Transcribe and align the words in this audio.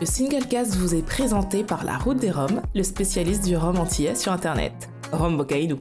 Le 0.00 0.06
Singlecast 0.06 0.76
vous 0.76 0.94
est 0.94 1.04
présenté 1.04 1.62
par 1.62 1.84
La 1.84 1.98
Route 1.98 2.16
des 2.16 2.30
Roms, 2.30 2.62
le 2.74 2.82
spécialiste 2.82 3.44
du 3.44 3.54
rhum 3.54 3.78
antillais 3.78 4.14
sur 4.14 4.32
Internet. 4.32 4.88
Rome 5.12 5.36
Bocaïdou. 5.36 5.78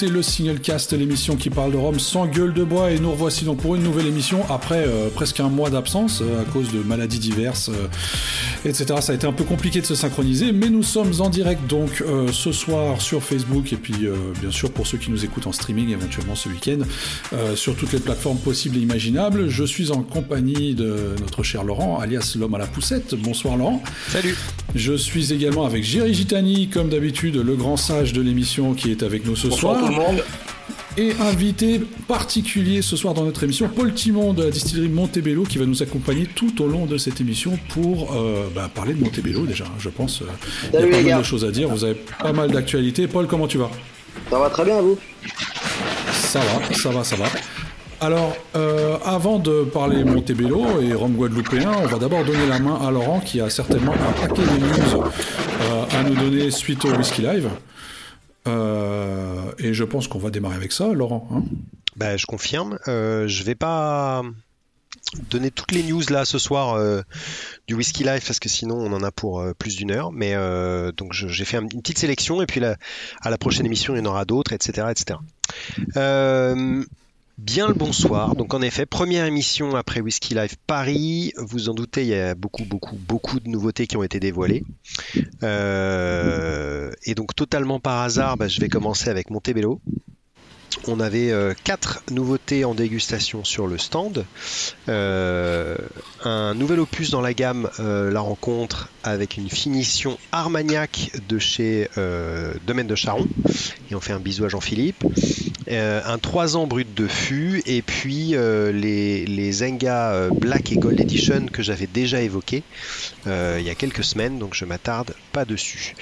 Écoutez 0.00 0.14
le 0.14 0.22
Single 0.22 0.60
Cast, 0.60 0.94
l'émission 0.94 1.36
qui 1.36 1.50
parle 1.50 1.72
de 1.72 1.76
Rome 1.76 1.98
sans 1.98 2.24
gueule 2.24 2.54
de 2.54 2.64
bois, 2.64 2.90
et 2.90 2.98
nous 2.98 3.10
revoici 3.10 3.44
donc 3.44 3.58
pour 3.58 3.74
une 3.74 3.82
nouvelle 3.82 4.06
émission 4.06 4.46
après 4.48 4.82
euh, 4.86 5.10
presque 5.10 5.40
un 5.40 5.50
mois 5.50 5.68
d'absence 5.68 6.22
euh, 6.22 6.40
à 6.40 6.44
cause 6.46 6.72
de 6.72 6.78
maladies 6.82 7.18
diverses, 7.18 7.68
euh, 7.68 7.86
etc. 8.64 8.86
Ça 9.00 9.12
a 9.12 9.14
été 9.14 9.26
un 9.26 9.32
peu 9.32 9.44
compliqué 9.44 9.80
de 9.80 9.86
se 9.86 9.94
synchroniser, 9.94 10.52
mais 10.52 10.68
nous 10.68 10.82
sommes 10.82 11.12
en 11.20 11.28
direct 11.28 11.66
donc 11.66 12.02
ce 12.32 12.52
soir 12.52 13.00
sur 13.00 13.22
Facebook 13.22 13.72
et 13.72 13.76
puis 13.76 13.94
bien 14.40 14.50
sûr 14.50 14.70
pour 14.70 14.86
ceux 14.86 14.98
qui 14.98 15.10
nous 15.10 15.24
écoutent 15.24 15.46
en 15.46 15.52
streaming 15.52 15.90
éventuellement 15.90 16.34
ce 16.34 16.48
week-end 16.48 16.78
sur 17.54 17.76
toutes 17.76 17.92
les 17.92 18.00
plateformes 18.00 18.38
possibles 18.38 18.76
et 18.76 18.80
imaginables. 18.80 19.48
Je 19.48 19.64
suis 19.64 19.90
en 19.90 20.02
compagnie 20.02 20.74
de 20.74 21.14
notre 21.20 21.42
cher 21.42 21.64
Laurent, 21.64 21.98
alias 21.98 22.34
l'homme 22.38 22.54
à 22.54 22.58
la 22.58 22.66
poussette. 22.66 23.14
Bonsoir 23.14 23.56
Laurent. 23.56 23.82
Salut. 24.08 24.36
Je 24.74 24.94
suis 24.94 25.32
également 25.32 25.64
avec 25.64 25.82
Jerry 25.84 26.14
Gitani, 26.14 26.68
comme 26.68 26.88
d'habitude, 26.88 27.36
le 27.36 27.56
grand 27.56 27.76
sage 27.76 28.12
de 28.12 28.20
l'émission 28.20 28.74
qui 28.74 28.90
est 28.90 29.02
avec 29.02 29.26
nous 29.26 29.36
ce 29.36 29.48
Bonsoir 29.48 29.76
soir. 29.78 29.86
tout 29.90 29.92
le 29.96 30.00
monde. 30.00 30.22
Et 30.96 31.12
invité 31.20 31.80
particulier 32.08 32.82
ce 32.82 32.96
soir 32.96 33.14
dans 33.14 33.24
notre 33.24 33.42
émission, 33.44 33.68
Paul 33.68 33.92
Timon 33.94 34.32
de 34.32 34.44
la 34.44 34.50
distillerie 34.50 34.88
Montebello 34.88 35.44
qui 35.44 35.58
va 35.58 35.66
nous 35.66 35.82
accompagner 35.82 36.26
tout 36.26 36.62
au 36.62 36.66
long 36.66 36.86
de 36.86 36.98
cette 36.98 37.20
émission 37.20 37.58
pour 37.68 38.12
euh, 38.14 38.48
bah, 38.54 38.70
parler 38.74 38.94
de 38.94 39.02
Montebello 39.02 39.46
déjà, 39.46 39.64
hein, 39.64 39.78
je 39.78 39.88
pense. 39.88 40.22
euh, 40.22 40.26
Il 40.72 40.80
y 40.80 40.82
a 40.82 40.86
pas 40.86 41.02
mal 41.02 41.18
de 41.18 41.24
choses 41.24 41.44
à 41.44 41.50
dire, 41.50 41.68
vous 41.68 41.84
avez 41.84 41.94
pas 42.20 42.32
mal 42.32 42.50
d'actualités. 42.50 43.06
Paul, 43.06 43.26
comment 43.26 43.46
tu 43.46 43.58
vas? 43.58 43.70
Ça 44.30 44.38
va 44.38 44.50
très 44.50 44.64
bien, 44.64 44.80
vous? 44.80 44.98
Ça 46.12 46.40
va, 46.40 46.74
ça 46.74 46.90
va, 46.90 47.04
ça 47.04 47.16
va. 47.16 47.26
Alors, 48.02 48.34
euh, 48.56 48.96
avant 49.04 49.38
de 49.38 49.62
parler 49.64 50.04
Montebello 50.04 50.80
et 50.80 50.94
Rome 50.94 51.12
guadeloupéen, 51.16 51.70
on 51.82 51.86
va 51.86 51.98
d'abord 51.98 52.24
donner 52.24 52.46
la 52.48 52.58
main 52.58 52.78
à 52.82 52.90
Laurent 52.90 53.20
qui 53.20 53.40
a 53.40 53.50
certainement 53.50 53.92
un 53.92 54.26
paquet 54.26 54.40
de 54.42 54.58
news 54.58 55.02
euh, 55.04 55.98
à 55.98 56.02
nous 56.02 56.14
donner 56.14 56.50
suite 56.50 56.82
au 56.86 56.92
Whisky 56.94 57.20
Live. 57.22 57.48
Euh, 58.50 59.52
et 59.58 59.72
je 59.74 59.84
pense 59.84 60.08
qu'on 60.08 60.18
va 60.18 60.30
démarrer 60.30 60.56
avec 60.56 60.72
ça, 60.72 60.88
Laurent. 60.92 61.28
hein 61.32 61.42
Bah, 61.96 62.16
je 62.16 62.26
confirme. 62.26 62.78
Euh, 62.88 63.26
je 63.28 63.42
vais 63.44 63.54
pas 63.54 64.22
donner 65.30 65.50
toutes 65.50 65.72
les 65.72 65.82
news 65.82 66.02
là 66.10 66.24
ce 66.24 66.38
soir 66.38 66.74
euh, 66.74 67.00
du 67.66 67.74
Whisky 67.74 68.04
Life 68.04 68.26
parce 68.26 68.38
que 68.38 68.48
sinon 68.48 68.76
on 68.76 68.92
en 68.92 69.02
a 69.02 69.10
pour 69.10 69.40
euh, 69.40 69.54
plus 69.54 69.76
d'une 69.76 69.90
heure. 69.90 70.12
Mais 70.12 70.34
donc 70.96 71.12
j'ai 71.12 71.44
fait 71.44 71.56
un- 71.56 71.62
une 71.62 71.80
petite 71.82 71.98
sélection 71.98 72.42
et 72.42 72.46
puis 72.46 72.62
à 72.64 73.30
la 73.30 73.38
prochaine 73.38 73.66
émission 73.66 73.94
il 73.94 73.98
y 73.98 74.00
en 74.02 74.06
aura 74.06 74.24
d'autres, 74.24 74.52
etc., 74.52 74.88
etc. 74.90 75.18
Bien 77.42 77.68
le 77.68 77.74
bonsoir. 77.74 78.36
Donc 78.36 78.52
en 78.52 78.60
effet, 78.60 78.84
première 78.84 79.24
émission 79.24 79.74
après 79.74 80.02
Whisky 80.02 80.34
Live 80.34 80.56
Paris. 80.66 81.32
Vous 81.38 81.70
en 81.70 81.74
doutez, 81.74 82.02
il 82.02 82.08
y 82.08 82.14
a 82.14 82.34
beaucoup, 82.34 82.66
beaucoup, 82.66 82.96
beaucoup 82.96 83.40
de 83.40 83.48
nouveautés 83.48 83.86
qui 83.86 83.96
ont 83.96 84.02
été 84.02 84.20
dévoilées. 84.20 84.62
Euh, 85.42 86.92
et 87.04 87.14
donc 87.14 87.34
totalement 87.34 87.80
par 87.80 88.02
hasard, 88.02 88.36
bah, 88.36 88.46
je 88.46 88.60
vais 88.60 88.68
commencer 88.68 89.08
avec 89.08 89.30
Montebello. 89.30 89.80
On 90.86 91.00
avait 91.00 91.30
euh, 91.30 91.54
quatre 91.64 92.02
nouveautés 92.10 92.64
en 92.64 92.74
dégustation 92.74 93.42
sur 93.42 93.66
le 93.66 93.78
stand. 93.78 94.24
Euh, 94.88 95.76
un 96.24 96.54
nouvel 96.54 96.80
opus 96.80 97.10
dans 97.10 97.20
la 97.20 97.34
gamme, 97.34 97.70
euh, 97.80 98.10
la 98.10 98.20
rencontre 98.20 98.90
avec 99.02 99.36
une 99.38 99.48
finition 99.48 100.18
Armagnac 100.30 101.10
de 101.28 101.38
chez 101.38 101.88
Domaine 102.66 102.86
de 102.86 102.94
Charon. 102.94 103.26
Et 103.90 103.94
on 103.94 104.00
fait 104.00 104.12
un 104.12 104.20
bisou 104.20 104.44
à 104.44 104.48
Jean-Philippe. 104.48 105.04
Euh, 105.68 106.00
un 106.06 106.18
3 106.18 106.56
ans 106.56 106.66
brut 106.66 106.94
de 106.94 107.06
fût 107.06 107.62
et 107.66 107.82
puis 107.82 108.34
euh, 108.34 108.72
les, 108.72 109.26
les 109.26 109.52
Zenga 109.52 110.12
euh, 110.12 110.30
Black 110.30 110.72
et 110.72 110.78
Gold 110.78 110.98
Edition 110.98 111.46
que 111.46 111.62
j'avais 111.62 111.86
déjà 111.86 112.22
évoqué 112.22 112.62
il 113.26 113.62
y 113.62 113.70
a 113.70 113.74
quelques 113.74 114.04
semaines, 114.04 114.38
donc 114.38 114.54
je 114.54 114.64
m'attarde 114.64 115.14
pas 115.32 115.44
dessus. 115.44 115.94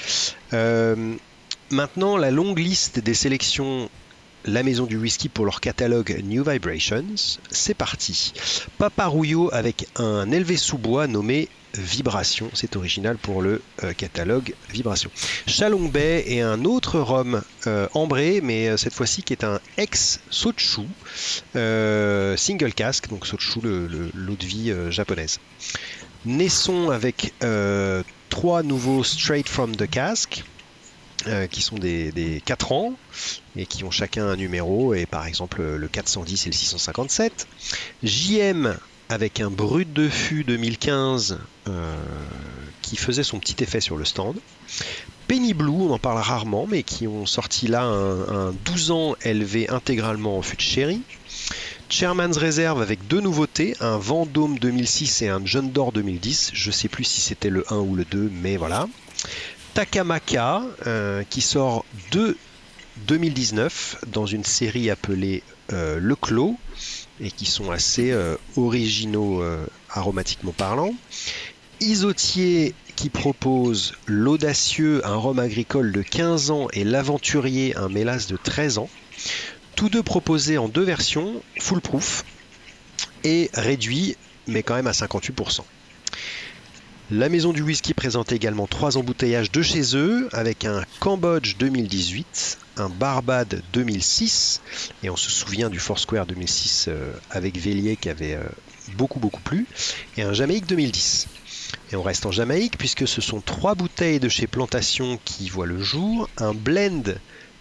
Maintenant, 1.70 2.16
la 2.16 2.30
longue 2.30 2.58
liste 2.58 2.98
des 3.00 3.14
sélections 3.14 3.90
la 4.44 4.62
maison 4.62 4.86
du 4.86 4.96
whisky 4.96 5.28
pour 5.28 5.44
leur 5.44 5.60
catalogue 5.60 6.22
New 6.24 6.42
Vibrations, 6.48 7.04
c'est 7.50 7.74
parti. 7.74 8.32
Papa 8.78 9.06
Rouillot 9.06 9.50
avec 9.52 9.86
un 9.96 10.30
élevé 10.30 10.56
sous 10.56 10.78
bois 10.78 11.06
nommé 11.06 11.48
Vibration, 11.76 12.50
c'est 12.54 12.76
original 12.76 13.18
pour 13.18 13.42
le 13.42 13.62
euh, 13.84 13.92
catalogue 13.92 14.54
Vibration. 14.70 15.10
Shalong 15.46 15.90
Bay 15.92 16.24
et 16.26 16.40
un 16.40 16.64
autre 16.64 16.98
rhum 16.98 17.42
euh, 17.66 17.86
ambré, 17.92 18.40
mais 18.42 18.68
euh, 18.68 18.76
cette 18.78 18.94
fois-ci 18.94 19.22
qui 19.22 19.34
est 19.34 19.44
un 19.44 19.60
ex 19.76 20.20
Sochu, 20.30 20.82
euh, 21.56 22.36
single 22.36 22.72
cask, 22.72 23.08
donc 23.08 23.26
Sochu, 23.26 23.60
le- 23.62 23.86
le- 23.86 24.10
l'eau 24.14 24.36
de 24.36 24.46
vie 24.46 24.72
japonaise. 24.90 25.38
Naisson 26.24 26.90
avec 26.90 27.34
trois 28.28 28.62
nouveaux 28.62 29.04
Straight 29.04 29.48
from 29.48 29.76
the 29.76 29.86
Cask, 29.88 30.42
qui 31.50 31.62
sont 31.62 31.76
des, 31.76 32.12
des 32.12 32.40
4 32.40 32.72
ans 32.72 32.98
et 33.56 33.66
qui 33.66 33.84
ont 33.84 33.90
chacun 33.90 34.26
un 34.26 34.36
numéro, 34.36 34.94
et 34.94 35.06
par 35.06 35.26
exemple 35.26 35.62
le 35.62 35.88
410 35.88 36.46
et 36.46 36.50
le 36.50 36.54
657. 36.54 37.46
JM 38.02 38.76
avec 39.08 39.40
un 39.40 39.50
brut 39.50 39.92
de 39.92 40.08
fût 40.08 40.44
2015 40.44 41.38
euh, 41.68 41.94
qui 42.82 42.96
faisait 42.96 43.22
son 43.22 43.38
petit 43.38 43.62
effet 43.62 43.80
sur 43.80 43.96
le 43.96 44.04
stand. 44.04 44.36
Penny 45.26 45.54
Blue, 45.54 45.70
on 45.70 45.90
en 45.92 45.98
parle 45.98 46.18
rarement, 46.18 46.66
mais 46.68 46.82
qui 46.82 47.06
ont 47.06 47.26
sorti 47.26 47.68
là 47.68 47.82
un, 47.82 48.48
un 48.48 48.54
12 48.64 48.90
ans 48.90 49.16
élevé 49.22 49.68
intégralement 49.68 50.38
en 50.38 50.42
fût 50.42 50.56
de 50.56 50.62
sherry. 50.62 51.02
Chairman's 51.90 52.36
Reserve 52.36 52.82
avec 52.82 53.06
deux 53.08 53.20
nouveautés, 53.20 53.74
un 53.80 53.96
Vendôme 53.96 54.58
2006 54.58 55.22
et 55.22 55.28
un 55.28 55.40
John 55.44 55.70
d'Or 55.70 55.92
2010. 55.92 56.50
Je 56.52 56.70
sais 56.70 56.88
plus 56.88 57.04
si 57.04 57.20
c'était 57.20 57.50
le 57.50 57.64
1 57.72 57.76
ou 57.76 57.94
le 57.94 58.04
2, 58.04 58.30
mais 58.42 58.56
voilà. 58.56 58.86
Takamaka, 59.72 60.62
euh, 60.86 61.22
qui 61.28 61.40
sort 61.40 61.84
de 62.10 62.36
2019 63.06 64.04
dans 64.08 64.26
une 64.26 64.44
série 64.44 64.90
appelée 64.90 65.42
euh, 65.72 65.98
Le 65.98 66.14
Clos 66.14 66.58
et 67.20 67.30
qui 67.30 67.46
sont 67.46 67.70
assez 67.70 68.10
euh, 68.10 68.36
originaux 68.56 69.42
euh, 69.42 69.66
aromatiquement 69.90 70.52
parlant. 70.52 70.94
Isotier 71.80 72.74
qui 72.96 73.10
propose 73.10 73.94
l'audacieux, 74.06 75.06
un 75.06 75.14
rhum 75.14 75.38
agricole 75.38 75.92
de 75.92 76.02
15 76.02 76.50
ans 76.50 76.68
et 76.72 76.84
l'aventurier, 76.84 77.76
un 77.76 77.88
mélasse 77.88 78.26
de 78.26 78.36
13 78.36 78.78
ans. 78.78 78.90
Tous 79.76 79.88
deux 79.88 80.02
proposés 80.02 80.58
en 80.58 80.68
deux 80.68 80.82
versions, 80.82 81.40
full 81.60 81.80
proof 81.80 82.24
et 83.22 83.50
réduit, 83.54 84.16
mais 84.48 84.62
quand 84.62 84.74
même 84.74 84.88
à 84.88 84.92
58%. 84.92 85.60
La 87.10 87.28
maison 87.28 87.52
du 87.52 87.62
whisky 87.62 87.94
présente 87.94 88.32
également 88.32 88.66
trois 88.66 88.98
embouteillages 88.98 89.50
de 89.50 89.62
chez 89.62 89.96
eux 89.96 90.28
avec 90.32 90.64
un 90.64 90.84
Cambodge 91.00 91.56
2018, 91.56 92.58
un 92.80 92.88
Barbade 92.88 93.62
2006 93.72 94.60
et 95.02 95.10
on 95.10 95.16
se 95.16 95.30
souvient 95.30 95.70
du 95.70 95.78
Foursquare 95.78 96.26
2006 96.26 96.86
euh, 96.88 97.12
avec 97.30 97.58
Vélier 97.58 97.96
qui 97.96 98.08
avait 98.08 98.34
euh, 98.34 98.44
beaucoup 98.96 99.18
beaucoup 99.18 99.40
plu 99.40 99.66
et 100.16 100.22
un 100.22 100.32
Jamaïque 100.32 100.66
2010. 100.66 101.28
Et 101.92 101.96
on 101.96 102.02
reste 102.02 102.26
en 102.26 102.30
Jamaïque 102.30 102.78
puisque 102.78 103.06
ce 103.06 103.20
sont 103.20 103.40
trois 103.40 103.74
bouteilles 103.74 104.20
de 104.20 104.28
chez 104.28 104.46
Plantation 104.46 105.18
qui 105.24 105.48
voient 105.48 105.66
le 105.66 105.82
jour, 105.82 106.28
un 106.38 106.54
blend 106.54 107.02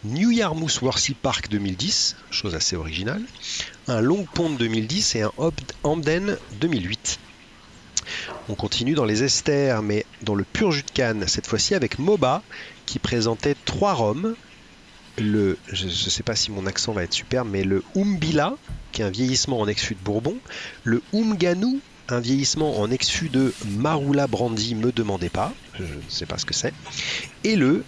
New 0.03 0.31
Yarmouth 0.31 0.81
Worthy 0.81 1.15
Park 1.15 1.49
2010, 1.49 2.15
chose 2.29 2.55
assez 2.55 2.75
originale, 2.75 3.23
un 3.87 3.99
Long 3.99 4.25
Pond 4.31 4.51
2010 4.51 5.15
et 5.15 5.21
un 5.23 5.31
Hamden 5.83 6.37
2008. 6.61 7.19
On 8.49 8.55
continue 8.55 8.93
dans 8.93 9.05
les 9.05 9.23
esters, 9.23 9.81
mais 9.81 10.05
dans 10.21 10.35
le 10.35 10.43
pur 10.43 10.71
jus 10.71 10.83
de 10.83 10.91
canne, 10.91 11.27
cette 11.27 11.47
fois-ci 11.47 11.75
avec 11.75 11.99
Moba, 11.99 12.43
qui 12.85 12.99
présentait 12.99 13.55
trois 13.65 13.93
rhums. 13.93 14.35
Le, 15.19 15.57
je 15.71 15.85
ne 15.85 15.91
sais 15.91 16.23
pas 16.23 16.35
si 16.35 16.51
mon 16.51 16.65
accent 16.67 16.93
va 16.93 17.03
être 17.03 17.13
super, 17.13 17.43
mais 17.43 17.63
le 17.63 17.83
Umbila, 17.95 18.55
qui 18.91 19.01
est 19.01 19.05
un 19.05 19.09
vieillissement 19.09 19.59
en 19.59 19.67
ex-fût 19.67 19.95
de 19.95 20.03
Bourbon, 20.03 20.37
le 20.83 21.01
Umganu, 21.13 21.79
un 22.09 22.19
vieillissement 22.19 22.79
en 22.79 22.91
ex-fût 22.91 23.29
de 23.29 23.53
Marula 23.65 24.27
Brandy, 24.27 24.75
me 24.75 24.91
demandez 24.91 25.29
pas, 25.29 25.53
je 25.73 25.83
ne 25.83 26.09
sais 26.09 26.25
pas 26.25 26.37
ce 26.37 26.45
que 26.45 26.53
c'est, 26.53 26.73
et 27.43 27.55
le 27.55 27.83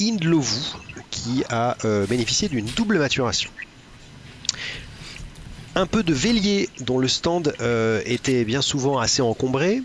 Indlovu, 0.00 0.74
qui 1.10 1.44
a 1.48 1.76
euh, 1.84 2.06
bénéficié 2.06 2.48
d'une 2.48 2.66
double 2.66 2.98
maturation. 2.98 3.50
Un 5.76 5.86
peu 5.86 6.02
de 6.02 6.12
Vélier, 6.12 6.68
dont 6.80 6.98
le 6.98 7.08
stand 7.08 7.54
euh, 7.60 8.00
était 8.04 8.44
bien 8.44 8.62
souvent 8.62 8.98
assez 8.98 9.22
encombré. 9.22 9.82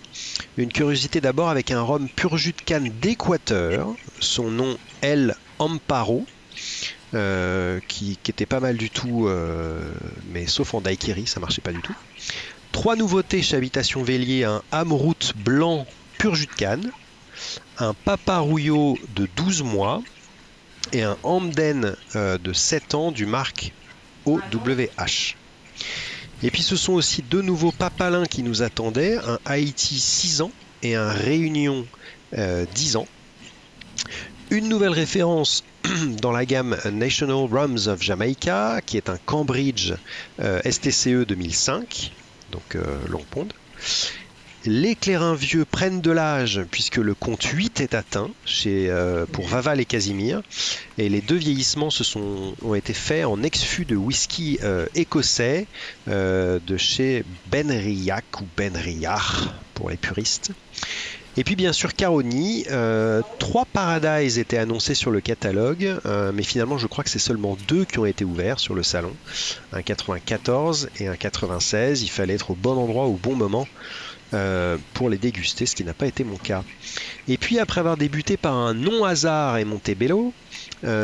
Une 0.58 0.72
curiosité 0.72 1.20
d'abord 1.20 1.50
avec 1.50 1.72
un 1.72 1.82
rhum 1.82 2.08
pur 2.08 2.38
jus 2.38 2.52
de 2.52 2.62
canne 2.62 2.90
d'Équateur, 3.02 3.88
son 4.20 4.52
nom 4.52 4.78
El 5.02 5.36
Amparo, 5.58 6.26
qui, 7.12 8.18
qui, 8.22 8.32
était 8.32 8.46
pas 8.46 8.60
mal 8.60 8.78
du 8.78 8.90
tout, 8.90 9.30
mais 10.32 10.48
sauf 10.48 10.74
en 10.74 10.82
daiquiri, 10.82 11.26
ça 11.28 11.40
marchait 11.40 11.62
pas 11.62 11.72
du 11.74 11.82
tout. 11.82 11.96
Trois 12.72 12.96
nouveautés 12.96 13.42
chez 13.42 13.58
Habitation 13.58 14.04
Vélier, 14.04 14.44
un 14.44 14.62
Amrout 14.72 15.34
blanc 15.36 15.88
pur 16.18 16.36
jus 16.36 16.46
de 16.46 16.54
canne, 16.54 16.92
un 17.78 17.94
Paparouillot 17.94 18.98
de 19.16 19.28
12 19.36 19.64
mois 19.64 20.04
et 20.94 21.04
un 21.04 21.18
Hamden 21.24 21.96
de 22.16 22.54
7 22.54 22.96
ans 22.96 23.12
du 23.12 23.26
marque 23.26 23.74
OWH. 24.26 25.36
Et 26.42 26.52
puis 26.52 26.64
ce 26.64 26.76
sont 26.76 26.94
aussi 26.94 27.22
deux 27.22 27.42
nouveaux 27.42 27.72
papalins 27.72 28.26
qui 28.26 28.44
nous 28.44 28.62
attendaient, 28.62 29.18
un 29.18 29.40
Haïti 29.46 30.00
6 30.00 30.42
ans 30.42 30.52
et 30.84 30.96
un 30.96 31.10
Réunion 31.10 31.86
10 32.34 32.96
ans. 32.96 33.08
Une 34.52 34.68
nouvelle 34.68 34.90
référence 34.90 35.64
dans 36.22 36.32
la 36.32 36.46
gamme 36.46 36.78
National 36.92 37.48
Rums 37.52 37.88
of 37.88 38.02
Jamaica, 38.02 38.82
qui 38.86 38.98
est 38.98 39.10
un 39.10 39.18
Cambridge 39.26 39.94
STCE 40.40 41.26
2005 41.28 42.12
donc 42.52 42.76
euh, 42.76 42.84
Long 43.08 43.24
Pond. 43.30 43.48
Les 44.66 44.96
clairins 44.96 45.36
vieux 45.36 45.64
prennent 45.64 46.02
de 46.02 46.12
l'âge 46.12 46.62
puisque 46.70 46.98
le 46.98 47.14
compte 47.14 47.44
8 47.44 47.80
est 47.80 47.94
atteint 47.94 48.30
chez, 48.44 48.90
euh, 48.90 49.26
pour 49.26 49.48
Vaval 49.48 49.80
et 49.80 49.86
Casimir. 49.86 50.42
Et 50.98 51.08
les 51.08 51.22
deux 51.22 51.38
vieillissements 51.38 51.90
se 51.90 52.04
sont, 52.04 52.56
ont 52.62 52.76
été 52.76 52.94
faits 52.94 53.26
en 53.26 53.42
ex-fût 53.42 53.86
de 53.86 53.96
whisky 53.96 54.60
euh, 54.64 54.86
écossais 54.96 55.66
de 56.08 56.78
chez 56.78 57.24
Benriach 57.50 58.42
ou 58.42 58.46
Benriach 58.58 59.48
pour 59.76 59.90
les 59.90 59.98
puristes. 59.98 60.52
Et 61.38 61.44
puis 61.44 61.56
bien 61.56 61.74
sûr 61.74 61.94
Caroni, 61.94 62.66
euh, 62.72 63.22
trois 63.38 63.66
Paradise 63.66 64.40
étaient 64.40 64.58
annoncés 64.58 64.96
sur 64.96 65.12
le 65.12 65.22
catalogue, 65.22 65.98
euh, 66.06 66.32
mais 66.34 66.44
finalement 66.44 66.78
je 66.78 66.88
crois 66.88 67.04
que 67.04 67.10
c'est 67.10 67.20
seulement 67.20 67.58
deux 67.68 67.86
qui 67.86 68.00
ont 68.00 68.06
été 68.06 68.26
ouverts 68.26 68.60
sur 68.60 68.74
le 68.74 68.84
salon, 68.84 69.14
un 69.72 69.82
94 69.82 70.90
et 71.00 71.08
un 71.08 71.16
96. 71.16 72.02
Il 72.02 72.10
fallait 72.10 72.34
être 72.34 72.52
au 72.52 72.56
bon 72.56 72.78
endroit 72.78 73.06
au 73.06 73.14
bon 73.14 73.36
moment 73.36 73.68
euh, 74.34 74.78
pour 74.94 75.10
les 75.10 75.18
déguster, 75.18 75.66
ce 75.66 75.76
qui 75.76 75.84
n'a 75.84 75.94
pas 75.94 76.08
été 76.08 76.24
mon 76.24 76.38
cas. 76.38 76.64
Et 77.28 77.38
puis 77.38 77.60
après 77.60 77.80
avoir 77.80 77.96
débuté 77.96 78.36
par 78.36 78.56
un 78.56 78.74
non-hasard 78.74 79.58
et 79.58 79.66
Montebello, 79.66 80.34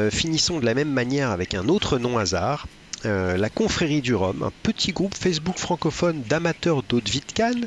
finissons 0.10 0.60
de 0.60 0.66
la 0.66 0.74
même 0.74 0.92
manière 0.92 1.30
avec 1.32 1.54
un 1.54 1.68
autre 1.68 2.00
non-hasard, 2.00 2.68
la 3.04 3.50
Confrérie 3.50 4.02
du 4.02 4.16
Rhum, 4.16 4.42
un 4.42 4.52
petit 4.64 4.92
groupe 4.92 5.16
Facebook 5.16 5.60
francophone 5.60 6.24
d'amateurs 6.28 6.82
d'eau 6.82 7.00
de 7.00 7.10
Vitcan, 7.10 7.62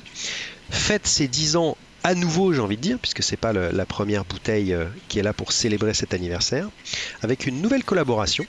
fête 0.70 1.06
ses 1.06 1.28
10 1.28 1.56
ans 1.56 1.76
à 2.08 2.14
nouveau, 2.14 2.54
j'ai 2.54 2.60
envie 2.60 2.78
de 2.78 2.80
dire, 2.80 2.98
puisque 2.98 3.22
c'est 3.22 3.36
pas 3.36 3.52
la 3.52 3.84
première 3.84 4.24
bouteille 4.24 4.72
euh, 4.72 4.86
qui 5.08 5.18
est 5.18 5.22
là 5.22 5.34
pour 5.34 5.52
célébrer 5.52 5.92
cet 5.92 6.14
anniversaire, 6.14 6.70
avec 7.20 7.46
une 7.46 7.60
nouvelle 7.60 7.84
collaboration. 7.84 8.46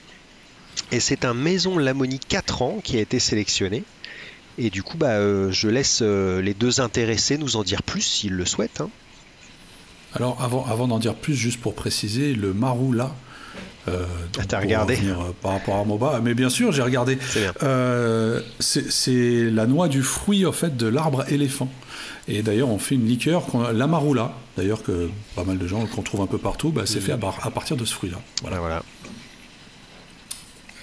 Et 0.92 0.98
c'est 0.98 1.26
un 1.26 1.34
Maison 1.34 1.76
Lamonie 1.76 2.20
4 2.20 2.62
ans 2.62 2.78
qui 2.82 2.96
a 2.96 3.00
été 3.00 3.18
sélectionné. 3.18 3.84
Et 4.56 4.70
du 4.70 4.82
coup, 4.82 4.96
bah, 4.96 5.10
euh, 5.10 5.52
je 5.52 5.68
laisse 5.68 5.98
euh, 6.00 6.40
les 6.40 6.54
deux 6.54 6.80
intéressés 6.80 7.36
nous 7.36 7.56
en 7.56 7.62
dire 7.62 7.82
plus 7.82 8.00
s'ils 8.00 8.32
le 8.32 8.46
souhaitent. 8.46 8.80
Hein. 8.80 8.88
Alors, 10.14 10.42
avant, 10.42 10.64
avant 10.64 10.88
d'en 10.88 10.98
dire 10.98 11.14
plus, 11.14 11.34
juste 11.34 11.60
pour 11.60 11.74
préciser, 11.74 12.32
le 12.34 12.54
Maroula, 12.54 13.14
euh, 13.88 14.06
T'as 14.48 14.60
regardé 14.60 14.98
Par 15.42 15.52
rapport 15.52 15.76
à 15.76 15.84
Moba, 15.84 16.20
mais 16.22 16.32
bien 16.32 16.48
sûr, 16.48 16.72
j'ai 16.72 16.82
regardé. 16.82 17.18
C'est 18.58 19.50
la 19.50 19.66
noix 19.66 19.88
du 19.88 20.02
fruit 20.02 20.46
en 20.46 20.52
fait 20.52 20.78
de 20.78 20.86
l'arbre 20.86 21.30
éléphant. 21.30 21.70
Et 22.30 22.42
d'ailleurs, 22.42 22.68
on 22.68 22.78
fait 22.78 22.94
une 22.94 23.06
liqueur, 23.06 23.44
l'amaroula, 23.72 24.32
d'ailleurs 24.56 24.82
que 24.84 25.10
pas 25.34 25.42
mal 25.42 25.58
de 25.58 25.66
gens 25.66 25.84
qu'on 25.86 26.02
trouve 26.02 26.20
un 26.20 26.26
peu 26.26 26.38
partout, 26.38 26.70
bah, 26.70 26.82
c'est 26.84 27.00
fait 27.00 27.12
à, 27.12 27.18
partir 27.18 27.76
de 27.76 27.84
ce 27.84 27.92
fruit-là. 27.92 28.18
Voilà. 28.42 28.60
voilà. 28.60 28.82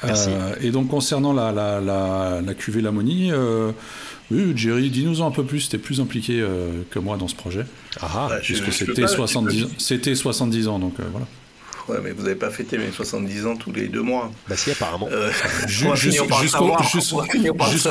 Euh, 0.03 0.55
et 0.61 0.69
donc 0.69 0.89
concernant 0.89 1.33
la, 1.33 1.51
la, 1.51 1.81
la, 2.41 2.53
cuvée 2.53 2.81
Lamonie, 2.81 3.31
euh, 3.31 3.71
oui, 4.29 4.53
Jerry, 4.55 4.91
dis-nous 4.91 5.23
un 5.23 5.31
peu 5.31 5.43
plus, 5.43 5.69
tu 5.69 5.75
es 5.75 5.79
plus 5.79 5.99
impliqué 5.99 6.39
euh, 6.39 6.83
que 6.91 6.99
moi 6.99 7.17
dans 7.17 7.27
ce 7.27 7.35
projet. 7.35 7.65
Ah, 8.01 8.27
bah, 8.29 8.37
puisque 8.43 8.71
c'était 8.71 9.07
70, 9.07 10.15
70 10.15 10.67
ans, 10.67 10.79
donc 10.79 10.95
voilà. 11.11 11.25
Ouais, 11.87 11.99
mais 12.03 12.11
vous 12.11 12.23
n'avez 12.23 12.35
pas 12.35 12.49
fêté 12.49 12.77
mes 12.77 12.91
70 12.91 13.45
ans 13.45 13.55
tous 13.55 13.71
les 13.71 13.87
deux 13.87 14.01
mois. 14.01 14.29
Bah 14.49 14.57
si, 14.57 14.71
apparemment. 14.71 15.07
Euh, 15.09 15.31
jusqu'au 15.67 16.27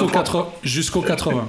80. 0.07 0.49
Jusqu'au 0.63 1.01
80. 1.01 1.49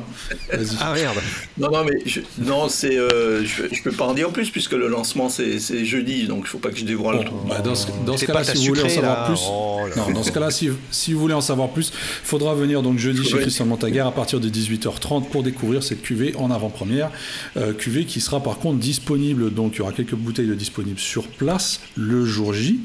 Ah 0.79 0.93
merde. 0.93 1.17
Non, 1.57 1.69
non, 1.71 1.83
mais 1.83 1.99
je, 2.05 2.21
non, 2.37 2.69
c'est, 2.69 2.97
euh, 2.97 3.43
je, 3.43 3.63
ne 3.63 3.83
peux 3.83 3.91
pas 3.91 4.05
en 4.05 4.13
dire 4.13 4.29
plus 4.29 4.49
puisque 4.49 4.71
le 4.73 4.87
lancement 4.87 5.27
c'est, 5.27 5.59
jeudi, 5.83 6.27
donc 6.27 6.43
il 6.45 6.47
faut 6.47 6.57
pas 6.57 6.69
que 6.69 6.77
je 6.77 6.85
dévoile 6.85 7.25
tout. 7.25 7.33
Bah, 7.49 7.59
dans 7.59 7.75
ce, 7.75 7.87
dans 8.05 8.15
ce 8.15 8.25
cas-là, 8.25 8.43
si 8.45 8.67
vous 8.67 8.75
voulez 8.75 8.83
en 8.83 8.89
savoir 8.89 9.25
plus, 9.25 9.41
oh 9.49 9.79
non, 9.97 10.11
dans 10.11 10.23
ce 10.23 10.31
cas-là, 10.31 10.51
si, 10.51 10.69
si, 10.89 11.13
vous 11.13 11.19
voulez 11.19 11.33
en 11.33 11.41
savoir 11.41 11.69
plus, 11.69 11.91
il 11.93 12.27
faudra 12.27 12.55
venir 12.55 12.81
donc 12.81 12.97
jeudi 12.97 13.27
chez 13.27 13.37
Christian 13.39 13.65
Montaguer 13.65 13.99
à 13.99 14.11
partir 14.11 14.39
de 14.39 14.47
18h30 14.47 15.27
pour 15.29 15.43
découvrir 15.43 15.83
cette 15.83 16.01
cuvée 16.01 16.33
en 16.37 16.49
avant-première. 16.49 17.11
Euh, 17.57 17.73
cuvée 17.73 18.05
qui 18.05 18.21
sera 18.21 18.41
par 18.41 18.59
contre 18.59 18.77
disponible, 18.77 19.53
donc 19.53 19.75
il 19.75 19.77
y 19.79 19.81
aura 19.81 19.91
quelques 19.91 20.15
bouteilles 20.15 20.47
de 20.47 20.55
disponibles 20.55 20.99
sur 20.99 21.27
place 21.27 21.81
le 21.95 22.25
jour 22.25 22.36
jour 22.37 22.53
J. 22.53 22.79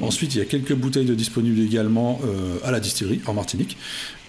Ensuite, 0.00 0.34
il 0.34 0.38
y 0.38 0.40
a 0.40 0.44
quelques 0.44 0.74
bouteilles 0.74 1.06
de 1.06 1.14
disponibles 1.14 1.60
également 1.60 2.20
euh, 2.24 2.58
à 2.64 2.70
la 2.70 2.80
distillerie 2.80 3.20
en 3.26 3.34
Martinique. 3.34 3.76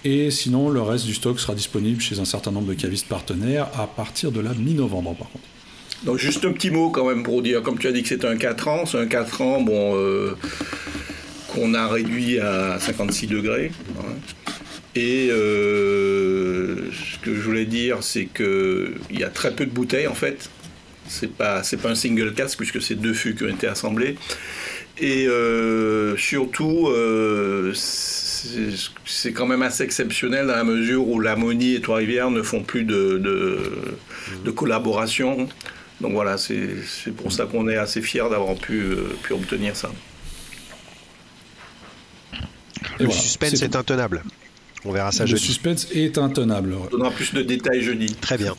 Et 0.06 0.32
sinon, 0.32 0.70
le 0.70 0.82
reste 0.82 1.06
du 1.06 1.14
stock 1.14 1.40
sera 1.40 1.56
disponible 1.56 2.00
chez 2.00 2.20
un 2.20 2.26
certain 2.26 2.52
nombre 2.52 2.68
de 2.68 2.74
cavistes 2.74 3.08
partenaires 3.08 3.68
à 3.78 3.88
partir 3.88 4.32
de 4.32 4.40
la 4.40 4.54
mi-novembre, 4.54 5.16
par 5.16 5.30
contre. 5.30 5.46
Donc, 6.04 6.18
juste 6.18 6.46
un 6.46 6.52
petit 6.52 6.70
mot 6.70 6.92
quand 6.92 7.08
même 7.08 7.24
pour 7.24 7.42
dire, 7.42 7.64
comme 7.64 7.80
tu 7.80 7.88
as 7.88 7.92
dit 7.92 8.04
que 8.04 8.10
c'est 8.10 8.24
un 8.24 8.38
4 8.38 8.68
ans, 8.68 8.86
c'est 8.86 9.00
un 9.00 9.08
4 9.08 9.42
ans, 9.42 9.62
bon, 9.62 9.96
euh, 9.96 10.38
qu'on 11.48 11.74
a 11.74 11.88
réduit 11.88 12.40
à 12.40 12.78
56 12.80 13.28
degrés. 13.28 13.72
Hein. 14.00 14.14
Et 14.96 15.30
euh, 15.30 16.90
ce 16.92 17.20
que 17.24 17.36
je 17.36 17.42
voulais 17.42 17.66
dire, 17.66 17.98
c'est 18.02 18.26
qu'il 18.26 19.20
y 19.20 19.24
a 19.24 19.30
très 19.30 19.52
peu 19.52 19.66
de 19.66 19.72
bouteilles 19.72 20.08
en 20.08 20.16
fait. 20.16 20.50
C'est 21.08 21.32
pas, 21.32 21.64
c'est 21.64 21.78
pas 21.78 21.90
un 21.90 21.96
single 21.96 22.34
casque 22.34 22.58
puisque 22.58 22.82
c'est 22.82 22.96
deux 22.96 23.14
fûts 23.14 23.36
qui 23.36 23.44
ont 23.44 23.50
été 23.50 23.68
assemblés. 23.68 24.16
Et 25.00 25.28
euh, 25.28 26.18
surtout, 26.18 26.88
euh, 26.88 27.72
c'est 27.76 29.32
quand 29.32 29.46
même 29.46 29.62
assez 29.62 29.84
exceptionnel 29.84 30.48
dans 30.48 30.56
la 30.56 30.64
mesure 30.64 31.08
où 31.08 31.20
l'Ammonie 31.20 31.76
et 31.76 31.82
Trois-Rivières 31.82 32.32
ne 32.32 32.42
font 32.42 32.64
plus 32.64 32.84
de, 32.84 33.22
de, 34.44 34.52
collaboration. 34.52 35.48
Donc 36.02 36.14
voilà, 36.14 36.38
c'est 36.38 37.12
pour 37.16 37.32
ça 37.32 37.46
qu'on 37.46 37.68
est 37.68 37.78
assez 37.78 38.02
fiers 38.02 38.30
d'avoir 38.30 38.56
pu, 38.56 38.82
euh, 38.82 39.16
pu 39.24 39.34
obtenir 39.34 39.76
ça. 39.76 39.92
Le 43.00 43.12
suspense 43.12 43.62
est, 43.62 43.76
intenable. 43.76 44.24
On 44.84 44.92
verra 44.92 45.12
ça 45.12 45.24
le 45.24 45.30
jeudi. 45.30 45.42
Le 45.44 45.48
suspense 45.48 45.88
est 45.94 46.18
intenable. 46.18 46.74
On 46.74 46.88
donnera 46.88 47.12
plus 47.12 47.34
de 47.34 47.44
détails 47.44 47.84
jeudi. 47.84 48.16
Très 48.16 48.38
bien. 48.38 48.56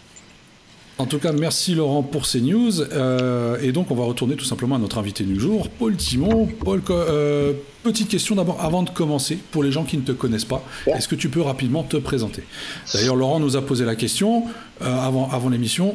En 0.98 1.06
tout 1.06 1.18
cas, 1.18 1.30
merci 1.30 1.76
Laurent 1.76 2.02
pour 2.02 2.26
ces 2.26 2.40
news. 2.40 2.80
Euh, 2.80 3.56
et 3.62 3.70
donc, 3.70 3.92
on 3.92 3.94
va 3.94 4.04
retourner 4.04 4.34
tout 4.34 4.44
simplement 4.44 4.74
à 4.74 4.78
notre 4.78 4.98
invité 4.98 5.22
du 5.22 5.38
jour, 5.38 5.68
Paul 5.68 5.96
Timon. 5.96 6.46
Paul, 6.46 6.82
euh, 6.90 7.52
petite 7.84 8.08
question 8.08 8.34
d'abord 8.34 8.60
avant 8.60 8.82
de 8.82 8.90
commencer, 8.90 9.38
pour 9.52 9.62
les 9.62 9.70
gens 9.70 9.84
qui 9.84 9.96
ne 9.96 10.02
te 10.02 10.10
connaissent 10.10 10.44
pas, 10.44 10.64
est-ce 10.86 11.06
que 11.06 11.14
tu 11.14 11.28
peux 11.28 11.40
rapidement 11.40 11.84
te 11.84 11.96
présenter? 11.96 12.42
D'ailleurs, 12.92 13.14
Laurent 13.14 13.38
nous 13.38 13.56
a 13.56 13.62
posé 13.62 13.84
la 13.84 13.94
question 13.94 14.44
euh, 14.82 14.98
avant, 14.98 15.30
avant 15.30 15.50
l'émission. 15.50 15.94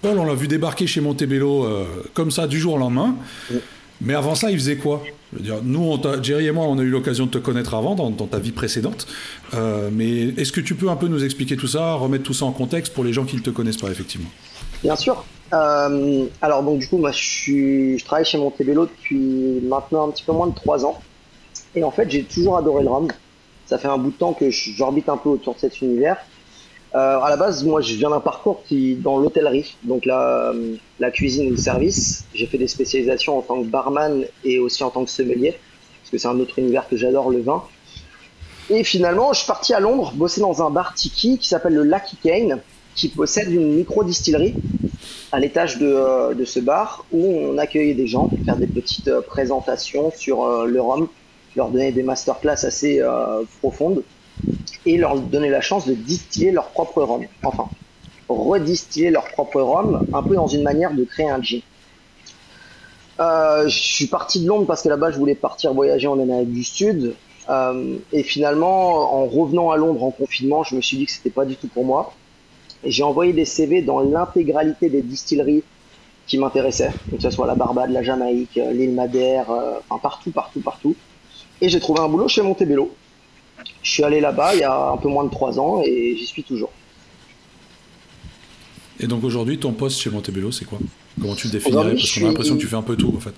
Paul, 0.00 0.18
on 0.18 0.24
l'a 0.24 0.34
vu 0.34 0.48
débarquer 0.48 0.86
chez 0.86 1.02
Montebello 1.02 1.68
comme 2.12 2.32
ça 2.32 2.48
du 2.48 2.58
jour 2.58 2.74
au 2.74 2.78
lendemain. 2.78 3.14
Mais 4.04 4.14
avant 4.14 4.34
ça, 4.34 4.50
il 4.50 4.58
faisait 4.58 4.76
quoi? 4.76 5.02
Je 5.32 5.38
veux 5.38 5.44
dire, 5.44 5.60
Nous, 5.62 5.98
Jerry 6.22 6.46
et 6.46 6.52
moi, 6.52 6.66
on 6.66 6.78
a 6.78 6.82
eu 6.82 6.90
l'occasion 6.90 7.26
de 7.26 7.30
te 7.30 7.38
connaître 7.38 7.74
avant, 7.74 7.94
dans, 7.94 8.26
ta 8.26 8.38
vie 8.38 8.52
précédente. 8.52 9.06
Euh, 9.54 9.90
mais 9.92 10.28
est-ce 10.36 10.52
que 10.52 10.60
tu 10.60 10.74
peux 10.74 10.90
un 10.90 10.96
peu 10.96 11.08
nous 11.08 11.24
expliquer 11.24 11.56
tout 11.56 11.68
ça, 11.68 11.94
remettre 11.94 12.24
tout 12.24 12.34
ça 12.34 12.44
en 12.44 12.52
contexte 12.52 12.92
pour 12.92 13.04
les 13.04 13.12
gens 13.12 13.24
qui 13.24 13.36
ne 13.36 13.42
te 13.42 13.50
connaissent 13.50 13.76
pas, 13.76 13.90
effectivement? 13.90 14.28
Bien 14.82 14.96
sûr. 14.96 15.24
Euh, 15.52 16.26
alors, 16.40 16.62
donc, 16.62 16.80
du 16.80 16.88
coup, 16.88 16.98
moi, 16.98 17.12
je, 17.12 17.96
je 17.96 18.04
travaille 18.04 18.24
chez 18.24 18.38
Montebello 18.38 18.86
depuis 18.86 19.60
maintenant 19.62 20.08
un 20.08 20.10
petit 20.10 20.24
peu 20.24 20.32
moins 20.32 20.48
de 20.48 20.54
trois 20.54 20.84
ans. 20.84 21.00
Et 21.74 21.84
en 21.84 21.90
fait, 21.90 22.10
j'ai 22.10 22.24
toujours 22.24 22.56
adoré 22.56 22.82
le 22.82 22.90
rhum. 22.90 23.08
Ça 23.66 23.78
fait 23.78 23.88
un 23.88 23.98
bout 23.98 24.10
de 24.10 24.16
temps 24.16 24.34
que 24.34 24.50
j'orbite 24.50 25.08
un 25.08 25.16
peu 25.16 25.30
autour 25.30 25.54
de 25.54 25.60
cet 25.60 25.80
univers. 25.80 26.16
Euh, 26.94 27.20
à 27.20 27.30
la 27.30 27.36
base, 27.36 27.64
moi, 27.64 27.80
je 27.80 27.94
viens 27.94 28.10
d'un 28.10 28.20
parcours 28.20 28.62
qui 28.64 28.96
dans 28.96 29.18
l'hôtellerie, 29.18 29.76
donc 29.82 30.04
la, 30.04 30.52
la 31.00 31.10
cuisine 31.10 31.46
et 31.46 31.50
le 31.50 31.56
service. 31.56 32.26
J'ai 32.34 32.46
fait 32.46 32.58
des 32.58 32.68
spécialisations 32.68 33.38
en 33.38 33.42
tant 33.42 33.62
que 33.62 33.66
barman 33.66 34.24
et 34.44 34.58
aussi 34.58 34.84
en 34.84 34.90
tant 34.90 35.04
que 35.04 35.10
sommelier, 35.10 35.52
parce 36.02 36.10
que 36.10 36.18
c'est 36.18 36.28
un 36.28 36.38
autre 36.38 36.58
univers 36.58 36.86
que 36.88 36.96
j'adore, 36.96 37.30
le 37.30 37.40
vin. 37.40 37.62
Et 38.68 38.84
finalement, 38.84 39.32
je 39.32 39.38
suis 39.38 39.46
parti 39.46 39.74
à 39.74 39.80
Londres 39.80 40.12
bosser 40.14 40.40
dans 40.40 40.62
un 40.62 40.70
bar 40.70 40.94
tiki 40.94 41.38
qui 41.38 41.48
s'appelle 41.48 41.74
le 41.74 41.82
Lucky 41.82 42.16
Cane, 42.22 42.60
qui 42.94 43.08
possède 43.08 43.50
une 43.50 43.74
micro-distillerie 43.74 44.54
à 45.32 45.40
l'étage 45.40 45.78
de, 45.78 45.86
euh, 45.86 46.44
ce 46.44 46.60
bar 46.60 47.04
où 47.10 47.24
on 47.24 47.58
accueillait 47.58 47.94
des 47.94 48.06
gens 48.06 48.28
pour 48.28 48.38
faire 48.44 48.56
des 48.56 48.66
petites 48.66 49.08
euh, 49.08 49.22
présentations 49.22 50.12
sur 50.14 50.44
euh, 50.44 50.66
le 50.66 50.80
rhum, 50.80 51.08
leur 51.56 51.70
donner 51.70 51.90
des 51.90 52.02
masterclass 52.02 52.64
assez 52.64 53.02
profondes 53.60 54.02
et 54.86 54.96
leur 54.96 55.18
donner 55.18 55.48
la 55.48 55.60
chance 55.60 55.86
de 55.86 55.94
distiller 55.94 56.50
leur 56.50 56.70
propre 56.70 57.02
rhum. 57.02 57.24
Enfin, 57.42 57.68
redistiller 58.28 59.10
leur 59.10 59.24
propre 59.24 59.60
rhum, 59.60 60.06
un 60.12 60.22
peu 60.22 60.34
dans 60.34 60.46
une 60.46 60.62
manière 60.62 60.92
de 60.92 61.04
créer 61.04 61.28
un 61.28 61.42
gin. 61.42 61.60
Euh, 63.20 63.68
je 63.68 63.78
suis 63.78 64.06
parti 64.06 64.42
de 64.42 64.48
Londres 64.48 64.66
parce 64.66 64.82
que 64.82 64.88
là-bas, 64.88 65.10
je 65.10 65.18
voulais 65.18 65.34
partir 65.34 65.74
voyager 65.74 66.08
en 66.08 66.18
Amérique 66.18 66.52
du 66.52 66.64
Sud. 66.64 67.14
Euh, 67.50 67.96
et 68.12 68.22
finalement, 68.22 69.14
en 69.14 69.26
revenant 69.26 69.70
à 69.70 69.76
Londres 69.76 70.02
en 70.04 70.10
confinement, 70.10 70.62
je 70.62 70.76
me 70.76 70.80
suis 70.80 70.96
dit 70.96 71.06
que 71.06 71.12
c'était 71.12 71.30
pas 71.30 71.44
du 71.44 71.56
tout 71.56 71.68
pour 71.68 71.84
moi. 71.84 72.12
Et 72.84 72.90
j'ai 72.90 73.02
envoyé 73.02 73.32
des 73.32 73.44
CV 73.44 73.82
dans 73.82 74.00
l'intégralité 74.00 74.88
des 74.88 75.02
distilleries 75.02 75.62
qui 76.26 76.38
m'intéressaient, 76.38 76.92
que 77.10 77.20
ce 77.20 77.30
soit 77.30 77.46
la 77.46 77.54
Barbade, 77.54 77.90
la 77.90 78.02
Jamaïque, 78.02 78.58
euh, 78.58 78.72
l'île 78.72 78.94
Madère, 78.94 79.50
euh, 79.50 79.74
enfin 79.88 80.00
partout, 80.00 80.30
partout, 80.30 80.60
partout. 80.60 80.96
Et 81.60 81.68
j'ai 81.68 81.80
trouvé 81.80 82.00
un 82.00 82.08
boulot 82.08 82.28
chez 82.28 82.42
Montebello. 82.42 82.94
Je 83.82 83.90
suis 83.90 84.04
allé 84.04 84.20
là-bas 84.20 84.54
il 84.54 84.60
y 84.60 84.64
a 84.64 84.90
un 84.90 84.96
peu 84.96 85.08
moins 85.08 85.24
de 85.24 85.30
trois 85.30 85.58
ans 85.58 85.82
et 85.84 86.16
j'y 86.16 86.26
suis 86.26 86.42
toujours. 86.42 86.70
Et 89.00 89.06
donc 89.06 89.24
aujourd'hui, 89.24 89.58
ton 89.58 89.72
poste 89.72 90.00
chez 90.00 90.10
Montebello, 90.10 90.52
c'est 90.52 90.64
quoi? 90.64 90.78
Comment 91.20 91.34
tu 91.34 91.48
le 91.48 91.52
définirais 91.52 91.94
Parce 91.94 92.12
qu'on 92.12 92.24
a 92.24 92.28
l'impression 92.28 92.54
que 92.56 92.60
tu 92.60 92.68
fais 92.68 92.76
un 92.76 92.82
peu 92.82 92.96
tout 92.96 93.12
en 93.16 93.20
fait. 93.20 93.34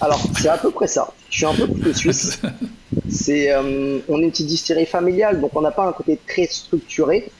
Alors, 0.00 0.20
c'est 0.40 0.48
à 0.48 0.56
peu 0.56 0.70
près 0.70 0.86
ça. 0.86 1.12
Je 1.28 1.36
suis 1.36 1.46
un 1.46 1.54
peu 1.54 1.66
couteau 1.66 1.92
suisse. 1.92 2.40
C'est, 3.08 3.50
euh, 3.50 3.98
on 4.08 4.20
est 4.20 4.24
une 4.24 4.30
petite 4.30 4.46
distillerie 4.46 4.86
familiale, 4.86 5.40
donc 5.40 5.54
on 5.54 5.60
n'a 5.60 5.70
pas 5.70 5.86
un 5.86 5.92
côté 5.92 6.18
très 6.26 6.46
structuré. 6.46 7.30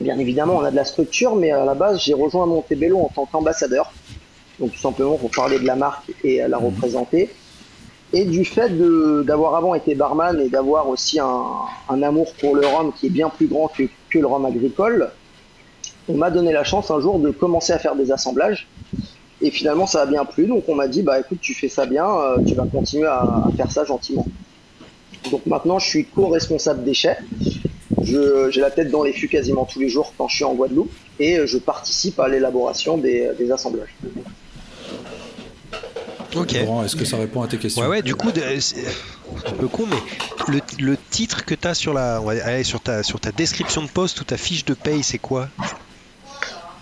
Bien 0.00 0.18
évidemment, 0.18 0.56
on 0.56 0.64
a 0.64 0.70
de 0.70 0.76
la 0.76 0.84
structure, 0.84 1.34
mais 1.34 1.50
à 1.50 1.64
la 1.64 1.74
base, 1.74 2.02
j'ai 2.04 2.14
rejoint 2.14 2.46
Montebello 2.46 2.98
en 2.98 3.08
tant 3.08 3.26
qu'ambassadeur. 3.26 3.92
Donc 4.60 4.72
tout 4.72 4.78
simplement 4.78 5.16
pour 5.16 5.30
parler 5.30 5.58
de 5.58 5.66
la 5.66 5.76
marque 5.76 6.12
et 6.24 6.40
la 6.48 6.58
représenter. 6.58 7.30
Et 8.12 8.24
du 8.24 8.44
fait 8.44 8.70
d'avoir 9.24 9.54
avant 9.54 9.74
été 9.74 9.94
barman 9.94 10.40
et 10.40 10.48
d'avoir 10.48 10.88
aussi 10.88 11.20
un, 11.20 12.02
amour 12.02 12.32
pour 12.40 12.56
le 12.56 12.66
rhum 12.66 12.92
qui 12.92 13.06
est 13.06 13.10
bien 13.10 13.28
plus 13.28 13.46
grand 13.46 13.68
que, 13.68 14.18
le 14.18 14.26
rhum 14.26 14.46
agricole, 14.46 15.10
on 16.08 16.14
m'a 16.14 16.30
donné 16.30 16.52
la 16.52 16.64
chance 16.64 16.90
un 16.90 17.00
jour 17.00 17.18
de 17.18 17.30
commencer 17.30 17.72
à 17.72 17.78
faire 17.78 17.94
des 17.94 18.10
assemblages. 18.10 18.66
Et 19.42 19.50
finalement, 19.50 19.86
ça 19.86 20.02
a 20.02 20.06
bien 20.06 20.24
plu. 20.24 20.46
Donc, 20.46 20.64
on 20.68 20.74
m'a 20.74 20.88
dit, 20.88 21.02
bah 21.02 21.20
écoute, 21.20 21.38
tu 21.40 21.54
fais 21.54 21.68
ça 21.68 21.86
bien, 21.86 22.06
euh, 22.08 22.38
tu 22.44 22.54
vas 22.54 22.66
continuer 22.66 23.06
à, 23.06 23.44
faire 23.56 23.70
ça 23.70 23.84
gentiment. 23.84 24.26
Donc, 25.30 25.44
maintenant, 25.46 25.78
je 25.78 25.86
suis 25.86 26.04
co-responsable 26.06 26.84
déchets. 26.84 27.18
J'ai 28.02 28.60
la 28.60 28.70
tête 28.70 28.90
dans 28.90 29.02
les 29.02 29.12
fûts 29.12 29.28
quasiment 29.28 29.64
tous 29.64 29.80
les 29.80 29.90
jours 29.90 30.14
quand 30.16 30.28
je 30.28 30.36
suis 30.36 30.44
en 30.44 30.54
Guadeloupe 30.54 30.90
et 31.20 31.46
je 31.46 31.58
participe 31.58 32.18
à 32.20 32.28
l'élaboration 32.28 32.96
des, 32.96 33.30
des, 33.38 33.50
assemblages. 33.52 33.94
Ok. 36.34 36.54
Est-ce 36.54 36.96
que 36.96 37.04
ça 37.04 37.16
répond 37.16 37.42
à 37.42 37.48
tes 37.48 37.58
questions 37.58 37.82
Ouais, 37.82 37.88
ouais, 37.88 38.02
du 38.02 38.14
coup, 38.14 38.30
c'est 38.60 38.84
un 39.46 39.52
peu 39.52 39.68
con, 39.68 39.86
mais 39.86 39.96
le, 40.52 40.60
le 40.78 40.96
titre 41.10 41.44
que 41.44 41.54
tu 41.54 41.66
as 41.66 41.74
sur, 41.74 41.94
la, 41.94 42.20
on 42.22 42.26
va 42.26 42.32
aller 42.44 42.64
sur, 42.64 42.80
ta, 42.80 43.02
sur 43.02 43.18
ta 43.20 43.32
description 43.32 43.82
de 43.82 43.88
poste 43.88 44.20
ou 44.20 44.24
ta 44.24 44.36
fiche 44.36 44.64
de 44.64 44.74
paye, 44.74 45.02
c'est 45.02 45.18
quoi? 45.18 45.48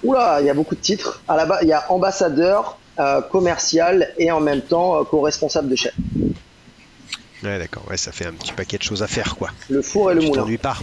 Oula, 0.03 0.39
il 0.41 0.47
y 0.47 0.51
a 0.51 0.55
beaucoup 0.55 0.75
de 0.75 0.81
titres. 0.81 1.23
À 1.29 1.37
la 1.37 1.47
base, 1.47 1.61
il 1.63 1.69
y 1.69 1.73
a 1.73 1.91
ambassadeur, 1.91 2.79
euh, 2.99 3.21
commercial 3.23 4.13
et 4.19 4.31
en 4.31 4.41
même 4.41 4.63
temps 4.63 5.01
euh, 5.01 5.05
co-responsable 5.05 5.69
de 5.69 5.77
chef. 5.77 5.95
Ouais, 7.43 7.59
d'accord. 7.59 7.85
Ouais, 7.89 7.97
ça 7.97 8.13
fait 8.13 8.27
un 8.27 8.33
petit 8.33 8.53
paquet 8.53 8.79
de 8.79 8.83
choses 8.83 9.03
à 9.03 9.07
faire, 9.07 9.37
quoi. 9.37 9.51
Le 9.69 9.83
four 9.83 10.11
et 10.11 10.15
le 10.15 10.21
tu 10.21 10.27
moulin. 10.29 10.43
t'ennuies 10.43 10.59
pas. 10.59 10.77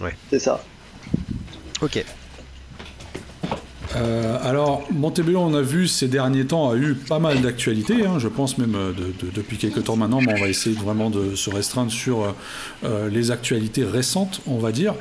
Ouais. 0.00 0.14
C'est 0.30 0.38
ça. 0.38 0.62
Ok. 1.80 2.04
Euh, 3.94 4.38
alors, 4.42 4.84
Montebello, 4.90 5.38
on 5.38 5.54
a 5.54 5.62
vu 5.62 5.86
ces 5.86 6.08
derniers 6.08 6.46
temps, 6.46 6.70
a 6.70 6.76
eu 6.76 6.94
pas 6.94 7.18
mal 7.18 7.40
d'actualités, 7.40 8.04
hein, 8.04 8.18
je 8.18 8.28
pense 8.28 8.58
même 8.58 8.72
de, 8.72 9.26
de, 9.26 9.30
depuis 9.32 9.56
quelques 9.56 9.84
temps 9.84 9.96
maintenant, 9.96 10.20
mais 10.20 10.34
on 10.34 10.40
va 10.40 10.48
essayer 10.48 10.74
vraiment 10.74 11.08
de 11.08 11.36
se 11.36 11.50
restreindre 11.50 11.92
sur 11.92 12.34
euh, 12.84 13.08
les 13.08 13.30
actualités 13.30 13.84
récentes, 13.84 14.40
on 14.46 14.58
va 14.58 14.72
dire. 14.72 14.94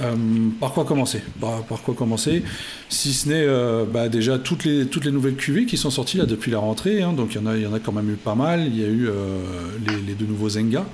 Euh, 0.00 0.14
par 0.60 0.72
quoi 0.72 0.84
commencer? 0.84 1.22
Par, 1.40 1.62
par, 1.64 1.82
quoi 1.82 1.94
commencer? 1.94 2.42
Si 2.88 3.12
ce 3.12 3.28
n'est 3.28 3.44
euh, 3.46 3.84
bah, 3.84 4.08
déjà 4.08 4.38
toutes 4.38 4.64
les, 4.64 4.86
toutes 4.86 5.04
les 5.04 5.10
nouvelles 5.10 5.34
cuvées 5.34 5.66
qui 5.66 5.76
sont 5.76 5.90
sorties 5.90 6.18
là 6.18 6.26
depuis 6.26 6.50
la 6.50 6.58
rentrée. 6.58 7.02
Hein, 7.02 7.12
donc 7.12 7.34
il 7.34 7.40
y, 7.40 7.44
en 7.44 7.46
a, 7.46 7.56
il 7.56 7.62
y 7.62 7.66
en 7.66 7.74
a 7.74 7.80
quand 7.80 7.92
même 7.92 8.10
eu 8.10 8.16
pas 8.16 8.34
mal. 8.34 8.66
Il 8.66 8.78
y 8.78 8.84
a 8.84 8.88
eu 8.88 9.08
euh, 9.08 9.40
les, 9.86 10.00
les, 10.06 10.14
deux 10.14 10.26
nouveaux 10.26 10.50
Zenga, 10.50 10.86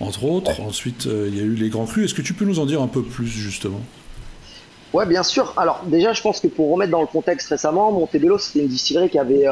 entre 0.00 0.24
autres. 0.24 0.60
Ensuite, 0.60 1.06
il 1.06 1.36
y 1.36 1.40
a 1.40 1.44
eu 1.44 1.54
les 1.54 1.68
grands 1.68 1.86
crus. 1.86 2.06
Est-ce 2.06 2.14
que 2.14 2.22
tu 2.22 2.34
peux 2.34 2.44
nous 2.44 2.58
en 2.58 2.66
dire 2.66 2.82
un 2.82 2.88
peu 2.88 3.02
plus 3.02 3.26
justement? 3.26 3.82
Ouais, 4.92 5.06
bien 5.06 5.22
sûr. 5.22 5.54
Alors 5.56 5.82
déjà, 5.86 6.12
je 6.12 6.20
pense 6.20 6.40
que 6.40 6.48
pour 6.48 6.70
remettre 6.72 6.90
dans 6.90 7.00
le 7.00 7.06
contexte 7.06 7.48
récemment, 7.48 7.92
Montebello, 7.92 8.38
c'était 8.38 8.60
une 8.60 8.68
distillerie 8.68 9.08
qui 9.08 9.18
avait 9.18 9.46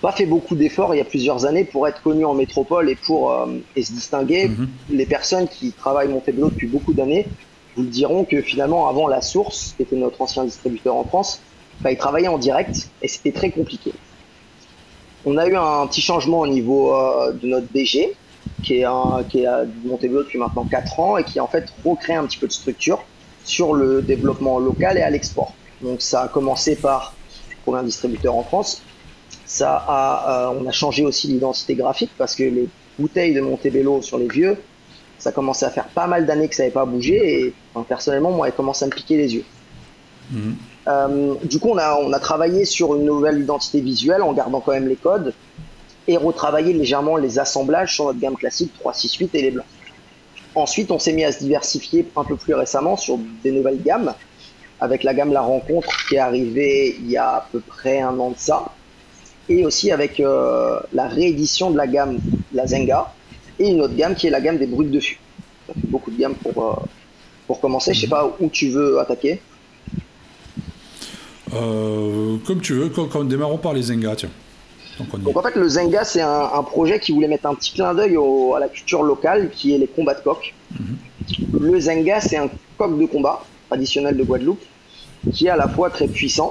pas 0.00 0.12
fait 0.12 0.26
beaucoup 0.26 0.54
d'efforts 0.54 0.94
il 0.94 0.98
y 0.98 1.00
a 1.00 1.04
plusieurs 1.04 1.46
années 1.46 1.64
pour 1.64 1.88
être 1.88 2.02
connue 2.02 2.24
en 2.24 2.34
métropole 2.34 2.88
et 2.88 2.94
pour 2.94 3.34
et 3.74 3.82
se 3.82 3.92
distinguer. 3.92 4.48
Mm 4.48 4.54
-hmm. 4.54 4.96
Les 5.00 5.06
personnes 5.06 5.48
qui 5.48 5.72
travaillent 5.72 6.12
Montebello 6.16 6.48
depuis 6.50 6.68
beaucoup 6.68 6.94
d'années 6.94 7.26
vous 7.76 7.82
le 7.82 7.88
diront 7.88 8.24
que 8.24 8.40
finalement, 8.40 8.88
avant 8.88 9.06
la 9.06 9.20
source, 9.20 9.74
qui 9.76 9.82
était 9.82 9.96
notre 9.96 10.20
ancien 10.22 10.44
distributeur 10.44 10.96
en 10.96 11.04
France, 11.04 11.40
bah, 11.82 11.92
il 11.92 11.98
travaillait 11.98 12.28
en 12.28 12.38
direct 12.38 12.90
et 13.02 13.08
c'était 13.08 13.32
très 13.32 13.50
compliqué. 13.50 13.92
On 15.26 15.36
a 15.36 15.46
eu 15.46 15.56
un 15.56 15.86
petit 15.86 16.00
changement 16.00 16.40
au 16.40 16.46
niveau 16.46 16.94
euh, 16.94 17.32
de 17.32 17.46
notre 17.46 17.70
DG, 17.72 18.14
qui 18.62 18.78
est, 18.78 18.84
un, 18.84 19.24
qui 19.28 19.42
est 19.42 19.46
à 19.46 19.64
Montebello 19.84 20.22
depuis 20.22 20.38
maintenant 20.38 20.64
4 20.64 21.00
ans 21.00 21.16
et 21.18 21.24
qui 21.24 21.38
a 21.38 21.44
en 21.44 21.46
fait 21.46 21.66
recréé 21.84 22.16
un 22.16 22.26
petit 22.26 22.38
peu 22.38 22.46
de 22.46 22.52
structure 22.52 23.00
sur 23.46 23.74
le 23.74 24.02
développement 24.02 24.58
local 24.58 24.98
et 24.98 25.02
à 25.02 25.08
l'export. 25.08 25.54
Donc 25.80 26.02
ça 26.02 26.22
a 26.22 26.28
commencé 26.28 26.76
par 26.76 27.14
pour 27.64 27.76
un 27.76 27.82
distributeur 27.82 28.34
en 28.34 28.42
France. 28.42 28.82
Ça 29.46 29.84
a, 29.88 30.50
euh, 30.50 30.60
on 30.60 30.66
a 30.66 30.72
changé 30.72 31.04
aussi 31.04 31.28
l'identité 31.28 31.74
graphique 31.74 32.10
parce 32.18 32.34
que 32.34 32.42
les 32.42 32.68
bouteilles 32.98 33.34
de 33.34 33.40
Montebello 33.40 34.02
sur 34.02 34.18
les 34.18 34.28
vieux, 34.28 34.56
ça 35.18 35.32
commençait 35.32 35.66
à 35.66 35.70
faire 35.70 35.86
pas 35.86 36.06
mal 36.06 36.26
d'années 36.26 36.48
que 36.48 36.54
ça 36.54 36.64
n'avait 36.64 36.72
pas 36.72 36.84
bougé 36.84 37.14
et 37.14 37.54
enfin, 37.74 37.86
personnellement 37.88 38.32
moi 38.32 38.48
elle 38.48 38.54
commence 38.54 38.82
à 38.82 38.86
me 38.86 38.90
piquer 38.90 39.16
les 39.16 39.34
yeux. 39.34 39.44
Mmh. 40.32 40.52
Euh, 40.88 41.34
du 41.44 41.60
coup 41.60 41.68
on 41.70 41.78
a, 41.78 41.96
on 42.00 42.12
a 42.12 42.18
travaillé 42.18 42.64
sur 42.64 42.96
une 42.96 43.04
nouvelle 43.04 43.40
identité 43.40 43.80
visuelle 43.80 44.22
en 44.22 44.32
gardant 44.32 44.60
quand 44.60 44.72
même 44.72 44.88
les 44.88 44.96
codes 44.96 45.34
et 46.08 46.16
retravaillé 46.16 46.72
légèrement 46.72 47.16
les 47.16 47.38
assemblages 47.38 47.94
sur 47.94 48.06
notre 48.06 48.18
gamme 48.18 48.36
classique 48.36 48.72
368 48.80 49.34
et 49.34 49.42
les 49.42 49.50
blancs. 49.52 49.66
Ensuite 50.56 50.90
on 50.90 50.98
s'est 50.98 51.12
mis 51.12 51.22
à 51.22 51.32
se 51.32 51.40
diversifier 51.40 52.06
un 52.16 52.24
peu 52.24 52.34
plus 52.34 52.54
récemment 52.54 52.96
sur 52.96 53.18
des 53.44 53.52
nouvelles 53.52 53.82
gammes 53.82 54.14
avec 54.80 55.04
la 55.04 55.12
gamme 55.12 55.32
La 55.32 55.42
Rencontre 55.42 55.90
qui 56.08 56.16
est 56.16 56.18
arrivée 56.18 56.96
il 56.98 57.10
y 57.10 57.18
a 57.18 57.28
à 57.28 57.48
peu 57.52 57.60
près 57.60 58.00
un 58.00 58.18
an 58.18 58.30
de 58.30 58.38
ça 58.38 58.72
et 59.50 59.66
aussi 59.66 59.92
avec 59.92 60.18
euh, 60.18 60.80
la 60.94 61.08
réédition 61.08 61.70
de 61.70 61.76
la 61.76 61.86
gamme 61.86 62.18
la 62.54 62.66
Zenga 62.66 63.12
et 63.58 63.68
une 63.68 63.82
autre 63.82 63.94
gamme 63.94 64.14
qui 64.14 64.26
est 64.28 64.30
la 64.30 64.40
gamme 64.40 64.56
des 64.56 64.66
brutes 64.66 64.90
de 64.90 65.00
fût. 65.00 65.18
Ça 65.66 65.74
fait 65.74 65.88
beaucoup 65.88 66.10
de 66.10 66.18
gammes 66.18 66.34
pour, 66.34 66.64
euh, 66.64 66.74
pour 67.46 67.60
commencer. 67.60 67.94
Je 67.94 68.00
sais 68.00 68.08
pas 68.08 68.36
où 68.40 68.48
tu 68.48 68.68
veux 68.68 68.98
attaquer. 68.98 69.40
Euh, 71.54 72.36
comme 72.46 72.60
tu 72.60 72.74
veux, 72.74 72.88
quand, 72.88 73.06
quand 73.06 73.24
démarrons 73.24 73.58
par 73.58 73.72
les 73.72 73.82
Zenga, 73.82 74.16
tiens. 74.16 74.30
Donc, 74.98 75.20
Donc 75.20 75.36
en 75.36 75.42
fait, 75.42 75.56
le 75.56 75.68
Zenga, 75.68 76.04
c'est 76.04 76.22
un, 76.22 76.50
un, 76.54 76.62
projet 76.62 76.98
qui 76.98 77.12
voulait 77.12 77.28
mettre 77.28 77.46
un 77.46 77.54
petit 77.54 77.72
clin 77.72 77.94
d'œil 77.94 78.16
à 78.56 78.58
la 78.58 78.68
culture 78.68 79.02
locale, 79.02 79.50
qui 79.50 79.74
est 79.74 79.78
les 79.78 79.86
combats 79.86 80.14
de 80.14 80.20
coq. 80.20 80.54
-hmm. 80.72 81.60
Le 81.60 81.80
Zenga, 81.80 82.20
c'est 82.20 82.38
un 82.44 82.48
coq 82.78 82.98
de 82.98 83.06
combat 83.06 83.44
traditionnel 83.68 84.16
de 84.16 84.24
Guadeloupe, 84.24 84.64
qui 85.32 85.46
est 85.46 85.50
à 85.50 85.56
la 85.56 85.68
fois 85.68 85.90
très 85.90 86.08
puissant, 86.08 86.50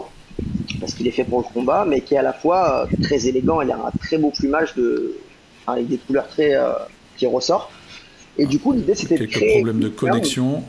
parce 0.80 0.94
qu'il 0.94 1.08
est 1.08 1.12
fait 1.12 1.24
pour 1.24 1.40
le 1.40 1.48
combat, 1.54 1.86
mais 1.90 2.02
qui 2.02 2.14
est 2.16 2.18
à 2.18 2.28
la 2.32 2.34
fois 2.34 2.88
euh, 2.92 3.04
très 3.08 3.28
élégant. 3.28 3.62
Il 3.62 3.72
a 3.72 3.76
un 3.76 3.92
très 4.00 4.18
beau 4.18 4.32
plumage 4.32 4.74
de, 4.76 5.18
avec 5.68 5.88
des 5.88 5.98
couleurs 5.98 6.28
très 6.28 6.52
euh, 6.56 6.72
qui 7.18 7.26
ressortent. 7.26 7.72
Et 8.38 8.46
du 8.46 8.60
coup, 8.60 8.74
l'idée 8.74 8.96
c'était 8.96 9.18
de 9.18 9.26
créer. 9.26 9.56
problèmes 9.56 9.80
de 9.80 9.90
connexion. 9.90 10.64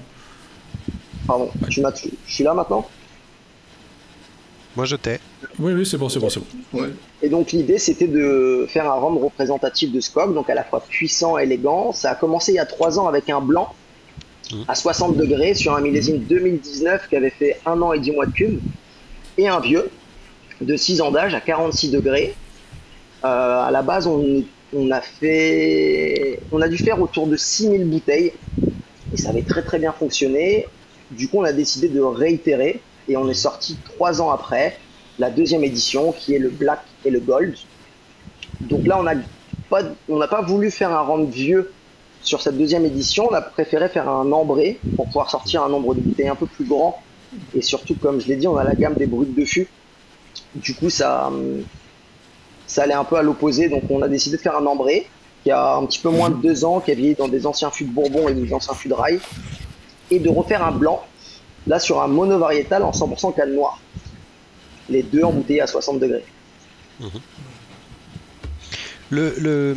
Pardon, 1.27 1.51
ouais. 1.61 1.69
tu 1.69 1.81
m'as 1.81 1.93
Je 2.27 2.35
suis 2.35 2.45
là 2.45 2.55
maintenant? 2.55 2.87
Moi 4.77 4.85
je 4.85 4.97
t'ai. 4.97 5.19
Oui, 5.59 5.73
oui, 5.73 5.87
c'est 5.87 5.97
bon, 5.97 6.09
c'est 6.09 6.21
bon, 6.21 6.29
c'est 6.29 6.41
bon. 6.41 6.81
Ouais. 6.81 6.89
Et 7.23 7.29
donc 7.29 7.53
l'idée 7.53 7.79
c'était 7.79 8.07
de 8.07 8.67
faire 8.69 8.91
un 8.91 8.95
rhum 8.95 9.17
représentatif 9.19 9.91
de 9.93 10.01
Skog, 10.01 10.35
donc 10.35 10.51
à 10.51 10.55
la 10.55 10.65
fois 10.65 10.85
puissant, 10.87 11.39
élégant. 11.39 11.93
Ça 11.93 12.11
a 12.11 12.15
commencé 12.15 12.53
il 12.53 12.57
y 12.57 12.61
a 12.61 12.67
trois 12.67 12.99
ans 12.99 13.07
avec 13.07 13.31
un 13.31 13.41
blanc 13.41 13.75
mmh. 14.53 14.57
à 14.69 14.75
60 14.75 15.17
degrés 15.17 15.55
sur 15.55 15.75
un 15.75 15.81
millésime 15.81 16.19
2019 16.19 17.09
qui 17.09 17.17
avait 17.17 17.31
fait 17.31 17.59
un 17.65 17.81
an 17.81 17.93
et 17.93 18.01
dix 18.01 18.13
mois 18.13 18.27
de 18.27 18.33
cube, 18.33 18.61
et 19.39 19.49
un 19.49 19.61
vieux 19.61 19.91
de 20.61 20.77
6 20.77 21.01
ans 21.01 21.11
d'âge 21.11 21.35
à 21.35 21.41
46 21.41 21.91
degrés. 21.91 22.35
Euh, 23.25 23.29
à 23.29 23.71
la 23.71 23.83
base, 23.83 24.07
on 24.07 24.45
on 24.75 24.91
a 24.91 25.01
fait, 25.01 26.41
on 26.53 26.61
a 26.61 26.69
dû 26.69 26.77
faire 26.77 27.01
autour 27.01 27.27
de 27.27 27.37
6000 27.37 27.85
bouteilles 27.89 28.33
et 29.13 29.17
ça 29.17 29.31
avait 29.31 29.43
très 29.43 29.63
très 29.63 29.79
bien 29.79 29.93
fonctionné. 29.93 30.67
Du 31.11 31.29
coup, 31.29 31.39
on 31.39 31.45
a 31.45 31.53
décidé 31.53 31.89
de 31.89 32.01
réitérer 32.01 32.81
et 33.09 33.17
on 33.17 33.29
est 33.29 33.35
sorti 33.35 33.77
trois 33.85 34.21
ans 34.21 34.31
après 34.31 34.79
la 35.19 35.31
deuxième 35.31 35.65
édition 35.65 36.13
qui 36.13 36.35
est 36.35 36.39
le 36.39 36.51
Black 36.51 36.81
et 37.05 37.11
le 37.11 37.21
Gold. 37.21 37.57
Donc 38.61 38.87
là, 38.87 38.99
on 38.99 39.03
n'a 39.03 39.15
pas, 39.71 39.83
pas 40.27 40.43
voulu 40.43 40.71
faire 40.71 40.91
un 40.91 41.01
rhum 41.01 41.29
vieux 41.29 41.73
sur 42.23 42.43
cette 42.43 42.59
deuxième 42.59 42.85
édition. 42.85 43.29
On 43.31 43.35
a 43.35 43.41
préféré 43.41 43.89
faire 43.89 44.09
un 44.09 44.31
ambré 44.33 44.79
pour 44.97 45.07
pouvoir 45.07 45.31
sortir 45.31 45.63
un 45.63 45.69
nombre 45.69 45.95
de 45.95 46.01
bouteilles 46.01 46.29
un 46.29 46.35
peu 46.35 46.47
plus 46.47 46.65
grand 46.65 47.01
et 47.55 47.63
surtout, 47.63 47.95
comme 47.95 48.21
je 48.21 48.29
l'ai 48.29 48.37
dit, 48.37 48.47
on 48.47 48.57
a 48.57 48.65
la 48.65 48.75
gamme 48.75 48.95
des 48.95 49.07
brutes 49.07 49.35
de 49.35 49.45
fût. 49.45 49.69
Du 50.55 50.75
coup, 50.75 50.91
ça, 50.91 51.31
ça 52.67 52.83
allait 52.83 52.95
un 52.95 53.05
peu 53.05 53.17
à 53.17 53.23
l'opposé, 53.23 53.69
donc 53.69 53.83
on 53.91 54.03
a 54.03 54.09
décidé 54.09 54.37
de 54.37 54.43
faire 54.43 54.57
un 54.57 54.67
ambré 54.67 55.09
qui 55.43 55.51
a 55.51 55.77
un 55.77 55.87
petit 55.87 55.99
peu 55.99 56.11
moins 56.11 56.31
de 56.31 56.37
deux 56.37 56.65
ans, 56.65 56.81
qui 56.81 56.91
a 56.91 56.95
vieilli 56.95 57.15
dans 57.15 57.29
des 57.29 57.47
anciens 57.47 57.71
fûts 57.71 57.85
de 57.85 57.93
Bourbon 57.93 58.29
et 58.29 58.35
des 58.35 58.53
anciens 58.53 58.75
fûts 58.75 58.89
de 58.89 58.95
rail, 58.95 59.21
et 60.11 60.19
de 60.19 60.29
refaire 60.29 60.65
un 60.65 60.73
blanc, 60.73 61.05
là 61.67 61.79
sur 61.79 62.03
un 62.03 62.09
monovariétal 62.09 62.83
en 62.83 62.93
100% 62.93 63.35
canne 63.35 63.55
noire. 63.55 63.81
Les 64.89 65.03
deux 65.03 65.25
embouteillés 65.25 65.61
à 65.61 65.67
60 65.67 65.99
degrés. 65.99 66.25
Mmh. 67.01 67.07
Le, 69.11 69.75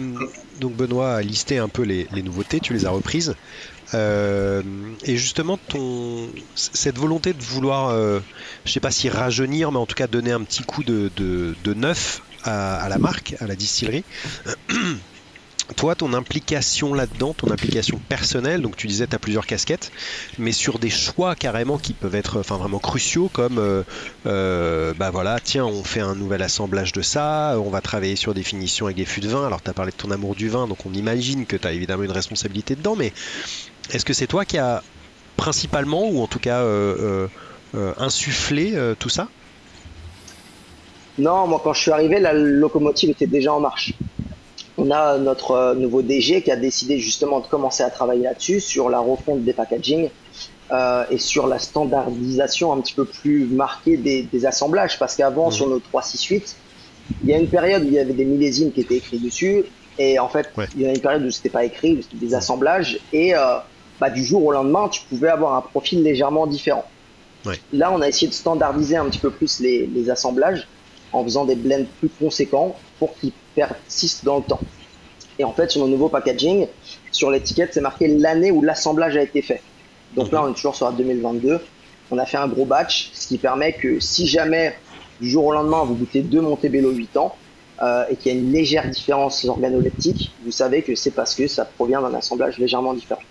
donc 0.60 0.74
Benoît 0.76 1.14
a 1.16 1.22
listé 1.22 1.58
un 1.58 1.70
peu 1.70 1.84
les, 1.84 2.08
nouveautés, 2.24 2.60
tu 2.60 2.74
les 2.74 2.86
as 2.86 2.90
reprises. 2.90 3.36
Euh, 3.94 4.62
et 5.04 5.18
justement, 5.18 5.58
ton, 5.58 6.30
cette 6.56 6.98
volonté 6.98 7.34
de 7.34 7.42
vouloir, 7.42 7.90
euh, 7.90 8.20
je 8.66 8.72
sais 8.72 8.80
pas 8.80 8.92
si 8.92 9.10
rajeunir, 9.10 9.72
mais 9.72 9.80
en 9.80 9.86
tout 9.86 9.96
cas 9.96 10.08
donner 10.08 10.32
un 10.32 10.42
petit 10.42 10.64
coup 10.64 10.84
de, 10.84 11.12
de, 11.16 11.74
neuf 11.74 12.22
à, 12.44 12.88
la 12.90 12.98
marque, 12.98 13.36
à 13.40 13.48
la 13.48 13.56
distillerie. 13.56 14.04
toi, 15.76 15.96
ton 15.96 16.14
implication 16.14 16.94
là-dedans, 16.94 17.34
ton 17.34 17.52
implication 17.52 18.00
personnelle, 18.10 18.62
donc 18.62 18.76
tu 18.76 18.88
disais 18.88 19.08
tu 19.08 19.16
as 19.16 19.20
plusieurs 19.20 19.46
casquettes, 19.46 19.92
mais 20.38 20.52
sur 20.52 20.80
des 20.80 20.90
choix 20.90 21.36
carrément 21.36 21.78
qui 21.78 21.94
peuvent 21.94 22.16
être 22.16 22.40
enfin, 22.40 22.58
vraiment 22.58 22.80
cruciaux, 22.80 23.30
comme 23.32 23.58
euh, 23.58 23.84
euh, 24.26 24.94
bah 24.98 25.12
voilà, 25.12 25.40
tiens, 25.40 25.66
on 25.66 25.84
fait 25.84 26.00
un 26.00 26.16
nouvel 26.16 26.42
assemblage 26.42 26.92
de 26.92 27.02
ça, 27.02 27.56
on 27.64 27.70
va 27.70 27.82
travailler 27.82 28.16
sur 28.16 28.34
des 28.34 28.44
finitions 28.44 28.88
avec 28.88 28.98
des 28.98 29.06
fûts 29.06 29.22
de 29.22 29.28
vin. 29.28 29.46
Alors 29.46 29.62
tu 29.62 29.70
as 29.70 29.74
parlé 29.74 29.92
de 29.92 29.98
ton 29.98 30.12
amour 30.12 30.36
du 30.36 30.50
vin, 30.50 30.68
donc 30.68 30.86
on 30.86 30.94
imagine 30.94 31.46
que 31.46 31.56
tu 31.56 31.68
as 31.68 31.72
évidemment 31.72 32.04
une 32.04 32.12
responsabilité 32.12 32.76
dedans, 32.76 32.96
mais 32.96 33.14
est-ce 33.94 34.06
que 34.06 34.14
c'est 34.14 34.28
toi 34.28 34.46
qui 34.46 34.58
as 34.58 34.84
principalement, 35.38 36.10
ou 36.10 36.22
en 36.22 36.28
tout 36.28 36.40
cas 36.40 36.62
euh, 36.62 37.28
insufflé 37.74 38.78
tout 38.98 39.10
ça? 39.10 39.28
Non, 41.18 41.48
moi 41.48 41.62
quand 41.64 41.74
je 41.74 41.82
suis 41.82 41.92
arrivé, 41.92 42.20
la 42.20 42.34
locomotive 42.34 43.10
était 43.12 43.28
déjà 43.28 43.54
en 43.54 43.60
marche 43.60 43.94
on 44.80 44.92
a 44.92 45.18
notre 45.18 45.52
euh, 45.52 45.76
nouveau 45.76 46.02
DG 46.02 46.42
qui 46.42 46.52
a 46.52 46.56
décidé 46.56 47.00
justement 47.00 47.40
de 47.40 47.48
commencer 47.48 47.84
à 47.84 47.90
travailler 47.90 48.24
là-dessus, 48.24 48.60
sur 48.60 48.90
la 48.90 49.00
refonte 49.00 49.44
des 49.44 49.54
packaging 49.54 50.10
euh, 50.72 51.04
et 51.10 51.18
sur 51.18 51.48
la 51.48 51.60
standardisation 51.60 52.72
un 52.72 52.80
petit 52.82 52.94
peu 52.94 53.06
plus 53.06 53.46
marquée 53.46 53.98
des, 53.98 54.46
assemblages. 54.46 54.98
Parce 54.98 55.16
qu'avant, 55.16 55.48
mhm. 55.48 55.52
sur 55.52 55.68
nos 55.68 55.80
368, 55.80 56.56
il 57.24 57.30
y 57.30 57.34
a 57.34 57.38
une 57.38 57.50
période 57.50 57.84
où 57.84 57.88
il 57.88 57.94
y 57.94 58.00
avait 58.00 58.14
des 58.14 58.26
millésimes 58.26 58.72
qui 58.72 58.82
étaient 58.82 58.98
écrits 58.98 59.20
dessus. 59.20 59.66
Et 59.98 60.18
en 60.18 60.30
fait, 60.30 60.50
il 60.76 60.82
y 60.82 60.88
a 60.88 60.92
une 60.92 61.02
période 61.02 61.24
où 61.24 61.30
c'était 61.30 61.50
pas 61.50 61.66
écrit, 61.66 62.02
c'était 62.02 62.26
des 62.26 62.34
assemblages. 62.34 63.00
Et 63.12 63.36
euh, 63.36 63.58
bah, 64.00 64.10
du 64.10 64.24
jour 64.24 64.46
au 64.46 64.52
lendemain, 64.52 64.88
tu 64.88 65.02
pouvais 65.10 65.30
avoir 65.30 65.56
un 65.56 65.62
profil 65.62 66.04
légèrement 66.04 66.48
différent. 66.48 66.86
Là, 67.74 67.92
on 67.92 68.02
a 68.02 68.08
essayé 68.08 68.28
de 68.28 68.34
standardiser 68.34 68.98
un 68.98 69.06
petit 69.06 69.18
peu 69.20 69.32
plus 69.32 69.60
les, 69.60 69.88
les 69.88 70.10
assemblages 70.10 70.68
en 71.12 71.24
faisant 71.24 71.46
des 71.46 71.56
blends 71.56 71.86
plus 72.00 72.10
conséquents 72.10 72.76
pour 73.00 73.16
qu'ils 73.16 73.32
persiste 73.56 74.24
dans 74.24 74.38
le 74.38 74.44
temps. 74.44 74.60
Et 75.38 75.44
en 75.44 75.54
fait, 75.54 75.72
sur 75.72 75.82
nos 75.82 75.88
nouveaux 75.88 76.10
packaging, 76.10 76.68
sur 77.12 77.32
l'étiquette, 77.32 77.74
c'est 77.74 77.82
marqué 77.82 78.08
l'année 78.08 78.52
où 78.52 78.62
l'assemblage 78.62 79.18
a 79.18 79.22
été 79.22 79.42
fait. 79.42 79.62
Donc 80.16 80.32
là, 80.32 80.44
on 80.44 80.52
est 80.52 80.54
toujours 80.54 80.76
sur 80.76 80.86
la 80.86 80.92
2022. 80.94 81.60
On 82.12 82.18
a 82.18 82.26
fait 82.26 82.38
un 82.38 82.48
gros 82.48 82.66
batch, 82.66 83.12
ce 83.14 83.28
qui 83.28 83.38
permet 83.38 83.74
que 83.74 84.00
si 84.00 84.28
jamais 84.28 84.76
du 85.22 85.30
jour 85.30 85.46
au 85.46 85.54
lendemain, 85.54 85.84
vous 85.84 85.96
goûtez 85.96 86.22
deux 86.22 86.42
Montebello 86.42 86.92
8 86.92 87.18
ans 87.18 87.36
euh, 87.82 88.06
et 88.10 88.16
qu'il 88.16 88.34
y 88.34 88.36
a 88.36 88.38
une 88.38 88.52
légère 88.52 88.90
différence 88.90 89.46
organoleptique, 89.46 90.32
vous 90.44 90.52
savez 90.52 90.82
que 90.82 90.96
c'est 90.96 91.12
parce 91.12 91.36
que 91.36 91.48
ça 91.48 91.66
provient 91.66 92.02
d'un 92.02 92.14
assemblage 92.14 92.58
légèrement 92.58 92.94
différent. 92.94 93.22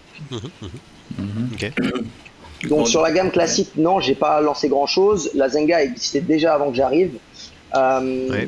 Donc 2.68 2.88
sur 2.88 3.02
la 3.02 3.12
gamme 3.12 3.30
classique, 3.30 3.70
non, 3.76 4.00
j'ai 4.00 4.14
pas 4.14 4.40
lancé 4.40 4.68
grand 4.68 4.86
chose. 4.86 5.30
La 5.34 5.48
Zenga 5.48 5.82
existait 5.82 6.20
déjà 6.20 6.54
avant 6.54 6.70
que 6.70 6.76
j'arrive. 6.76 7.12
Euh, 7.74 8.46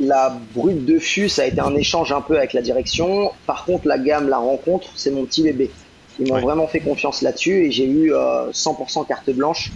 la 0.00 0.36
brute 0.54 0.84
de 0.84 0.98
fût, 0.98 1.28
ça 1.28 1.42
a 1.42 1.46
été 1.46 1.60
un 1.60 1.74
échange 1.74 2.12
un 2.12 2.20
peu 2.20 2.36
avec 2.36 2.52
la 2.52 2.62
direction. 2.62 3.30
Par 3.46 3.64
contre, 3.64 3.86
la 3.86 3.98
gamme, 3.98 4.28
la 4.28 4.38
rencontre, 4.38 4.88
c'est 4.94 5.10
mon 5.10 5.24
petit 5.24 5.42
bébé. 5.42 5.70
Ils 6.18 6.28
m'ont 6.28 6.40
vraiment 6.40 6.66
fait 6.66 6.80
confiance 6.80 7.22
là-dessus 7.22 7.66
et 7.66 7.70
j'ai 7.70 7.86
eu 7.86 8.12
100% 8.12 9.00
euh, 9.00 9.04
carte 9.04 9.30
blanche, 9.30 9.70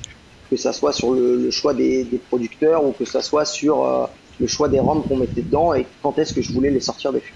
que 0.50 0.56
ça 0.56 0.73
soit 0.73 0.92
sur 0.92 1.12
le, 1.12 1.50
choix 1.50 1.75
des, 1.75 2.06
producteurs 2.28 2.85
ou 2.85 2.92
que 2.92 3.04
ça 3.04 3.23
soit 3.23 3.44
sur 3.44 3.85
euh, 3.85 4.06
le 4.40 4.46
choix 4.46 4.68
des 4.68 4.80
rangs 4.80 5.00
qu'on 5.00 5.16
mettait 5.16 5.42
dedans 5.42 5.75
et 5.75 5.87
quand 6.02 6.18
est-ce 6.18 6.35
que 6.35 6.42
je 6.42 6.52
voulais 6.52 6.70
les 6.70 6.80
sortir 6.80 7.12
des 7.12 7.20
fûts. 7.20 7.35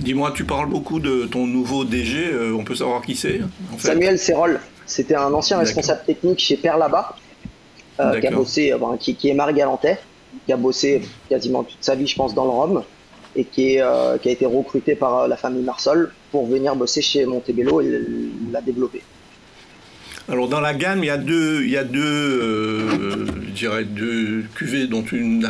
Dis-moi, 0.00 0.32
tu 0.32 0.44
parles 0.44 0.68
beaucoup 0.68 1.00
de 1.00 1.26
ton 1.26 1.46
nouveau 1.46 1.84
DG, 1.84 2.26
euh, 2.26 2.54
on 2.56 2.62
peut 2.62 2.74
savoir 2.74 3.00
qui 3.02 3.16
c'est 3.16 3.40
Samuel 3.78 4.18
Serrol, 4.18 4.60
c'était 4.86 5.14
un 5.16 5.32
ancien 5.32 5.58
responsable 5.58 6.02
technique 6.06 6.38
chez 6.40 6.56
Perlaba, 6.56 7.16
qui 7.96 8.26
a 8.26 8.30
bossé, 8.30 8.74
qui, 9.00 9.14
qui, 9.14 9.30
est 9.30 9.34
Marie-Galantais 9.34 9.98
qui 10.46 10.52
a 10.52 10.56
bossé 10.56 11.02
quasiment 11.28 11.64
toute 11.64 11.82
sa 11.82 11.94
vie, 11.94 12.06
je 12.06 12.16
pense, 12.16 12.34
dans 12.34 12.44
le 12.44 12.50
Rhum 12.50 12.84
et 13.36 13.44
qui, 13.44 13.80
euh, 13.80 14.18
qui 14.18 14.28
a 14.28 14.32
été 14.32 14.46
recruté 14.46 14.94
par 14.94 15.20
euh, 15.20 15.28
la 15.28 15.36
famille 15.36 15.62
Marsol 15.62 16.12
pour 16.30 16.46
venir 16.46 16.76
bosser 16.76 17.02
chez 17.02 17.26
Montebello 17.26 17.80
et 17.80 18.00
la 18.52 18.60
développer. 18.60 19.02
Alors 20.28 20.48
dans 20.48 20.60
la 20.60 20.72
gamme, 20.72 21.00
il 21.02 21.06
y 21.06 21.10
a 21.10 21.18
deux, 21.18 21.62
il 21.64 21.70
y 21.70 21.76
a 21.76 21.84
deux, 21.84 22.00
euh, 22.00 23.26
je 23.46 23.50
dirais 23.50 23.84
deux 23.84 24.44
cuvées 24.54 24.86
dont 24.86 25.02
tu, 25.02 25.42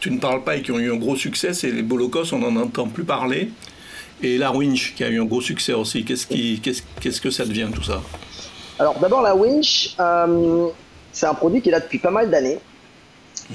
tu, 0.00 0.10
ne 0.10 0.18
parles 0.18 0.44
pas 0.44 0.56
et 0.56 0.62
qui 0.62 0.72
ont 0.72 0.78
eu 0.78 0.92
un 0.92 0.96
gros 0.96 1.16
succès. 1.16 1.54
C'est 1.54 1.70
les 1.70 1.82
Bolokos, 1.82 2.32
on 2.32 2.38
n'en 2.38 2.60
entend 2.60 2.88
plus 2.88 3.04
parler, 3.04 3.50
et 4.22 4.36
la 4.36 4.52
Winch 4.52 4.94
qui 4.94 5.04
a 5.04 5.08
eu 5.08 5.20
un 5.20 5.24
gros 5.24 5.40
succès 5.40 5.72
aussi. 5.72 6.04
Qu'est-ce 6.04 6.26
qui, 6.26 6.60
qu'est-ce, 6.60 6.82
qu'est-ce 7.00 7.20
que 7.20 7.30
ça 7.30 7.46
devient 7.46 7.68
tout 7.74 7.82
ça? 7.82 8.02
Alors 8.78 8.98
d'abord 8.98 9.22
la 9.22 9.34
Winch, 9.34 9.96
c'est 11.12 11.26
un 11.26 11.34
produit 11.34 11.62
qui 11.62 11.70
est 11.70 11.72
là 11.72 11.80
depuis 11.80 11.98
pas 11.98 12.10
mal 12.10 12.30
d'années 12.30 12.58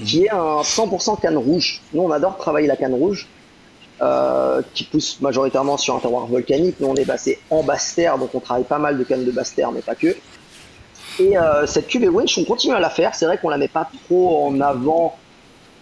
qui 0.04 0.26
est 0.26 0.30
un 0.30 0.62
100% 0.62 1.22
canne 1.22 1.38
rouge. 1.38 1.82
Nous, 1.94 2.02
on 2.02 2.12
adore 2.12 2.38
travailler 2.38 2.68
la 2.68 2.76
canne 2.76 2.94
rouge, 2.94 3.28
euh, 4.02 4.62
qui 4.74 4.84
pousse 4.84 5.22
majoritairement 5.22 5.78
sur 5.78 5.96
un 5.96 6.00
terroir 6.00 6.26
volcanique. 6.26 6.76
Nous, 6.80 6.88
on 6.88 6.96
est 6.96 7.06
passé 7.06 7.40
en 7.50 7.64
basse 7.64 7.96
terre, 7.96 8.18
donc 8.18 8.34
on 8.34 8.40
travaille 8.40 8.66
pas 8.66 8.80
mal 8.80 8.98
de 8.98 9.04
cannes 9.04 9.24
de 9.24 9.32
basse 9.32 9.56
terre, 9.56 9.72
mais 9.72 9.82
pas 9.82 9.96
que. 9.96 10.16
Et 11.20 11.38
euh, 11.38 11.66
cette 11.66 11.88
cuvée 11.88 12.10
winch, 12.10 12.38
on 12.38 12.44
continue 12.44 12.74
à 12.74 12.80
la 12.80 12.90
faire. 12.90 13.16
C'est 13.16 13.26
vrai 13.26 13.38
qu'on 13.38 13.50
la 13.50 13.58
met 13.58 13.70
pas 13.70 13.90
trop 14.06 14.48
en 14.48 14.60
avant. 14.60 15.16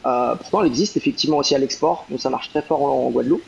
Euh, 0.06 0.36
pourtant, 0.36 0.62
elle 0.62 0.68
existe 0.68 0.98
effectivement 0.98 1.38
aussi 1.38 1.56
à 1.56 1.58
l'export, 1.58 2.06
donc 2.10 2.20
ça 2.20 2.30
marche 2.30 2.50
très 2.50 2.62
fort 2.62 2.84
en, 2.84 3.10
Guadeloupe. 3.10 3.44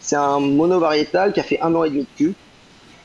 C'est 0.00 0.16
un 0.16 0.40
mono-variétal 0.40 1.32
qui 1.32 1.40
a 1.40 1.44
fait 1.44 1.60
un 1.60 1.74
an 1.74 1.84
et 1.84 1.90
demi 1.90 2.00
de 2.00 2.06
cul, 2.16 2.34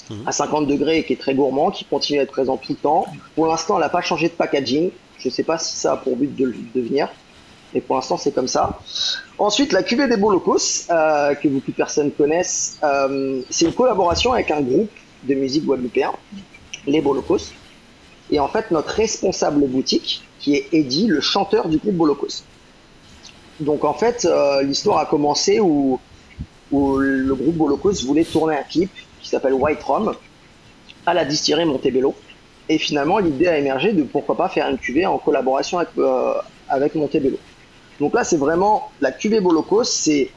mhm. 0.09 0.23
à 0.25 0.31
50 0.31 0.67
degrés 0.67 0.99
et 0.99 1.03
qui 1.05 1.13
est 1.13 1.17
très 1.17 1.35
gourmand, 1.35 1.69
qui 1.69 1.85
continue 1.85 2.19
à 2.19 2.23
être 2.23 2.31
présent 2.31 2.57
tout 2.57 2.73
le 2.73 2.77
temps. 2.79 3.05
Pour 3.35 3.47
l'instant, 3.47 3.75
elle 3.75 3.81
n'a 3.81 3.89
pas 3.89 4.01
changé 4.01 4.27
de 4.27 4.33
packaging. 4.33 4.91
Je 5.19 5.29
ne 5.29 5.33
sais 5.33 5.43
pas 5.43 5.57
si 5.57 5.75
ça 5.75 5.93
a 5.93 5.97
pour 5.97 6.15
but 6.15 6.35
de 6.35 6.45
le 6.45 6.55
devenir, 6.73 7.09
mais 7.73 7.81
pour 7.81 7.95
l'instant 7.95 8.17
c'est 8.17 8.31
comme 8.31 8.47
ça. 8.47 8.79
Ensuite, 9.37 9.71
la 9.71 9.83
cuvée 9.83 10.07
des 10.07 10.17
Bolocos, 10.17 10.87
euh, 10.89 11.35
que 11.35 11.47
beaucoup 11.47 11.71
de 11.71 11.75
personnes 11.75 12.11
connaissent, 12.11 12.79
euh, 12.83 13.41
c'est 13.49 13.65
une 13.65 13.73
collaboration 13.73 14.33
avec 14.33 14.51
un 14.51 14.61
groupe 14.61 14.91
de 15.23 15.33
musique 15.35 15.65
guadeloupéen, 15.65 16.11
les 16.85 17.01
Bolocos. 17.01 17.51
Et 18.31 18.39
en 18.39 18.47
fait, 18.47 18.71
notre 18.71 18.89
responsable 18.89 19.65
boutique, 19.67 20.23
qui 20.39 20.55
est 20.55 20.67
Eddie, 20.71 21.07
le 21.07 21.21
chanteur 21.21 21.67
du 21.69 21.77
groupe 21.77 21.95
Bolocos. 21.95 22.43
Donc 23.59 23.83
en 23.83 23.93
fait, 23.93 24.25
euh, 24.25 24.61
l'histoire 24.63 24.99
a 24.99 25.05
commencé 25.05 25.59
où, 25.59 25.99
où 26.71 26.97
le 26.97 27.33
groupe 27.33 27.55
Bolocos 27.55 28.05
voulait 28.05 28.25
tourner 28.25 28.57
un 28.57 28.63
clip 28.63 28.91
qui 29.21 29.29
s'appelle 29.29 29.53
White 29.53 29.81
Rum 29.83 30.13
à 31.05 31.13
la 31.13 31.25
distillerie 31.25 31.65
Montebello. 31.65 32.15
Et 32.69 32.77
finalement, 32.77 33.19
l'idée 33.19 33.47
a 33.47 33.57
émergé 33.57 33.93
de 33.93 34.03
pourquoi 34.03 34.35
pas 34.35 34.49
faire 34.49 34.69
une 34.69 34.77
cuvée 34.77 35.05
en 35.05 35.17
collaboration 35.17 35.79
avec, 35.79 35.89
euh, 35.97 36.33
avec 36.67 36.95
Montebello. 36.95 37.37
Donc 37.99 38.13
là, 38.13 38.23
c'est 38.23 38.37
vraiment 38.37 38.91
la 39.01 39.11
cuvée 39.11 39.39
Bolocos, 39.39 39.85
c'est 39.85 40.29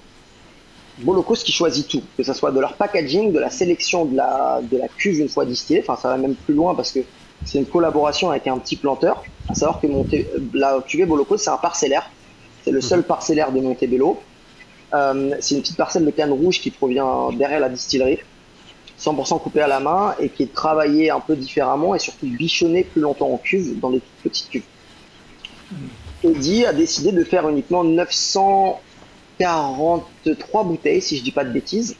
Bolocos 0.98 1.36
qui 1.44 1.52
choisit 1.52 1.88
tout, 1.88 2.02
que 2.16 2.22
ce 2.22 2.32
soit 2.32 2.52
de 2.52 2.60
leur 2.60 2.74
packaging, 2.74 3.32
de 3.32 3.38
la 3.38 3.50
sélection 3.50 4.04
de 4.04 4.16
la, 4.16 4.60
de 4.62 4.78
la 4.78 4.88
cuve 4.88 5.20
une 5.20 5.28
fois 5.28 5.44
distillée. 5.44 5.80
Enfin, 5.80 5.96
ça 6.00 6.08
va 6.08 6.16
même 6.16 6.34
plus 6.34 6.54
loin 6.54 6.74
parce 6.74 6.92
que 6.92 7.00
c'est 7.44 7.58
une 7.58 7.66
collaboration 7.66 8.30
avec 8.30 8.46
un 8.46 8.58
petit 8.58 8.76
planteur. 8.76 9.24
À 9.48 9.54
savoir 9.54 9.80
que 9.80 9.86
la 10.54 10.82
cuvée 10.86 11.06
Bolocos, 11.06 11.38
c'est 11.38 11.50
un 11.50 11.56
parcellaire. 11.56 12.10
C'est 12.64 12.70
le 12.70 12.80
seul 12.80 13.02
parcellaire 13.02 13.50
de 13.50 13.60
Montebello. 13.60 14.20
Euh, 14.92 15.34
c'est 15.40 15.54
une 15.54 15.62
petite 15.62 15.76
parcelle 15.76 16.04
de 16.04 16.10
canne 16.10 16.32
rouge 16.32 16.60
qui 16.60 16.70
provient 16.70 17.30
derrière 17.32 17.60
la 17.60 17.68
distillerie. 17.68 18.18
100% 19.00 19.40
coupé 19.40 19.62
à 19.62 19.68
la 19.68 19.80
main 19.80 20.14
et 20.20 20.28
qui 20.28 20.42
est 20.42 20.52
travaillé 20.52 21.10
un 21.10 21.20
peu 21.20 21.34
différemment 21.34 21.94
et 21.94 21.98
surtout 21.98 22.26
bichonné 22.26 22.84
plus 22.84 23.00
longtemps 23.00 23.32
en 23.32 23.38
cuve 23.38 23.80
dans 23.80 23.88
des 23.90 24.02
petites 24.22 24.50
cuves. 24.50 24.64
Eddie 26.22 26.66
a 26.66 26.74
décidé 26.74 27.12
de 27.12 27.24
faire 27.24 27.48
uniquement 27.48 27.82
943 27.84 30.64
bouteilles, 30.64 31.00
si 31.00 31.16
je 31.16 31.22
dis 31.22 31.32
pas 31.32 31.44
de 31.44 31.50
bêtises. 31.50 31.96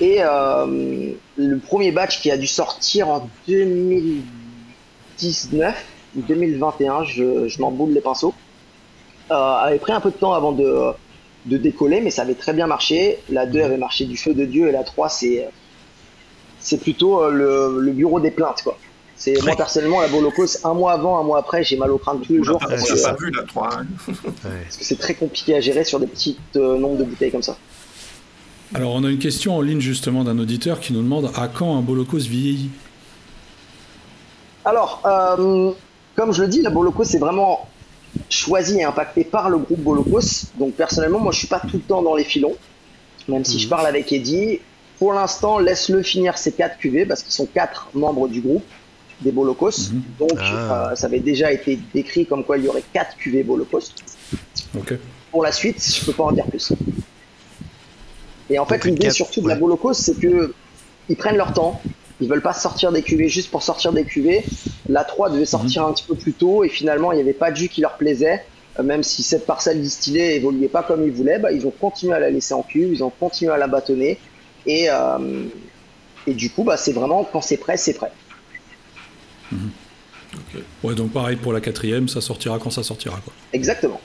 Et 0.00 0.16
euh, 0.20 1.12
le 1.36 1.58
premier 1.58 1.92
batch 1.92 2.20
qui 2.20 2.30
a 2.30 2.36
dû 2.36 2.46
sortir 2.46 3.08
en 3.08 3.28
2019 3.46 5.84
ou 6.16 6.22
2021, 6.22 7.04
je, 7.04 7.48
je 7.48 7.60
m'en 7.60 7.70
boule 7.70 7.92
les 7.92 8.00
pinceaux, 8.00 8.34
euh, 9.30 9.34
avait 9.34 9.78
pris 9.78 9.92
un 9.92 10.00
peu 10.00 10.10
de 10.10 10.16
temps 10.16 10.32
avant 10.34 10.50
de, 10.52 10.92
de 11.46 11.56
décoller, 11.56 12.00
mais 12.00 12.10
ça 12.10 12.22
avait 12.22 12.34
très 12.34 12.52
bien 12.52 12.66
marché. 12.66 13.18
La 13.28 13.46
2 13.46 13.62
avait 13.62 13.76
marché 13.76 14.04
du 14.04 14.16
feu 14.16 14.34
de 14.34 14.44
Dieu 14.44 14.68
et 14.68 14.72
la 14.72 14.84
3, 14.84 15.08
c'est 15.08 15.48
c'est 16.62 16.78
plutôt 16.78 17.22
euh, 17.22 17.80
le, 17.80 17.92
bureau 17.92 18.20
des 18.20 18.30
plaintes. 18.30 18.62
quoi. 18.62 18.78
C'est 19.16 19.40
moi 19.42 19.54
personnellement 19.56 20.00
la 20.00 20.08
Bolocos 20.08 20.64
un 20.64 20.74
mois 20.74 20.92
avant, 20.92 21.18
un 21.18 21.22
mois 21.22 21.38
après, 21.38 21.62
j'ai 21.64 21.76
mal 21.76 21.90
au 21.90 21.98
crâne 21.98 22.20
tous 22.20 22.32
les 22.32 22.42
jours. 22.42 22.58
Parce 22.58 22.84
que, 22.84 23.02
pas 23.02 23.16
vu 23.18 23.30
la 23.30 23.42
3. 23.42 23.68
Hein. 23.72 23.86
parce 24.42 24.76
que 24.76 24.84
c'est 24.84 24.98
très 24.98 25.14
compliqué 25.14 25.54
à 25.56 25.60
gérer 25.60 25.84
sur 25.84 26.00
des 26.00 26.06
petits 26.06 26.38
euh, 26.56 26.78
nombres 26.78 26.98
de 26.98 27.04
bouteilles 27.04 27.30
comme 27.30 27.42
ça. 27.42 27.56
Alors 28.74 28.94
on 28.94 29.04
a 29.04 29.10
une 29.10 29.18
question 29.18 29.56
en 29.56 29.60
ligne 29.60 29.80
justement 29.80 30.24
d'un 30.24 30.38
auditeur 30.38 30.80
qui 30.80 30.92
nous 30.92 31.02
demande 31.02 31.30
à 31.36 31.48
quand 31.48 31.76
un 31.76 31.82
Bolocos 31.82 32.18
vieillit? 32.18 32.70
Alors, 34.64 35.02
euh, 35.04 35.72
comme 36.14 36.32
je 36.32 36.42
le 36.42 36.48
dis, 36.48 36.62
la 36.62 36.70
Bolocos 36.70 37.04
c'est 37.04 37.18
vraiment 37.18 37.68
choisi 38.30 38.78
et 38.78 38.84
impacté 38.84 39.24
par 39.24 39.50
le 39.50 39.58
groupe 39.58 39.80
Bolocos. 39.80 40.46
Donc 40.58 40.74
personnellement, 40.74 41.18
moi 41.20 41.32
je 41.32 41.38
suis 41.38 41.48
pas 41.48 41.60
tout 41.60 41.76
le 41.76 41.80
temps 41.82 42.02
dans 42.02 42.14
les 42.14 42.24
filons, 42.24 42.54
même 43.28 43.44
si 43.44 43.58
je 43.58 43.68
parle 43.68 43.86
avec 43.86 44.12
Eddie. 44.12 44.60
Pour 44.98 45.12
l'instant, 45.14 45.58
laisse-le 45.58 46.02
finir 46.02 46.38
ses 46.38 46.52
4 46.52 46.78
QV 46.78 47.06
parce 47.06 47.22
qu'ils 47.22 47.32
sont 47.32 47.46
quatre 47.46 47.88
membres 47.94 48.28
du 48.28 48.40
groupe 48.40 48.64
des 49.20 49.32
Bolocos. 49.32 49.90
Donc 50.18 50.32
Ah. 50.38 50.90
euh, 50.92 50.94
ça 50.94 51.06
avait 51.06 51.20
déjà 51.20 51.50
été 51.52 51.78
décrit 51.94 52.24
comme 52.26 52.44
quoi 52.44 52.56
il 52.58 52.64
y 52.64 52.68
aurait 52.68 52.84
4 52.92 53.16
QV 53.16 53.42
Bolocos. 53.42 53.92
Ok. 54.78 54.94
Pour 55.30 55.42
la 55.42 55.50
suite, 55.52 55.82
je 55.82 56.04
peux 56.04 56.12
pas 56.12 56.24
en 56.24 56.32
dire 56.32 56.46
plus. 56.46 56.72
Et 58.50 58.58
en 58.58 58.66
fait, 58.66 58.84
l'idée 58.84 59.04
quatre- 59.04 59.14
surtout 59.14 59.40
de 59.40 59.48
la 59.48 59.54
Bolocos, 59.56 59.94
c'est 59.94 60.18
que 60.18 60.54
ils 61.08 61.16
prennent 61.16 61.36
leur 61.36 61.52
temps. 61.52 61.80
Ils 62.20 62.28
veulent 62.28 62.42
pas 62.42 62.52
sortir 62.52 62.92
des 62.92 63.02
cuvées 63.02 63.28
juste 63.28 63.50
pour 63.50 63.62
sortir 63.62 63.92
des 63.92 64.04
cuvées. 64.04 64.44
La 64.88 65.04
3 65.04 65.30
devait 65.30 65.44
sortir 65.44 65.84
un 65.86 65.92
petit 65.92 66.04
peu 66.04 66.14
plus 66.14 66.32
tôt 66.32 66.62
et 66.64 66.68
finalement, 66.68 67.12
il 67.12 67.16
n'y 67.16 67.22
avait 67.22 67.32
pas 67.32 67.50
de 67.50 67.56
jus 67.56 67.68
qui 67.68 67.80
leur 67.80 67.96
plaisait. 67.96 68.44
Euh, 68.78 68.82
Même 68.82 69.02
si 69.02 69.22
cette 69.22 69.46
parcelle 69.46 69.80
distillée 69.80 70.36
évoluait 70.36 70.68
pas 70.68 70.82
comme 70.82 71.04
ils 71.04 71.12
voulaient, 71.12 71.38
bah, 71.38 71.52
ils 71.52 71.66
ont 71.66 71.72
continué 71.72 72.14
à 72.14 72.20
la 72.20 72.30
laisser 72.30 72.54
en 72.54 72.62
cuve, 72.62 72.92
ils 72.92 73.02
ont 73.02 73.10
continué 73.10 73.52
à 73.52 73.58
la 73.58 73.66
bâtonner. 73.66 74.18
Et, 74.66 74.86
euh, 74.88 75.44
et 76.26 76.34
du 76.34 76.50
coup, 76.50 76.64
bah, 76.64 76.76
c'est 76.76 76.92
vraiment 76.92 77.24
quand 77.24 77.40
c'est 77.40 77.56
prêt, 77.56 77.76
c'est 77.76 77.94
prêt. 77.94 78.12
Ouais, 80.82 80.94
donc 80.94 81.12
pareil 81.12 81.36
pour 81.36 81.52
la 81.52 81.60
quatrième, 81.60 82.08
ça 82.08 82.20
sortira 82.20 82.58
quand 82.58 82.70
ça 82.70 82.82
sortira, 82.82 83.20
quoi. 83.22 83.32
Exactement. 83.52 84.00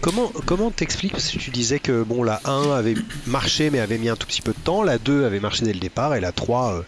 Comment 0.00 0.32
comment 0.46 0.70
t'expliques 0.70 1.12
parce 1.12 1.30
que 1.30 1.38
tu 1.38 1.50
disais 1.50 1.78
que 1.78 2.02
bon 2.02 2.22
la 2.22 2.40
1 2.44 2.72
avait 2.72 2.94
marché 3.26 3.70
mais 3.70 3.78
avait 3.80 3.98
mis 3.98 4.08
un 4.08 4.16
tout 4.16 4.26
petit 4.26 4.42
peu 4.42 4.52
de 4.52 4.58
temps, 4.58 4.82
la 4.82 4.98
2 4.98 5.24
avait 5.24 5.40
marché 5.40 5.64
dès 5.64 5.72
le 5.72 5.78
départ 5.80 6.14
et 6.14 6.20
la 6.20 6.32
3 6.32 6.72
euh, 6.74 6.82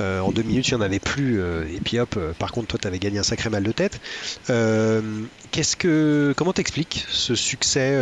euh, 0.00 0.20
en 0.20 0.32
deux 0.32 0.42
minutes 0.42 0.68
il 0.68 0.74
n'y 0.74 0.80
en 0.80 0.84
avait 0.84 0.98
plus 0.98 1.40
euh, 1.40 1.64
et 1.72 1.80
puis 1.80 1.98
hop 1.98 2.18
par 2.38 2.52
contre 2.52 2.68
toi 2.68 2.78
t'avais 2.78 2.98
gagné 2.98 3.18
un 3.18 3.22
sacré 3.24 3.50
mal 3.50 3.62
de 3.62 3.72
tête. 3.72 4.00
Qu'est-ce 4.46 5.76
que 5.76 6.34
comment 6.36 6.52
t'expliques 6.52 7.04
ce 7.10 7.34
succès 7.34 7.96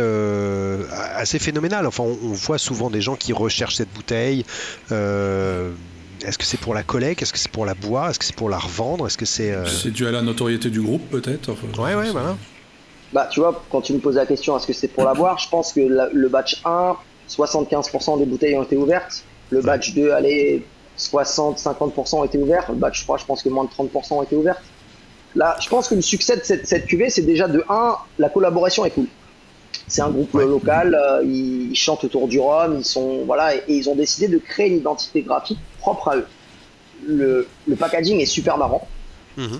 assez 1.15 1.39
phénoménal? 1.39 1.85
Enfin 1.85 2.03
on, 2.03 2.17
on 2.23 2.33
voit 2.33 2.57
souvent 2.57 2.89
des 2.89 3.01
gens 3.01 3.15
qui 3.15 3.33
recherchent 3.33 3.75
cette 3.75 3.93
bouteille. 3.93 4.45
est-ce 4.89 6.37
que 6.37 6.45
c'est 6.45 6.59
pour 6.59 6.73
la 6.73 6.83
collecte? 6.83 7.21
Est-ce 7.21 7.33
que 7.33 7.39
c'est 7.39 7.51
pour 7.51 7.65
la 7.65 7.75
boire? 7.75 8.09
Est-ce 8.09 8.19
que 8.19 8.25
c'est 8.25 8.35
pour 8.35 8.49
la 8.49 8.57
revendre? 8.57 9.05
Est-ce 9.07 9.17
que 9.17 9.25
c'est 9.25 9.55
C'est 9.67 9.91
dû 9.91 10.07
à 10.07 10.11
la 10.11 10.21
notoriété 10.21 10.69
du 10.69 10.81
groupe, 10.81 11.09
peut-être? 11.09 11.49
enfin, 11.49 11.67
ouais 11.83 11.95
ouais 11.95 12.11
voilà. 12.11 12.37
Bah, 13.13 13.27
tu 13.31 13.39
vois, 13.39 13.63
quand 13.71 13.81
tu 13.81 13.93
me 13.93 13.99
poses 13.99 14.15
la 14.15 14.25
question, 14.25 14.57
est-ce 14.57 14.65
que 14.67 14.73
c'est 14.73 14.87
pour 14.87 15.03
la 15.03 15.13
boire 15.13 15.37
Je 15.37 15.47
pense 15.49 15.71
que 15.71 15.81
la- 15.81 16.09
le 16.11 16.27
batch 16.29 16.61
1, 16.65 16.95
75% 17.27 18.17
des 18.17 18.25
bouteilles 18.25 18.57
ont 18.57 18.63
été 18.63 18.75
ouvertes. 18.75 19.23
Le 19.51 19.61
batch 19.61 19.93
2, 19.93 20.11
allez, 20.11 20.65
60-50% 20.97 22.19
ont 22.19 22.23
été 22.23 22.37
ouverts. 22.37 22.65
Le 22.69 22.75
batch 22.75 23.03
3, 23.03 23.17
je 23.17 23.25
pense 23.25 23.43
que 23.43 23.49
moins 23.49 23.65
de 23.65 23.69
30% 23.69 24.17
ont 24.17 24.23
été 24.23 24.35
ouvertes. 24.35 24.63
Là, 25.35 25.55
je 25.61 25.67
pense 25.69 25.87
que 25.87 25.95
le 25.95 26.01
succès 26.01 26.37
de 26.37 26.43
cette, 26.43 26.67
cette 26.67 26.85
cuvée, 26.85 27.09
c'est 27.09 27.21
déjà 27.23 27.47
de 27.47 27.63
1, 27.69 27.95
la 28.19 28.29
collaboration 28.29 28.85
est 28.85 28.91
cool. 28.91 29.07
C'est 29.87 30.01
un 30.01 30.09
groupe 30.09 30.33
Ouais. 30.33 30.45
local, 30.45 30.95
euh, 30.95 31.23
ils, 31.23 31.71
ils 31.71 31.75
chantent 31.75 32.03
autour 32.03 32.27
du 32.27 32.39
rhum, 32.39 32.77
ils 32.79 32.85
sont 32.85 33.25
voilà, 33.25 33.55
et, 33.55 33.63
et 33.67 33.73
ils 33.75 33.89
ont 33.89 33.95
décidé 33.95 34.27
de 34.27 34.37
créer 34.37 34.67
une 34.69 34.77
identité 34.77 35.21
graphique 35.21 35.59
propre 35.79 36.07
à 36.09 36.17
eux. 36.17 36.27
Le, 37.05 37.47
le 37.67 37.75
packaging 37.75 38.19
est 38.21 38.25
super 38.27 38.57
marrant. 38.57 38.87
Mhm. 39.37 39.59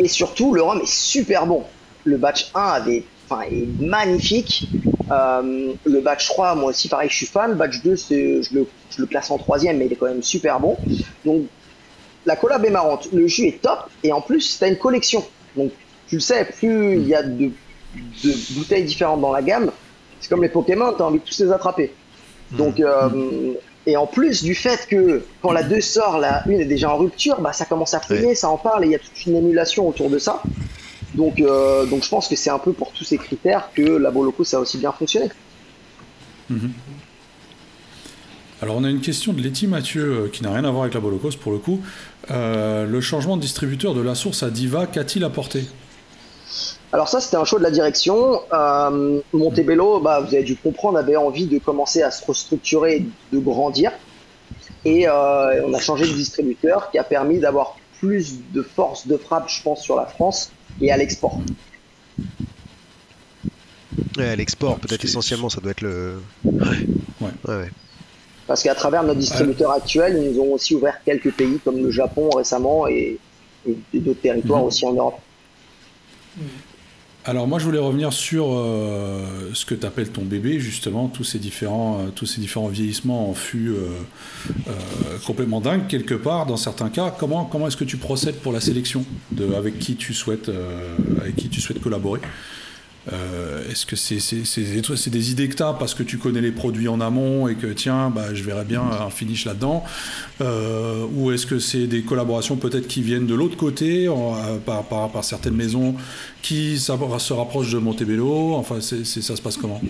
Et 0.00 0.08
surtout, 0.08 0.54
le 0.54 0.62
rhum 0.62 0.80
est 0.80 0.88
super 0.88 1.46
bon. 1.46 1.62
Le 2.04 2.16
batch 2.16 2.50
1 2.54 2.60
avait, 2.60 3.04
enfin, 3.28 3.42
est 3.42 3.66
magnifique. 3.80 4.68
Euh, 5.10 5.72
le 5.84 6.00
batch 6.00 6.28
3, 6.28 6.54
moi 6.54 6.70
aussi, 6.70 6.88
pareil, 6.88 7.08
je 7.10 7.16
suis 7.16 7.26
fan. 7.26 7.50
Le 7.50 7.56
batch 7.56 7.82
2, 7.82 7.96
c'est, 7.96 8.42
je, 8.42 8.54
le, 8.54 8.66
je 8.90 9.00
le 9.00 9.06
classe 9.06 9.30
en 9.30 9.38
troisième, 9.38 9.78
mais 9.78 9.86
il 9.86 9.92
est 9.92 9.96
quand 9.96 10.06
même 10.06 10.22
super 10.22 10.60
bon. 10.60 10.76
Donc, 11.24 11.42
la 12.26 12.36
collab 12.36 12.64
est 12.64 12.70
marrante. 12.70 13.08
Le 13.12 13.26
jus 13.26 13.46
est 13.46 13.60
top. 13.60 13.90
Et 14.02 14.12
en 14.12 14.20
plus, 14.20 14.58
tu 14.58 14.64
as 14.64 14.68
une 14.68 14.78
collection. 14.78 15.24
Donc, 15.56 15.72
tu 16.08 16.16
le 16.16 16.20
sais, 16.20 16.44
plus 16.44 16.96
il 16.96 17.08
y 17.08 17.14
a 17.14 17.22
de, 17.22 17.50
de 17.96 18.54
bouteilles 18.54 18.84
différentes 18.84 19.20
dans 19.20 19.32
la 19.32 19.42
gamme, 19.42 19.70
c'est 20.20 20.28
comme 20.28 20.42
les 20.42 20.48
Pokémon, 20.48 20.92
tu 20.94 21.02
as 21.02 21.06
envie 21.06 21.18
de 21.18 21.24
tous 21.24 21.40
les 21.40 21.52
attraper. 21.52 21.92
Donc, 22.52 22.80
euh, 22.80 23.54
et 23.86 23.96
en 23.96 24.06
plus 24.06 24.42
du 24.42 24.54
fait 24.54 24.86
que 24.88 25.22
quand 25.42 25.52
la 25.52 25.62
2 25.62 25.80
sort, 25.80 26.18
la 26.18 26.42
1 26.46 26.50
est 26.50 26.64
déjà 26.64 26.90
en 26.90 26.96
rupture, 26.96 27.40
bah, 27.40 27.52
ça 27.52 27.64
commence 27.64 27.94
à 27.94 28.00
fouiller, 28.00 28.34
ça 28.34 28.48
en 28.48 28.56
parle 28.56 28.84
et 28.84 28.88
il 28.88 28.92
y 28.92 28.94
a 28.94 28.98
toute 28.98 29.26
une 29.26 29.36
émulation 29.36 29.88
autour 29.88 30.10
de 30.10 30.18
ça. 30.18 30.42
Donc, 31.14 31.40
euh, 31.40 31.86
donc 31.86 32.02
je 32.04 32.08
pense 32.08 32.28
que 32.28 32.36
c'est 32.36 32.50
un 32.50 32.58
peu 32.58 32.72
pour 32.72 32.92
tous 32.92 33.04
ces 33.04 33.18
critères 33.18 33.70
que 33.74 33.82
la 33.82 34.10
Boloco 34.10 34.44
ça 34.44 34.58
a 34.58 34.60
aussi 34.60 34.78
bien 34.78 34.92
fonctionné. 34.92 35.30
Alors 38.62 38.76
on 38.76 38.84
a 38.84 38.90
une 38.90 39.00
question 39.00 39.32
de 39.32 39.42
Letty 39.42 39.66
Mathieu 39.66 40.02
euh, 40.02 40.28
qui 40.28 40.42
n'a 40.42 40.52
rien 40.52 40.64
à 40.64 40.70
voir 40.70 40.84
avec 40.84 40.94
la 40.94 41.00
Bolocos 41.00 41.36
pour 41.40 41.52
le 41.52 41.58
coup. 41.58 41.80
Euh, 42.30 42.86
le 42.86 43.00
changement 43.00 43.36
de 43.36 43.42
distributeur 43.42 43.94
de 43.94 44.00
la 44.00 44.14
source 44.14 44.42
à 44.42 44.50
Diva, 44.50 44.86
qu'a-t-il 44.86 45.24
apporté? 45.24 45.64
Alors 46.94 47.08
ça, 47.08 47.20
c'était 47.20 47.36
un 47.36 47.44
choix 47.44 47.58
de 47.58 47.64
la 47.64 47.72
direction. 47.72 48.40
Euh, 48.52 49.20
Montebello, 49.32 50.00
bah, 50.00 50.20
vous 50.20 50.32
avez 50.32 50.44
dû 50.44 50.56
comprendre, 50.56 50.96
avait 50.96 51.16
envie 51.16 51.46
de 51.46 51.58
commencer 51.58 52.02
à 52.02 52.10
se 52.12 52.24
restructurer, 52.24 53.04
de 53.32 53.38
grandir. 53.38 53.90
Et 54.84 55.08
euh, 55.08 55.66
on 55.66 55.74
a 55.74 55.80
changé 55.80 56.06
de 56.06 56.12
distributeur 56.12 56.90
qui 56.90 56.98
a 56.98 57.04
permis 57.04 57.40
d'avoir 57.40 57.76
plus 57.98 58.36
de 58.52 58.62
force 58.62 59.08
de 59.08 59.16
frappe, 59.16 59.48
je 59.48 59.60
pense, 59.62 59.82
sur 59.82 59.96
la 59.96 60.06
France 60.06 60.52
et 60.80 60.90
à 60.90 60.96
l'export. 60.96 61.40
Ouais, 64.16 64.36
l'export, 64.36 64.70
Ouais, 64.72 64.76
parce 64.80 64.88
peut-être 64.90 65.04
essentiellement, 65.04 65.48
ça 65.48 65.60
doit 65.60 65.70
être 65.72 65.80
le. 65.82 66.20
Ouais. 66.44 66.60
Ouais, 67.20 67.30
ouais. 67.46 67.70
Parce 68.46 68.62
qu'à 68.62 68.74
travers 68.74 69.02
notre 69.02 69.20
distributeur 69.20 69.70
actuel, 69.70 70.20
ils 70.22 70.32
nous 70.32 70.40
ont 70.40 70.52
aussi 70.52 70.74
ouvert 70.74 71.02
quelques 71.04 71.32
pays 71.32 71.58
comme 71.64 71.78
le 71.82 71.90
Japon 71.90 72.28
récemment 72.30 72.86
et, 72.86 73.18
et 73.66 73.98
d'autres 74.00 74.20
territoires 74.20 74.60
Mhm. 74.60 74.66
aussi 74.66 74.84
en 74.86 74.92
Europe. 74.92 75.18
Alors 77.26 77.48
moi 77.48 77.58
je 77.58 77.64
voulais 77.64 77.78
revenir 77.78 78.12
sur 78.12 78.48
euh, 78.52 79.24
ce 79.54 79.64
que 79.64 79.74
tu 79.74 79.86
appelles 79.86 80.10
ton 80.10 80.22
bébé 80.22 80.60
justement, 80.60 81.08
tous 81.08 81.24
ces 81.24 81.38
différents, 81.38 82.00
euh, 82.00 82.10
tous 82.14 82.26
ces 82.26 82.38
différents 82.38 82.68
vieillissements 82.68 83.30
en 83.30 83.34
fût 83.34 83.70
euh, 83.70 83.88
euh, 84.68 84.72
complètement 85.24 85.62
dingue 85.62 85.86
quelque 85.86 86.14
part 86.14 86.44
dans 86.44 86.58
certains 86.58 86.90
cas. 86.90 87.14
Comment, 87.18 87.46
comment 87.46 87.66
est-ce 87.66 87.78
que 87.78 87.84
tu 87.84 87.96
procèdes 87.96 88.36
pour 88.40 88.52
la 88.52 88.60
sélection 88.60 89.06
de 89.32 89.54
avec 89.54 89.78
qui 89.78 89.96
tu 89.96 90.12
souhaites 90.12 90.50
avec 91.18 91.36
qui 91.36 91.48
tu 91.48 91.62
souhaites 91.62 91.80
collaborer? 91.80 92.20
Euh, 93.12 93.70
Est-ce 93.70 93.84
que 93.84 93.96
c'est 93.96 95.10
des 95.10 95.30
idées 95.30 95.48
que 95.50 95.56
tu 95.56 95.62
as 95.62 95.74
parce 95.74 95.92
que 95.92 96.02
tu 96.02 96.16
connais 96.16 96.40
les 96.40 96.52
produits 96.52 96.88
en 96.88 97.00
amont 97.02 97.48
et 97.48 97.54
que 97.54 97.66
tiens 97.66 98.08
bah, 98.08 98.32
je 98.32 98.42
verrais 98.42 98.64
bien 98.64 98.80
un 98.82 99.10
finish 99.10 99.44
là-dedans 99.44 99.84
Euh, 100.40 101.04
ou 101.14 101.30
est-ce 101.30 101.46
que 101.46 101.58
c'est 101.58 101.86
des 101.86 102.02
collaborations 102.02 102.56
peut-être 102.56 102.88
qui 102.88 103.02
viennent 103.02 103.26
de 103.26 103.34
l'autre 103.34 103.56
côté 103.58 104.08
en- 104.08 104.34
euh, 104.36 104.56
par, 104.64 104.84
par, 104.84 105.10
par 105.10 105.22
certaines 105.22 105.54
maisons 105.54 105.94
qui 106.40 106.78
se 106.78 107.32
rapprochent 107.34 107.72
de 107.72 107.78
Montebello? 107.78 108.54
Enfin, 108.54 108.80
ça 108.80 108.96
se 109.04 109.42
passe 109.42 109.58
comment? 109.58 109.80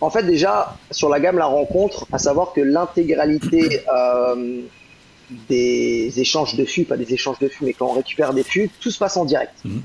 En 0.00 0.10
fait, 0.10 0.24
déjà, 0.24 0.76
sur 0.90 1.08
la 1.08 1.20
gamme 1.20 1.38
La 1.38 1.46
Rencontre, 1.46 2.06
à 2.12 2.18
savoir 2.18 2.52
que 2.52 2.60
l'intégralité 2.60 3.80
euh, 3.94 4.60
des 5.48 6.12
échanges 6.18 6.56
de 6.56 6.64
fûts, 6.64 6.84
pas 6.84 6.96
des 6.96 7.12
échanges 7.12 7.38
de 7.38 7.48
fûts, 7.48 7.64
mais 7.64 7.72
quand 7.72 7.86
on 7.90 7.94
récupère 7.94 8.32
des 8.34 8.42
fûts, 8.44 8.70
tout 8.80 8.90
se 8.90 8.98
passe 8.98 9.16
en 9.16 9.24
direct. 9.24 9.52
Mhm. 9.64 9.82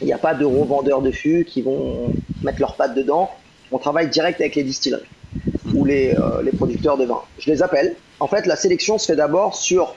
Il 0.00 0.06
n'y 0.06 0.12
a 0.12 0.18
pas 0.18 0.34
de 0.34 0.44
revendeurs 0.44 1.02
de 1.02 1.10
fûts 1.10 1.44
qui 1.44 1.62
vont 1.62 2.12
mettre 2.42 2.60
leurs 2.60 2.74
pattes 2.74 2.94
dedans. 2.94 3.30
On 3.70 3.78
travaille 3.78 4.08
direct 4.08 4.40
avec 4.40 4.54
les 4.56 4.64
distilleries 4.64 5.02
ou 5.74 5.84
les, 5.84 6.14
euh, 6.16 6.42
producteurs 6.56 6.96
de 6.96 7.04
vin. 7.04 7.20
Je 7.38 7.50
les 7.50 7.62
appelle. 7.62 7.94
En 8.20 8.26
fait, 8.26 8.46
la 8.46 8.56
sélection 8.56 8.98
se 8.98 9.06
fait 9.06 9.16
d'abord 9.16 9.54
sur 9.56 9.94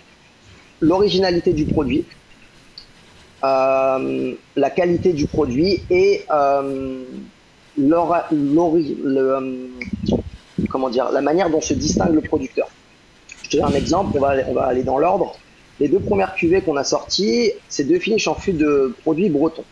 l'originalité 0.81 1.53
du 1.53 1.65
produit, 1.65 2.05
euh, 3.43 4.33
la 4.55 4.69
qualité 4.69 5.13
du 5.13 5.27
produit 5.27 5.81
et 5.89 6.23
euh, 6.31 7.03
la 7.77 8.27
manière 11.21 11.49
dont 11.49 11.61
se 11.61 11.73
distingue 11.73 12.13
le 12.13 12.21
producteur. 12.21 12.67
Je 13.43 13.49
te 13.49 13.57
donne 13.57 13.65
un 13.65 13.75
exemple, 13.75 14.11
on 14.15 14.21
va, 14.21 14.35
on 14.47 14.53
va 14.53 14.65
aller 14.65 14.83
dans 14.83 14.97
l'ordre. 14.97 15.35
Les 15.79 15.87
deux 15.89 15.99
premières 15.99 16.35
cuvées 16.35 16.61
qu'on 16.61 16.77
a 16.77 16.83
sorties, 16.83 17.51
c'est 17.67 17.83
deux 17.83 17.99
finishes 17.99 18.27
en 18.27 18.35
fût 18.35 18.53
de 18.53 18.95
produits 19.03 19.29
bretons. 19.29 19.65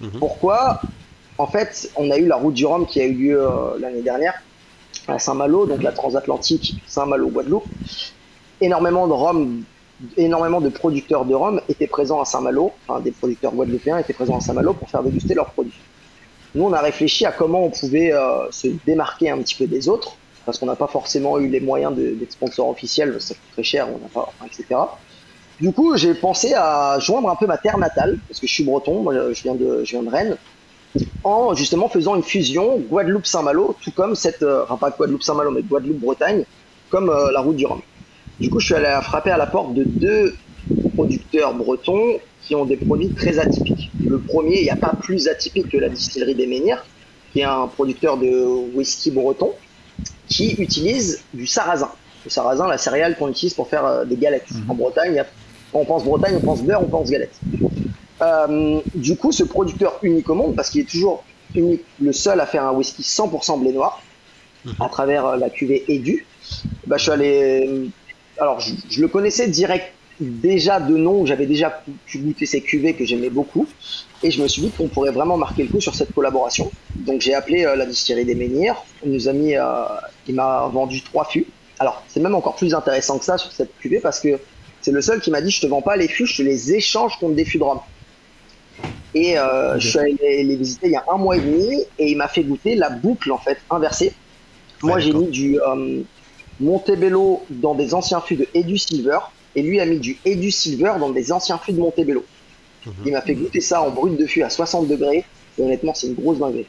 Mhm. 0.00 0.18
Pourquoi 0.18 0.80
En 1.38 1.46
fait, 1.46 1.90
on 1.96 2.10
a 2.10 2.18
eu 2.18 2.26
la 2.26 2.36
route 2.36 2.54
du 2.54 2.66
Rhum 2.66 2.86
qui 2.86 3.00
a 3.00 3.04
eu 3.06 3.14
lieu 3.14 3.42
euh, 3.42 3.78
l'année 3.78 4.02
dernière 4.02 4.34
à 5.08 5.18
Saint-Malo, 5.18 5.66
donc 5.66 5.82
la 5.82 5.92
transatlantique 5.92 6.82
Saint-Malo-Guadeloupe. 6.86 7.66
Énormément 8.60 9.06
de 9.08 9.12
rhum, 9.12 9.64
énormément 10.16 10.60
de 10.60 10.68
producteurs 10.68 11.24
de 11.24 11.34
rhum 11.34 11.60
étaient 11.68 11.86
présents 11.86 12.20
à 12.20 12.24
Saint-Malo, 12.24 12.72
enfin 12.86 13.00
des 13.00 13.12
producteurs 13.12 13.54
guadeloupéens 13.54 13.98
étaient 13.98 14.12
présents 14.12 14.36
à 14.36 14.40
Saint-Malo 14.40 14.74
pour 14.74 14.90
faire 14.90 15.02
déguster 15.02 15.34
leurs 15.34 15.52
produits. 15.52 15.80
Nous, 16.54 16.64
on 16.64 16.72
a 16.72 16.80
réfléchi 16.80 17.24
à 17.26 17.32
comment 17.32 17.64
on 17.64 17.70
pouvait 17.70 18.12
euh, 18.12 18.50
se 18.50 18.68
démarquer 18.84 19.30
un 19.30 19.38
petit 19.38 19.54
peu 19.54 19.66
des 19.66 19.88
autres, 19.88 20.16
parce 20.44 20.58
qu'on 20.58 20.66
n'a 20.66 20.76
pas 20.76 20.88
forcément 20.88 21.38
eu 21.38 21.48
les 21.48 21.60
moyens 21.60 21.94
d'être 21.96 22.32
sponsor 22.32 22.68
officiel, 22.68 23.20
ça 23.20 23.34
coûte 23.34 23.50
très 23.52 23.62
cher, 23.62 23.88
on 23.88 23.98
n'a 23.98 24.08
pas, 24.08 24.34
etc. 24.44 24.64
Du 25.60 25.72
coup, 25.72 25.96
j'ai 25.96 26.14
pensé 26.14 26.54
à 26.54 26.98
joindre 27.00 27.28
un 27.28 27.36
peu 27.36 27.46
ma 27.46 27.58
terre 27.58 27.76
natale, 27.76 28.18
parce 28.28 28.40
que 28.40 28.46
je 28.46 28.52
suis 28.52 28.64
breton, 28.64 29.02
moi 29.02 29.14
je 29.32 29.42
viens 29.42 29.54
de, 29.54 29.84
je 29.84 29.90
viens 29.90 30.02
de 30.02 30.08
Rennes, 30.08 30.36
en 31.22 31.54
justement 31.54 31.88
faisant 31.88 32.16
une 32.16 32.22
fusion 32.22 32.78
Guadeloupe-Saint-Malo, 32.78 33.76
tout 33.82 33.92
comme 33.92 34.14
cette, 34.14 34.42
euh, 34.42 34.64
enfin 34.64 34.76
pas 34.76 34.90
Guadeloupe-Saint-Malo, 34.90 35.50
mais 35.50 35.62
Guadeloupe-Bretagne, 35.62 36.44
comme 36.88 37.10
euh, 37.10 37.30
la 37.32 37.40
route 37.40 37.56
du 37.56 37.66
Rhum. 37.66 37.80
Du 38.40 38.48
coup, 38.48 38.58
je 38.58 38.66
suis 38.66 38.74
allé 38.74 38.98
frapper 39.02 39.30
à 39.30 39.36
la 39.36 39.46
porte 39.46 39.74
de 39.74 39.84
deux 39.84 40.34
producteurs 40.94 41.52
bretons 41.54 42.18
qui 42.42 42.54
ont 42.54 42.64
des 42.64 42.76
produits 42.76 43.10
très 43.10 43.38
atypiques. 43.38 43.90
Le 44.02 44.18
premier, 44.18 44.60
il 44.60 44.64
n'y 44.64 44.70
a 44.70 44.76
pas 44.76 44.96
plus 44.98 45.28
atypique 45.28 45.68
que 45.68 45.76
la 45.76 45.90
distillerie 45.90 46.34
des 46.34 46.46
Menhirs, 46.46 46.84
qui 47.32 47.40
est 47.40 47.44
un 47.44 47.66
producteur 47.66 48.16
de 48.16 48.46
whisky 48.74 49.10
breton, 49.10 49.52
qui 50.26 50.52
utilise 50.52 51.22
du 51.34 51.46
sarrasin. 51.46 51.90
Le 52.24 52.30
sarrasin, 52.30 52.66
la 52.66 52.78
céréale 52.78 53.16
qu'on 53.16 53.28
utilise 53.28 53.54
pour 53.54 53.68
faire 53.68 53.84
euh, 53.84 54.04
des 54.06 54.16
galettes. 54.16 54.50
Mhm. 54.50 54.70
En 54.70 54.74
Bretagne, 54.74 55.24
quand 55.39 55.39
on 55.72 55.84
pense 55.84 56.04
Bretagne, 56.04 56.36
on 56.36 56.40
pense 56.40 56.62
beurre, 56.62 56.82
on 56.82 56.88
pense 56.88 57.10
galette. 57.10 57.34
Euh, 58.22 58.80
du 58.94 59.16
coup, 59.16 59.32
ce 59.32 59.44
producteur 59.44 59.98
unique 60.02 60.28
au 60.28 60.34
monde, 60.34 60.54
parce 60.54 60.70
qu'il 60.70 60.82
est 60.82 60.90
toujours 60.90 61.24
unique, 61.54 61.84
le 62.00 62.12
seul 62.12 62.40
à 62.40 62.46
faire 62.46 62.64
un 62.64 62.72
whisky 62.72 63.02
100% 63.02 63.60
blé 63.60 63.72
noir, 63.72 64.02
à 64.78 64.88
travers 64.88 65.26
euh, 65.26 65.36
la 65.36 65.48
cuvée 65.48 65.84
Edu, 65.88 66.26
bah, 66.86 66.96
je 66.96 67.02
suis 67.04 67.12
allé. 67.12 67.90
Alors, 68.38 68.60
je, 68.60 68.72
je 68.88 69.00
le 69.00 69.08
connaissais 69.08 69.48
direct 69.48 69.92
déjà 70.20 70.80
de 70.80 70.96
nom, 70.96 71.24
j'avais 71.24 71.46
déjà 71.46 71.82
pu 72.06 72.18
goûter 72.18 72.46
ces 72.46 72.60
cuvées 72.60 72.94
que 72.94 73.04
j'aimais 73.04 73.30
beaucoup, 73.30 73.66
et 74.22 74.30
je 74.30 74.42
me 74.42 74.48
suis 74.48 74.62
dit 74.62 74.70
qu'on 74.70 74.88
pourrait 74.88 75.12
vraiment 75.12 75.36
marquer 75.36 75.62
le 75.62 75.68
coup 75.70 75.80
sur 75.80 75.94
cette 75.94 76.12
collaboration. 76.12 76.70
Donc 76.94 77.20
j'ai 77.20 77.34
appelé 77.34 77.64
euh, 77.64 77.74
la 77.74 77.86
distillerie 77.86 78.24
des 78.24 78.34
Menhirs, 78.34 78.76
on 79.04 79.08
nous 79.08 79.28
a 79.28 79.32
mis, 79.32 79.56
euh, 79.56 79.64
il 80.28 80.34
m'a 80.34 80.68
vendu 80.72 81.02
trois 81.02 81.24
fûts. 81.24 81.46
Alors 81.78 82.02
c'est 82.08 82.20
même 82.20 82.34
encore 82.34 82.56
plus 82.56 82.74
intéressant 82.74 83.18
que 83.18 83.24
ça 83.24 83.38
sur 83.38 83.50
cette 83.52 83.76
cuvée 83.78 84.00
parce 84.00 84.20
que 84.20 84.38
c'est 84.82 84.92
le 84.92 85.00
seul 85.02 85.20
qui 85.20 85.30
m'a 85.30 85.40
dit 85.40 85.50
je 85.50 85.60
te 85.60 85.66
vends 85.66 85.82
pas 85.82 85.96
les 85.96 86.08
fûts, 86.08 86.26
je 86.26 86.38
te 86.38 86.42
les 86.42 86.74
échange 86.74 87.18
contre 87.18 87.34
des 87.34 87.44
fûts 87.44 87.58
de 87.58 87.64
rhum. 87.64 87.80
Et 89.14 89.38
euh, 89.38 89.78
je 89.78 89.88
suis 89.88 89.98
allé 89.98 90.16
les, 90.20 90.44
les 90.44 90.56
visiter 90.56 90.86
il 90.86 90.92
y 90.92 90.96
a 90.96 91.04
un 91.12 91.16
mois 91.16 91.36
et 91.36 91.40
demi 91.40 91.84
et 91.98 92.10
il 92.10 92.16
m'a 92.16 92.28
fait 92.28 92.42
goûter 92.42 92.76
la 92.76 92.90
boucle 92.90 93.32
en 93.32 93.38
fait 93.38 93.58
inversée. 93.70 94.12
Moi 94.82 94.94
Ouais, 94.94 95.00
j'ai 95.00 95.12
mis 95.12 95.26
du 95.28 95.60
euh, 95.60 96.02
Montebello 96.60 97.42
dans 97.50 97.74
des 97.74 97.94
anciens 97.94 98.20
fûts 98.20 98.36
de 98.36 98.46
Edu 98.54 98.78
Silver 98.78 99.18
et 99.54 99.62
lui 99.62 99.80
a 99.80 99.86
mis 99.86 99.98
du 99.98 100.18
Edu 100.24 100.50
Silver 100.50 100.94
dans 100.98 101.10
des 101.10 101.32
anciens 101.32 101.58
fûts 101.58 101.72
de 101.72 101.80
Montebello. 101.80 102.24
Mhm. 102.86 102.92
Il 103.06 103.12
m'a 103.12 103.20
fait 103.20 103.34
goûter 103.34 103.60
ça 103.60 103.82
en 103.82 103.90
brut 103.90 104.16
de 104.16 104.26
fût 104.26 104.42
à 104.42 104.50
60 104.50 104.88
degrés 104.88 105.24
et 105.58 105.62
honnêtement 105.62 105.92
c'est 105.92 106.06
une 106.06 106.14
grosse 106.14 106.38
dinguerie. 106.38 106.66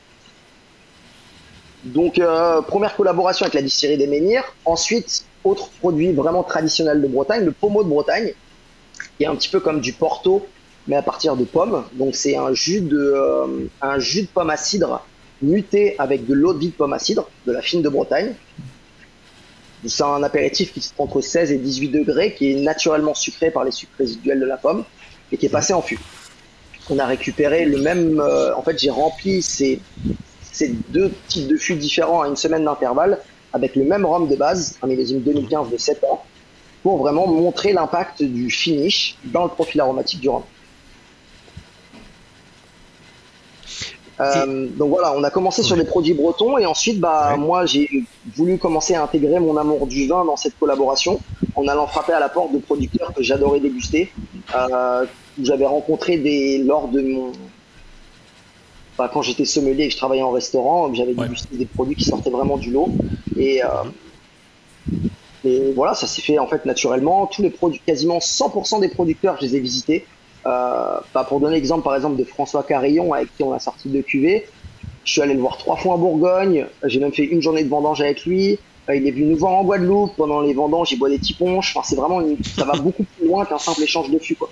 Donc 1.84 2.20
euh, 2.20 2.62
première 2.62 2.96
collaboration 2.96 3.46
avec 3.46 3.54
la 3.56 3.62
distillerie 3.62 3.98
des 3.98 4.08
Menhirs. 4.08 4.44
Ensuite, 4.66 5.26
autre 5.44 5.70
produit 5.80 6.12
vraiment 6.12 6.44
traditionnel 6.44 7.02
de 7.02 7.08
Bretagne, 7.08 7.46
le 7.46 7.52
pommeau 7.52 7.84
de 7.84 7.90
Bretagne, 7.90 8.34
qui 9.18 9.24
est 9.24 9.28
un 9.28 9.36
petit 9.36 9.50
peu 9.50 9.60
comme 9.60 9.82
du 9.82 9.94
Porto, 9.94 10.46
mais 10.88 10.96
à 10.96 11.02
partir 11.02 11.36
de 11.36 11.44
pommes. 11.44 11.84
Donc 11.94 12.16
c'est 12.16 12.36
un 12.36 12.54
jus 12.54 12.82
de 12.82 12.98
euh, 12.98 13.68
un 13.82 14.00
jus 14.00 14.24
de 14.24 14.28
pomme 14.28 14.50
à 14.50 14.58
cidre 14.58 15.06
muté 15.42 15.96
avec 15.98 16.26
de 16.28 16.34
l'eau 16.34 16.54
de 16.54 16.60
vie 16.60 16.70
de 16.70 16.74
pomme 16.74 16.94
à 16.94 17.00
cidre, 17.00 17.28
de 17.46 17.52
la 17.52 17.62
fine 17.62 17.82
de 17.82 17.90
Bretagne. 17.90 18.34
C'est 19.86 20.04
un 20.04 20.22
apéritif 20.22 20.74
qui 20.74 20.82
se 20.82 20.94
prend 20.94 21.06
entre 21.06 21.22
16 21.22 21.52
et 21.52 21.58
18 21.58 21.90
degrés, 21.90 22.36
qui 22.36 22.52
est 22.52 22.62
naturellement 22.62 23.16
sucré 23.16 23.50
par 23.50 23.64
les 23.64 23.72
sucres 23.72 23.94
résiduels 23.98 24.40
de 24.40 24.46
la 24.46 24.58
pomme 24.58 24.84
et 25.32 25.38
qui 25.38 25.48
est 25.48 25.50
passé 25.50 25.74
en 25.74 25.82
fût. 25.82 26.00
On 26.90 27.00
a 27.00 27.06
récupéré 27.06 27.66
le 27.66 27.80
même. 27.80 28.20
euh, 28.20 28.56
en 28.56 28.62
fait, 28.62 28.78
j'ai 28.78 28.92
rempli 28.92 29.42
ces, 29.42 29.80
ces 30.52 30.70
deux 30.90 31.12
types 31.28 31.48
de 31.48 31.58
fûts 31.58 31.76
différents 31.76 32.22
à 32.22 32.28
une 32.28 32.36
semaine 32.36 32.66
d'intervalle 32.66 33.18
avec 33.54 33.76
le 33.76 33.84
même 33.84 34.06
rhum 34.06 34.28
de 34.28 34.36
base, 34.36 34.78
un 34.82 34.88
millésime 34.88 35.20
2015 35.22 35.70
de 35.70 35.78
7 35.78 36.04
ans, 36.06 36.24
pour 36.84 36.98
vraiment 36.98 37.28
montrer 37.28 37.74
l'impact 37.74 38.24
du 38.24 38.50
finish 38.50 39.16
dans 39.26 39.44
le 39.44 39.50
profil 39.50 39.82
aromatique 39.82 40.20
du 40.20 40.30
rhum. 40.30 40.44
Euh, 44.20 44.68
donc 44.78 44.90
voilà, 44.90 45.14
on 45.18 45.24
a 45.24 45.32
commencé 45.32 45.64
sur 45.64 45.76
des 45.76 45.84
produits 45.84 46.14
bretons 46.14 46.58
et 46.58 46.66
ensuite, 46.66 47.00
bah, 47.00 47.32
Ouais. 47.32 47.38
moi, 47.38 47.66
j'ai 47.66 47.90
voulu 48.36 48.58
commencer 48.60 48.94
à 48.94 49.02
intégrer 49.04 49.40
mon 49.40 49.58
amour 49.58 49.88
du 49.88 50.08
vin 50.08 50.24
dans 50.26 50.38
cette 50.38 50.58
collaboration 50.60 51.20
en 51.56 51.68
allant 51.68 51.88
frapper 51.88 52.14
à 52.14 52.20
la 52.20 52.30
porte 52.30 52.52
de 52.54 52.60
producteurs 52.60 53.14
que 53.16 53.24
j'adorais 53.24 53.60
déguster, 53.60 54.12
euh, 54.56 55.06
où 55.40 55.46
j'avais 55.46 55.66
rencontré 55.66 56.18
des 56.18 56.60
lors 56.60 56.88
de 56.88 57.02
mon 57.02 57.32
bah, 58.98 59.10
quand 59.12 59.22
j'étais 59.22 59.46
sommelier 59.46 59.84
et 59.84 59.88
que 59.88 59.94
je 59.94 59.98
travaillais 59.98 60.22
en 60.24 60.32
restaurant, 60.32 60.94
j'avais 60.94 61.14
Ouais. 61.14 61.24
dégusté 61.28 61.56
des 61.56 61.66
produits 61.66 61.96
qui 61.96 62.06
sortaient 62.06 62.30
vraiment 62.30 62.58
du 62.58 62.72
lot 62.72 62.90
et 63.38 63.64
euh, 63.64 63.68
et 65.44 65.72
voilà, 65.76 65.96
ça 65.96 66.06
s'est 66.08 66.22
fait 66.22 66.38
en 66.38 66.48
fait 66.48 66.66
naturellement. 66.66 67.26
Tous 67.26 67.42
les 67.42 67.50
produits, 67.50 67.82
quasiment 67.86 68.20
100% 68.20 68.80
des 68.80 68.90
producteurs, 68.90 69.38
je 69.40 69.46
les 69.48 69.56
ai 69.56 69.60
visités. 69.60 70.06
Euh, 70.46 70.98
bah, 71.14 71.24
pour 71.28 71.40
donner 71.40 71.56
l'exemple 71.56 71.84
par 71.84 71.96
exemple 71.96 72.18
de 72.18 72.24
François 72.24 72.64
Carillon 72.64 73.14
avec 73.14 73.36
qui 73.36 73.44
on 73.44 73.52
a 73.54 73.60
sorti 73.60 73.90
deux 73.90 74.02
cuvées, 74.02 74.48
je 75.04 75.12
suis 75.12 75.22
allé 75.22 75.34
le 75.36 75.40
voir 75.40 75.58
trois 75.58 75.76
fois 75.78 75.96
en 75.96 75.98
Bourgogne. 75.98 76.68
J'ai 76.84 77.00
même 77.00 77.14
fait 77.14 77.24
une 77.26 77.42
journée 77.42 77.64
de 77.64 77.70
vendange 77.70 78.02
avec 78.02 78.26
lui. 78.26 78.60
Euh, 78.90 78.96
il 78.96 79.08
est 79.08 79.12
venu 79.12 79.26
nous 79.26 79.38
voir 79.38 79.54
en 79.54 79.64
Guadeloupe 79.64 80.16
pendant 80.18 80.42
les 80.42 80.54
vendanges. 80.54 80.92
Il 80.92 80.98
boit 81.00 81.10
des 81.10 81.18
petits 81.20 81.34
ponches. 81.36 81.76
Enfin, 81.76 81.88
c'est 81.88 81.96
vraiment 81.96 82.22
une- 82.22 82.38
ça 82.44 82.66
va 82.66 82.74
beaucoup 82.74 83.04
plus 83.04 83.28
loin 83.28 83.46
qu'un 83.46 83.58
simple 83.60 83.82
échange 83.84 84.10
de 84.12 84.18
fûts, 84.20 84.36
quoi. 84.36 84.50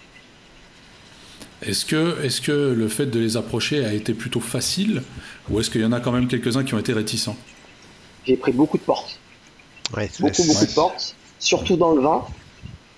Est-ce 1.61 1.85
que, 1.85 2.23
est 2.23 2.41
que 2.41 2.51
le 2.51 2.87
fait 2.87 3.05
de 3.05 3.19
les 3.19 3.35
approcher 3.37 3.83
a 3.85 3.93
été 3.93 4.13
plutôt 4.13 4.39
facile 4.39 5.03
ou 5.49 5.59
est-ce 5.59 5.69
qu'il 5.69 5.81
y 5.81 5.85
en 5.85 5.91
a 5.91 5.99
quand 5.99 6.11
même 6.11 6.27
quelques-uns 6.27 6.63
qui 6.63 6.73
ont 6.73 6.79
été 6.79 6.93
réticents? 6.93 7.35
J'ai 8.25 8.37
pris 8.37 8.51
beaucoup 8.51 8.77
de 8.77 8.83
portes. 8.83 9.19
Ouais, 9.95 10.09
beaucoup, 10.19 10.43
beaucoup 10.43 10.59
Ouais. 10.59 10.65
de 10.67 10.73
portes, 10.73 11.15
surtout 11.39 11.75
dans 11.75 11.91
le 11.91 12.01
vin. 12.01 12.25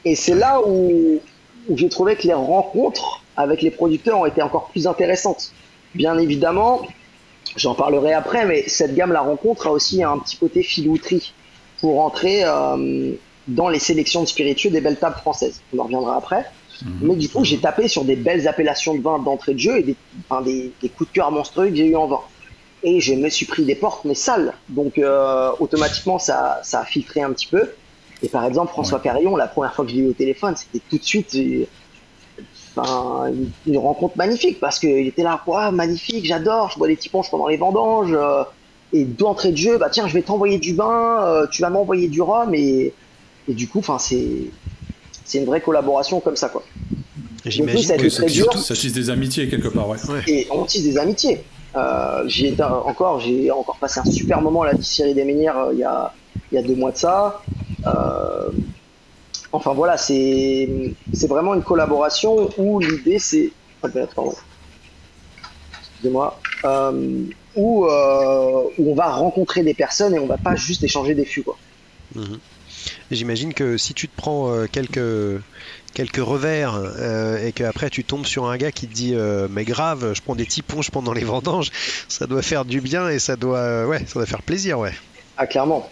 Et 0.06 0.16
c'est 0.16 0.36
là 0.36 0.62
où, 0.66 1.20
où 1.70 1.78
j'ai 1.78 1.90
trouvé 1.90 2.16
que 2.16 2.24
les 2.28 2.34
rencontres 2.34 3.24
avec 3.38 3.62
les 3.62 3.72
producteurs 3.72 4.20
ont 4.20 4.26
été 4.26 4.42
encore 4.42 4.70
plus 4.70 4.88
intéressantes. 4.88 5.54
Bien 5.96 6.18
évidemment, 6.18 6.82
j'en 7.56 7.74
parlerai 7.76 8.14
après, 8.14 8.46
mais 8.46 8.68
cette 8.68 8.94
gamme 8.94 9.12
La 9.12 9.22
Rencontre 9.22 9.68
a 9.68 9.72
aussi 9.72 10.04
un 10.04 10.20
petit 10.20 10.38
côté 10.38 10.64
filouterie 10.64 11.34
pour 11.80 12.02
entrer 12.02 12.44
euh, 12.44 13.14
dans 13.48 13.70
les 13.70 13.80
sélections 13.80 14.22
de 14.22 14.28
spiritueux 14.28 14.70
des 14.70 14.82
belles 14.82 15.00
tables 15.00 15.18
françaises. 15.18 15.62
On 15.74 15.80
en 15.80 15.84
reviendra 15.84 16.18
après. 16.18 16.46
Mais 17.02 17.16
du 17.16 17.30
coup, 17.30 17.44
j'ai 17.44 17.60
tapé 17.60 17.88
sur 17.88 18.04
des 18.04 18.16
belles 18.16 18.48
appellations 18.48 18.96
de 18.96 19.02
vin 19.02 19.20
d'entrée 19.20 19.54
de 19.54 19.60
jeu 19.60 19.78
et 19.78 19.84
des, 19.84 19.96
enfin, 20.28 20.42
des, 20.42 20.72
des 20.82 20.90
coups 20.90 21.12
de 21.12 21.16
cœur 21.16 21.32
monstrueux 21.32 21.70
que 21.70 21.76
j'ai 21.76 21.86
eu 21.86 21.96
en 21.96 22.08
vin. 22.08 22.22
Et 22.84 23.00
je 23.00 23.14
me 23.14 23.30
suis 23.30 23.46
pris 23.46 23.64
des 23.64 23.76
portes, 23.76 24.04
mais 24.06 24.16
sales. 24.16 24.54
Donc, 24.70 24.98
euh, 24.98 25.52
automatiquement, 25.60 26.18
ça, 26.18 26.60
ça 26.64 26.80
a 26.80 26.86
filtré 26.86 27.22
un 27.22 27.32
petit 27.34 27.46
peu. 27.46 27.70
Et 28.24 28.30
par 28.30 28.46
exemple, 28.46 28.72
François 28.72 29.00
Carillon, 29.00 29.36
la 29.36 29.48
première 29.48 29.76
fois 29.76 29.86
que 29.86 29.92
je 29.92 29.96
l'ai 29.98 30.02
eu 30.02 30.10
au 30.10 30.14
téléphone, 30.14 30.56
c'était 30.56 30.84
tout 30.90 30.98
de 30.98 31.04
suite 31.04 31.38
enfin, 32.76 33.28
une, 33.28 33.52
une 33.68 33.78
rencontre 33.78 34.18
magnifique 34.18 34.60
parce 34.60 34.80
qu'il 34.80 35.08
était 35.08 35.24
là, 35.24 35.40
Ouah, 35.46 35.72
magnifique, 35.72 36.26
j'adore, 36.26 36.72
je 36.72 36.80
bois 36.80 36.88
des 36.88 36.96
petits 36.96 37.10
ponches 37.10 37.30
pendant 37.30 37.48
les 37.48 37.58
vendanges. 37.58 38.14
euh, 38.14 38.44
et 38.94 39.06
d'entrée 39.06 39.52
de 39.52 39.58
jeu, 39.58 39.78
bah 39.78 39.90
tiens, 39.90 40.08
je 40.08 40.14
vais 40.14 40.22
t'envoyer 40.22 40.58
du 40.58 40.76
vin, 40.76 41.24
euh, 41.24 41.48
tu 41.48 41.62
vas 41.62 41.70
m'envoyer 41.70 42.08
du 42.08 42.22
rhum. 42.22 42.54
Et, 42.54 42.94
et 43.52 43.54
du 43.54 43.68
coup, 43.68 43.80
enfin, 43.80 44.00
c'est 44.00 44.50
c'est 45.26 45.38
une 45.40 45.46
vraie 45.46 45.62
collaboration 45.62 46.20
comme 46.22 46.36
ça, 46.38 46.50
quoi. 46.50 46.64
J'imagine 47.46 47.82
ça 47.84 47.94
a 47.94 47.98
que 47.98 48.02
été 48.02 48.10
ça, 48.10 48.18
très 48.22 48.28
tisse, 48.28 48.44
dur. 48.44 48.54
ça 48.54 48.76
tisse 48.76 48.94
des 48.94 49.10
amitiés 49.10 49.50
quelque 49.50 49.68
part, 49.68 49.90
ouais. 49.90 49.98
et 50.28 50.48
on 50.52 50.64
tisse 50.66 50.84
des 50.84 50.98
amitiés. 50.98 51.44
Euh, 51.76 52.24
j'ai 52.28 52.56
encore, 52.62 53.20
j'ai 53.20 53.52
encore 53.52 53.78
passé 53.78 54.00
un 54.00 54.10
super 54.10 54.42
moment 54.42 54.62
à 54.62 54.68
la 54.68 54.74
distillerie 54.74 55.14
des 55.14 55.24
Ménières 55.24 55.58
euh, 55.58 55.74
il 55.74 55.80
y 55.80 55.84
a 55.84 56.14
il 56.52 56.56
y 56.56 56.58
a 56.58 56.62
deux 56.62 56.76
mois 56.76 56.92
de 56.92 56.98
ça. 56.98 57.42
Euh, 57.86 58.50
enfin 59.52 59.74
voilà, 59.74 59.98
c'est 59.98 60.70
c'est 61.14 61.28
vraiment 61.28 61.54
une 61.56 61.64
collaboration 61.64 62.50
où 62.58 62.80
l'idée 62.80 63.20
c'est 63.20 63.52
ah, 63.84 63.88
ben, 63.88 64.08
pardon. 64.16 64.34
excusez-moi 65.82 66.40
euh, 66.66 67.24
où 67.56 67.86
euh, 67.86 68.64
où 68.78 68.92
on 68.92 68.96
va 68.96 69.12
rencontrer 69.12 69.64
des 69.64 69.74
personnes 69.74 70.14
et 70.14 70.20
on 70.20 70.28
va 70.28 70.38
pas 70.38 70.56
juste 70.56 70.84
échanger 70.84 71.16
des 71.16 71.26
fûts 71.26 71.44
quoi. 71.44 71.58
Mhm. 72.16 72.40
J'imagine 73.12 73.54
que 73.54 73.78
si 73.78 73.94
tu 73.94 74.08
te 74.08 74.16
prends 74.16 74.52
euh, 74.54 74.66
quelques 74.72 75.42
quelques 75.94 76.18
revers 76.24 76.76
euh, 76.76 77.46
et 77.46 77.52
qu'après 77.52 77.90
tu 77.90 78.04
tombes 78.06 78.26
sur 78.26 78.46
un 78.46 78.56
gars 78.58 78.72
qui 78.72 78.88
te 78.88 78.94
dit 78.94 79.14
euh, 79.14 79.48
mais 79.50 79.66
grave, 79.66 80.14
je 80.14 80.22
prends 80.22 80.36
des 80.36 80.46
petits 80.46 80.62
ponches 80.62 80.90
pendant 80.92 81.12
les 81.14 81.24
vendanges, 81.26 81.70
ça 82.08 82.26
doit 82.28 82.42
faire 82.42 82.64
du 82.66 82.80
bien 82.82 83.10
et 83.10 83.20
ça 83.20 83.36
doit 83.36 83.86
ouais, 83.86 84.00
ça 84.08 84.14
doit 84.14 84.26
faire 84.26 84.42
plaisir 84.44 84.80
ouais. 84.80 84.92
Ah, 85.38 85.46
clairement. 85.46 85.88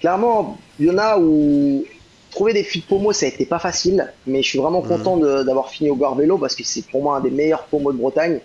Clairement, 0.00 0.58
il 0.78 0.86
y 0.86 0.90
en 0.90 0.98
a 0.98 1.18
où 1.18 1.84
trouver 2.30 2.52
des 2.52 2.62
fûts 2.62 2.78
de 2.80 2.84
pommeau, 2.84 3.12
ça 3.12 3.26
a 3.26 3.28
été 3.28 3.44
pas 3.46 3.58
facile, 3.58 4.12
mais 4.26 4.42
je 4.42 4.48
suis 4.48 4.58
vraiment 4.58 4.82
content 4.82 5.16
de- 5.16 5.42
d'avoir 5.42 5.68
fini 5.70 5.90
au 5.90 5.96
Gorvélo 5.96 6.38
parce 6.38 6.54
que 6.54 6.62
c'est 6.64 6.86
pour 6.86 7.02
moi 7.02 7.16
un 7.16 7.20
des 7.20 7.30
meilleurs 7.30 7.64
pommeaux 7.64 7.92
de 7.92 7.98
Bretagne. 7.98 8.40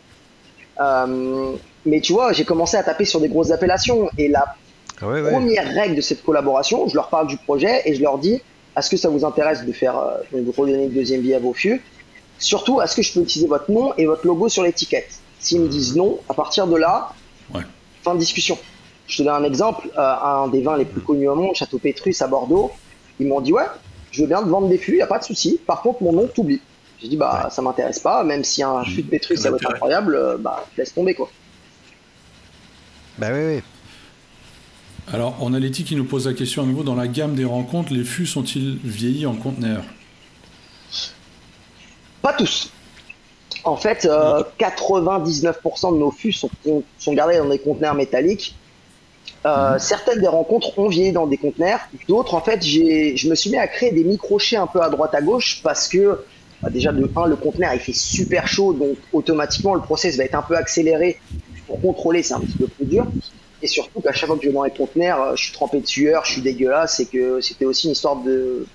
Euh, 0.82 1.56
mais 1.86 2.02
tu 2.02 2.14
vois, 2.14 2.34
j'ai 2.34 2.46
commencé 2.46 2.78
à 2.78 2.84
taper 2.84 3.06
sur 3.06 3.20
des 3.22 3.30
grosses 3.30 3.52
appellations 3.52 4.10
et 4.18 4.28
la 4.28 4.46
Ah 5.02 5.08
ouais, 5.08 5.22
ouais. 5.22 5.32
première 5.32 5.68
règle 5.74 5.96
de 5.96 6.02
cette 6.02 6.24
collaboration, 6.24 6.88
je 6.88 6.96
leur 6.96 7.10
parle 7.10 7.28
du 7.28 7.38
projet 7.38 7.82
et 7.86 7.96
je 7.96 8.02
leur 8.02 8.18
dis 8.18 8.42
est-ce 8.78 8.90
que 8.90 8.98
ça 8.98 9.10
vous 9.10 9.24
intéresse 9.26 9.66
de 9.66 9.72
faire 9.72 9.98
euh, 9.98 10.18
de 10.34 10.42
vous 10.42 10.52
redonner 10.52 10.86
une 10.86 10.92
deuxième 10.94 11.22
vie 11.22 11.34
à 11.34 11.40
vos 11.40 11.54
fûts 11.54 11.82
Surtout, 12.38 12.82
est-ce 12.82 12.96
que 12.96 13.02
je 13.02 13.14
peux 13.14 13.22
utiliser 13.22 13.48
votre 13.48 13.72
nom 13.72 13.94
et 13.98 14.06
votre 14.06 14.26
logo 14.28 14.50
sur 14.50 14.64
l'étiquette? 14.64 15.08
S'ils 15.40 15.62
me 15.62 15.68
disent 15.70 15.96
non, 15.96 16.20
à 16.30 16.34
partir 16.34 16.68
de 16.68 16.76
là, 16.76 17.14
Ouais. 17.54 17.62
fin 18.04 18.14
de 18.16 18.20
discussion. 18.20 18.58
Je 19.08 19.18
te 19.18 19.24
donne 19.24 19.36
un 19.36 19.44
exemple, 19.44 19.88
euh, 19.98 20.02
un 20.02 20.48
des 20.48 20.62
vins 20.62 20.76
les 20.78 20.84
plus 20.86 21.00
connus 21.02 21.30
au 21.30 21.36
monde, 21.36 21.56
Château 21.56 21.78
Pétrus 21.78 22.22
à 22.22 22.28
Bordeaux. 22.28 22.72
Ils 23.20 23.28
m'ont 23.28 23.40
dit 23.40 23.54
ouais, 23.54 23.64
je 24.12 24.22
veux 24.22 24.28
bien 24.28 24.42
te 24.44 24.50
vendre 24.50 24.68
des 24.68 24.78
fûts, 24.78 24.98
y 24.98 25.02
a 25.02 25.08
pas 25.08 25.20
de 25.20 25.24
souci. 25.24 25.60
Par 25.66 25.82
contre, 25.82 26.02
mon 26.04 26.12
nom 26.12 26.28
t'oublie. 26.28 26.60
J'ai 27.02 27.08
dit 27.10 27.18
bah 27.18 27.50
ça 27.52 27.62
m'intéresse 27.62 28.00
pas, 28.00 28.24
même 28.24 28.44
si 28.44 28.64
un 28.64 28.84
fût 28.84 29.04
de 29.04 29.10
Pétrus 29.10 29.40
ça 29.40 29.52
va 29.52 29.58
être 29.58 29.70
incroyable, 29.70 30.16
euh, 30.16 30.38
bah 30.38 30.66
laisse 30.78 30.94
tomber 30.94 31.14
quoi. 31.14 31.30
Bah 33.18 33.28
ouais, 33.28 33.46
ouais. 33.46 33.64
Alors, 35.12 35.38
on 35.40 35.54
a 35.54 35.60
Letty 35.60 35.84
qui 35.84 35.96
nous 35.96 36.06
pose 36.06 36.28
la 36.28 36.34
question 36.34 36.64
à 36.64 36.66
nouveau. 36.66 36.84
Dans 36.84 36.96
la 36.96 37.08
gamme 37.08 37.36
des 37.36 37.46
rencontres, 37.46 37.94
les 37.94 38.04
fûts 38.04 38.26
sont-ils 38.26 38.80
vieillis 38.84 39.26
en 39.26 39.36
conteneur 39.36 39.84
Pas 42.22 42.34
tous. 42.34 42.72
En 43.64 43.78
fait, 43.78 44.08
99% 44.60 45.94
de 45.94 45.98
nos 45.98 46.12
fûts 46.12 46.32
sont, 46.32 46.50
sont 46.98 47.14
gardés 47.14 47.38
dans 47.38 47.50
des 47.50 47.60
conteneurs 47.60 47.94
métalliques. 47.94 48.56
Euh, 49.46 49.78
certaines 49.78 50.20
des 50.22 50.28
rencontres 50.28 50.78
ont 50.80 50.88
vieilli 50.88 51.12
dans 51.12 51.28
des 51.28 51.38
conteneurs, 51.38 51.80
d'autres 52.08 52.34
en 52.34 52.42
fait 52.42 52.64
je 52.64 53.30
me 53.30 53.36
suis 53.36 53.52
mis 53.52 53.58
à 53.58 53.68
créer 53.68 53.92
des 53.92 54.04
microchets 54.04 54.56
un 54.56 54.66
peu 54.66 54.82
à 54.82 54.90
droite 54.90 55.14
à 55.14 55.22
gauche 55.22 55.62
parce 55.62 55.88
que 55.88 56.20
bah, 56.64 56.72
déjà 56.72 56.92
de 56.92 57.08
1 57.16 57.28
le 57.28 57.36
conteneur 57.36 57.72
il 57.76 57.80
fait 57.80 57.94
super 57.94 58.48
chaud 58.48 58.74
donc 58.74 58.98
automatiquement 59.14 59.76
le 59.76 59.82
process 59.82 60.18
va 60.18 60.24
être 60.24 60.34
un 60.34 60.42
peu 60.42 60.56
accéléré 60.56 61.20
pour 61.68 61.80
contrôler 61.80 62.24
c'est 62.24 62.34
un 62.34 62.40
petit 62.40 62.58
peu 62.58 62.68
plus 62.68 62.86
dur 62.86 63.06
et 63.66 63.68
surtout 63.68 64.00
qu'à 64.00 64.14
chaque 64.14 64.28
fois 64.28 64.38
que 64.38 64.44
je 64.44 64.50
vais 64.50 64.54
dans 64.54 64.64
les 64.64 64.72
conteneurs 64.72 65.22
euh, 65.22 65.36
je 65.36 65.46
suis 65.46 65.54
trempé 65.54 65.82
de 65.82 65.88
sueur, 65.88 66.24
je 66.26 66.34
suis 66.34 66.42
dégueulasse 66.42 67.00
et 67.00 67.08
que 67.08 67.42
c'était 67.42 67.66
aussi 67.66 67.88
une 67.88 67.94
histoire 67.94 68.18
de 68.18 68.66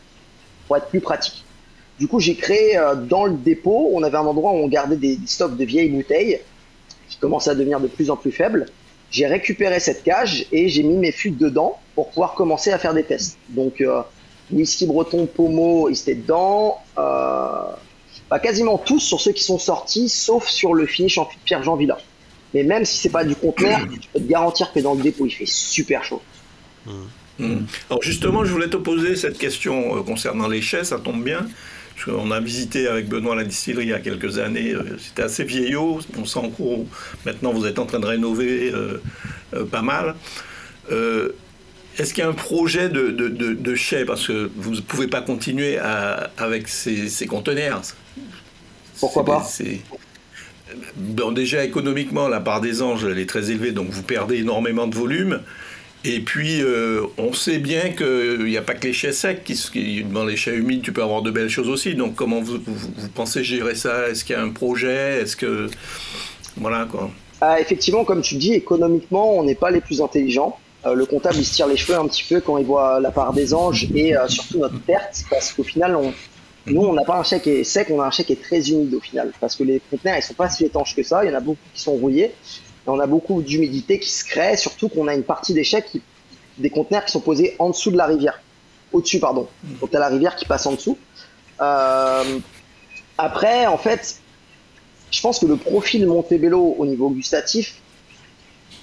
pour 0.67 0.77
être 0.77 0.89
plus 0.89 1.01
pratique. 1.01 1.45
Du 1.99 2.09
coup 2.09 2.21
j'ai 2.21 2.35
créé 2.35 2.77
euh, 2.77 2.95
dans 2.95 3.25
le 3.25 3.35
dépôt 3.35 3.91
on 3.93 4.03
avait 4.03 4.19
un 4.19 4.27
endroit 4.27 4.53
où 4.53 4.57
on 4.57 4.69
gardait 4.69 4.97
des, 4.97 5.19
stocks 5.27 5.57
de 5.57 5.65
vieilles 5.65 5.91
bouteilles 5.91 6.41
qui 7.09 7.17
commençaient 7.19 7.51
à 7.51 7.55
devenir 7.55 7.81
de 7.81 7.89
plus 7.89 8.11
en 8.11 8.17
plus 8.17 8.33
faibles 8.33 8.67
j'ai 9.11 9.27
récupéré 9.27 9.81
cette 9.81 10.05
cage 10.05 10.47
et 10.53 10.69
j'ai 10.69 10.83
mis 10.83 10.97
mes 10.97 11.13
fûts 11.13 11.33
dedans 11.33 11.79
pour 11.95 12.11
pouvoir 12.11 12.35
commencer 12.35 12.71
à 12.71 12.79
faire 12.79 12.95
des 12.95 13.03
tests. 13.03 13.39
Donc, 13.49 13.81
euh, 13.81 14.03
whisky 14.53 14.87
breton, 14.87 15.27
pomo, 15.27 15.89
ils 15.89 16.01
étaient 16.01 16.15
dedans. 16.15 16.79
Euh, 16.97 17.73
bah, 18.31 18.39
quasiment 18.39 18.79
tous 18.79 19.01
sur 19.01 19.21
ceux 19.21 19.33
qui 19.33 19.43
sont 19.43 19.59
sortis, 19.59 20.09
sauf 20.09 20.49
sur 20.49 20.75
le 20.75 20.87
finish 20.87 21.19
en 21.19 21.25
fût 21.25 21.37
de 21.37 21.43
Pierre 21.43 21.63
Jean 21.65 21.75
Villa. 21.75 21.99
Mais 22.55 22.65
même 22.65 22.85
si 22.85 22.99
c'est 22.99 23.11
pas 23.11 23.25
du 23.25 23.35
conteneur, 23.35 23.81
je 23.91 24.09
peux 24.13 24.21
te 24.21 24.31
garantir 24.31 24.73
que 24.73 24.81
dans 24.81 24.95
le 24.95 25.03
dépôt, 25.03 25.27
il 25.27 25.31
fait 25.31 25.47
super 25.47 26.03
chaud. 26.05 26.23
Mmh. 27.39 27.59
Alors 27.89 28.03
justement, 28.03 28.45
je 28.45 28.53
voulais 28.53 28.69
te 28.69 28.77
poser 28.77 29.17
cette 29.17 29.39
question 29.39 29.97
euh, 29.97 30.03
concernant 30.03 30.49
les 30.49 30.61
chais, 30.61 30.85
ça 30.85 30.99
tombe 30.99 31.23
bien. 31.23 31.47
On 32.09 32.31
a 32.31 32.41
visité 32.41 32.87
avec 32.87 33.09
Benoît 33.09 33.35
la 33.35 33.45
distillerie 33.45 33.85
il 33.85 33.91
y 33.91 33.95
a 33.95 34.01
quelques 34.01 34.39
années. 34.39 34.73
Euh, 34.73 34.97
c'était 34.99 35.23
assez 35.23 35.45
vieillot. 35.45 36.01
On 36.19 36.25
sent 36.25 36.51
qu'en 36.57 36.85
maintenant 37.27 37.53
vous 37.53 37.67
êtes 37.67 37.79
en 37.79 37.87
train 37.87 38.01
de 38.01 38.07
rénover 38.07 38.73
euh, 38.73 39.03
euh, 39.55 39.65
pas 39.65 39.83
mal. 39.83 40.15
Est-ce 41.99 42.15
qu'il 42.15 42.23
y 42.23 42.27
a 42.27 42.31
un 42.31 42.35
projet 42.35 42.89
de, 42.89 43.11
de, 43.11 43.75
chai 43.75 44.05
Parce 44.05 44.27
que 44.27 44.51
vous 44.57 44.77
ne 44.77 44.81
pouvez 44.81 45.07
pas 45.07 45.21
continuer 45.21 45.79
avec 45.79 46.69
ces, 46.69 47.27
conteneurs. 47.29 47.83
Pourquoi 48.99 49.25
pas? 49.25 49.49
Déjà 51.35 51.65
économiquement, 51.65 52.29
la 52.29 52.41
part 52.41 52.61
des 52.61 52.83
anges 52.83 53.05
elle 53.05 53.19
est 53.19 53.29
très 53.29 53.51
élevée, 53.51 53.73
donc 53.73 53.89
vous 53.91 54.03
perdez 54.03 54.39
énormément 54.39 54.87
de 54.87 54.95
volume. 54.95 55.41
Et 56.03 56.21
puis, 56.21 56.63
euh, 56.63 57.03
on 57.19 57.35
sait 57.35 57.59
bien 57.59 57.91
qu'il 57.91 58.45
n'y 58.47 58.57
a 58.57 58.63
pas 58.63 58.73
que 58.73 58.87
les 58.87 58.93
chais 58.95 59.13
secs. 59.13 59.43
Dans 60.11 60.25
les 60.25 60.37
chais 60.37 60.57
humides, 60.57 60.83
tu 60.83 60.93
peux 60.93 61.03
avoir 61.03 61.21
de 61.21 61.31
belles 61.31 61.51
choses 61.51 61.69
aussi. 61.69 61.95
Donc, 61.95 62.15
comment 62.15 62.41
vous, 62.41 62.59
pensez 63.15 63.45
gérer 63.45 63.75
ça? 63.75 64.09
Est-ce 64.09 64.25
qu'il 64.25 64.35
y 64.35 64.39
a 64.39 64.43
un 64.43 64.51
projet? 64.51 65.21
Est-ce 65.21 65.37
que. 65.37 65.69
Voilà, 66.57 66.87
quoi. 66.91 67.11
Ah, 67.43 67.61
effectivement, 67.61 68.05
comme 68.05 68.23
tu 68.23 68.37
dis, 68.37 68.55
économiquement, 68.55 69.39
on 69.39 69.45
n'est 69.45 69.55
pas 69.55 69.71
les 69.71 69.83
plus 69.83 70.01
intelligents. 70.01 70.59
Euh, 70.87 70.95
le 70.95 71.05
comptable, 71.05 71.37
il 71.37 71.45
se 71.45 71.55
tire 71.55 71.67
les 71.67 71.77
cheveux 71.77 71.99
un 71.99 72.07
petit 72.07 72.25
peu 72.27 72.41
quand 72.41 72.57
il 72.57 72.65
voit 72.65 72.99
la 73.01 73.11
part 73.11 73.35
des 73.35 73.53
anges 73.53 73.87
et 73.95 74.17
euh, 74.17 74.27
surtout 74.27 74.59
notre 74.59 74.81
perte. 74.81 75.25
Parce 75.29 75.53
qu'au 75.53 75.65
final, 75.65 75.97
on, 75.97 76.15
nous, 76.71 76.83
on 76.83 76.93
n'a 76.93 77.05
pas 77.05 77.19
un 77.19 77.23
chèque 77.23 77.43
qui 77.43 77.51
est 77.51 77.65
sec, 77.65 77.89
on 77.91 78.01
a 78.01 78.07
un 78.07 78.11
chèque 78.11 78.27
qui 78.27 78.33
est 78.35 78.43
très 78.43 78.71
humide 78.71 78.95
au 78.95 79.01
final. 79.01 79.33
Parce 79.41 79.57
que 79.57 79.65
les 79.65 79.81
conteneurs, 79.91 80.17
ils 80.17 80.23
sont 80.23 80.35
pas 80.35 80.49
si 80.49 80.65
étanches 80.65 80.95
que 80.95 81.03
ça. 81.03 81.25
Il 81.25 81.31
y 81.31 81.31
en 81.33 81.37
a 81.37 81.41
beaucoup 81.41 81.61
qui 81.75 81.81
sont 81.81 81.93
rouillés 81.93 82.33
on 82.87 82.99
a 82.99 83.07
beaucoup 83.07 83.43
d'humidité 83.43 83.99
qui 83.99 84.11
se 84.11 84.25
crée, 84.25 84.57
surtout 84.57 84.89
qu'on 84.89 85.07
a 85.09 85.15
une 85.15 85.23
partie 85.23 85.55
des 85.55 85.65
chèques, 85.65 85.97
des 86.59 86.71
conteneurs 86.71 87.05
qui 87.05 87.13
sont 87.13 87.21
posés 87.21 87.57
en 87.59 87.71
dessous 87.71 87.91
de 87.91 87.97
la 87.97 88.07
rivière. 88.07 88.41
Au-dessus, 88.93 89.21
pardon. 89.21 89.49
Donc, 89.81 89.91
tu 89.91 89.97
as 89.97 90.01
la 90.01 90.09
rivière 90.09 90.37
qui 90.37 90.45
passe 90.45 90.67
en 90.67 90.73
dessous. 90.73 90.99
Euh, 91.61 92.39
après, 93.19 93.67
en 93.67 93.79
fait, 93.79 94.21
je 95.11 95.21
pense 95.21 95.39
que 95.39 95.47
le 95.47 95.57
profil 95.57 96.07
Montebello 96.07 96.75
au 96.79 96.87
niveau 96.87 97.11
gustatif 97.11 97.81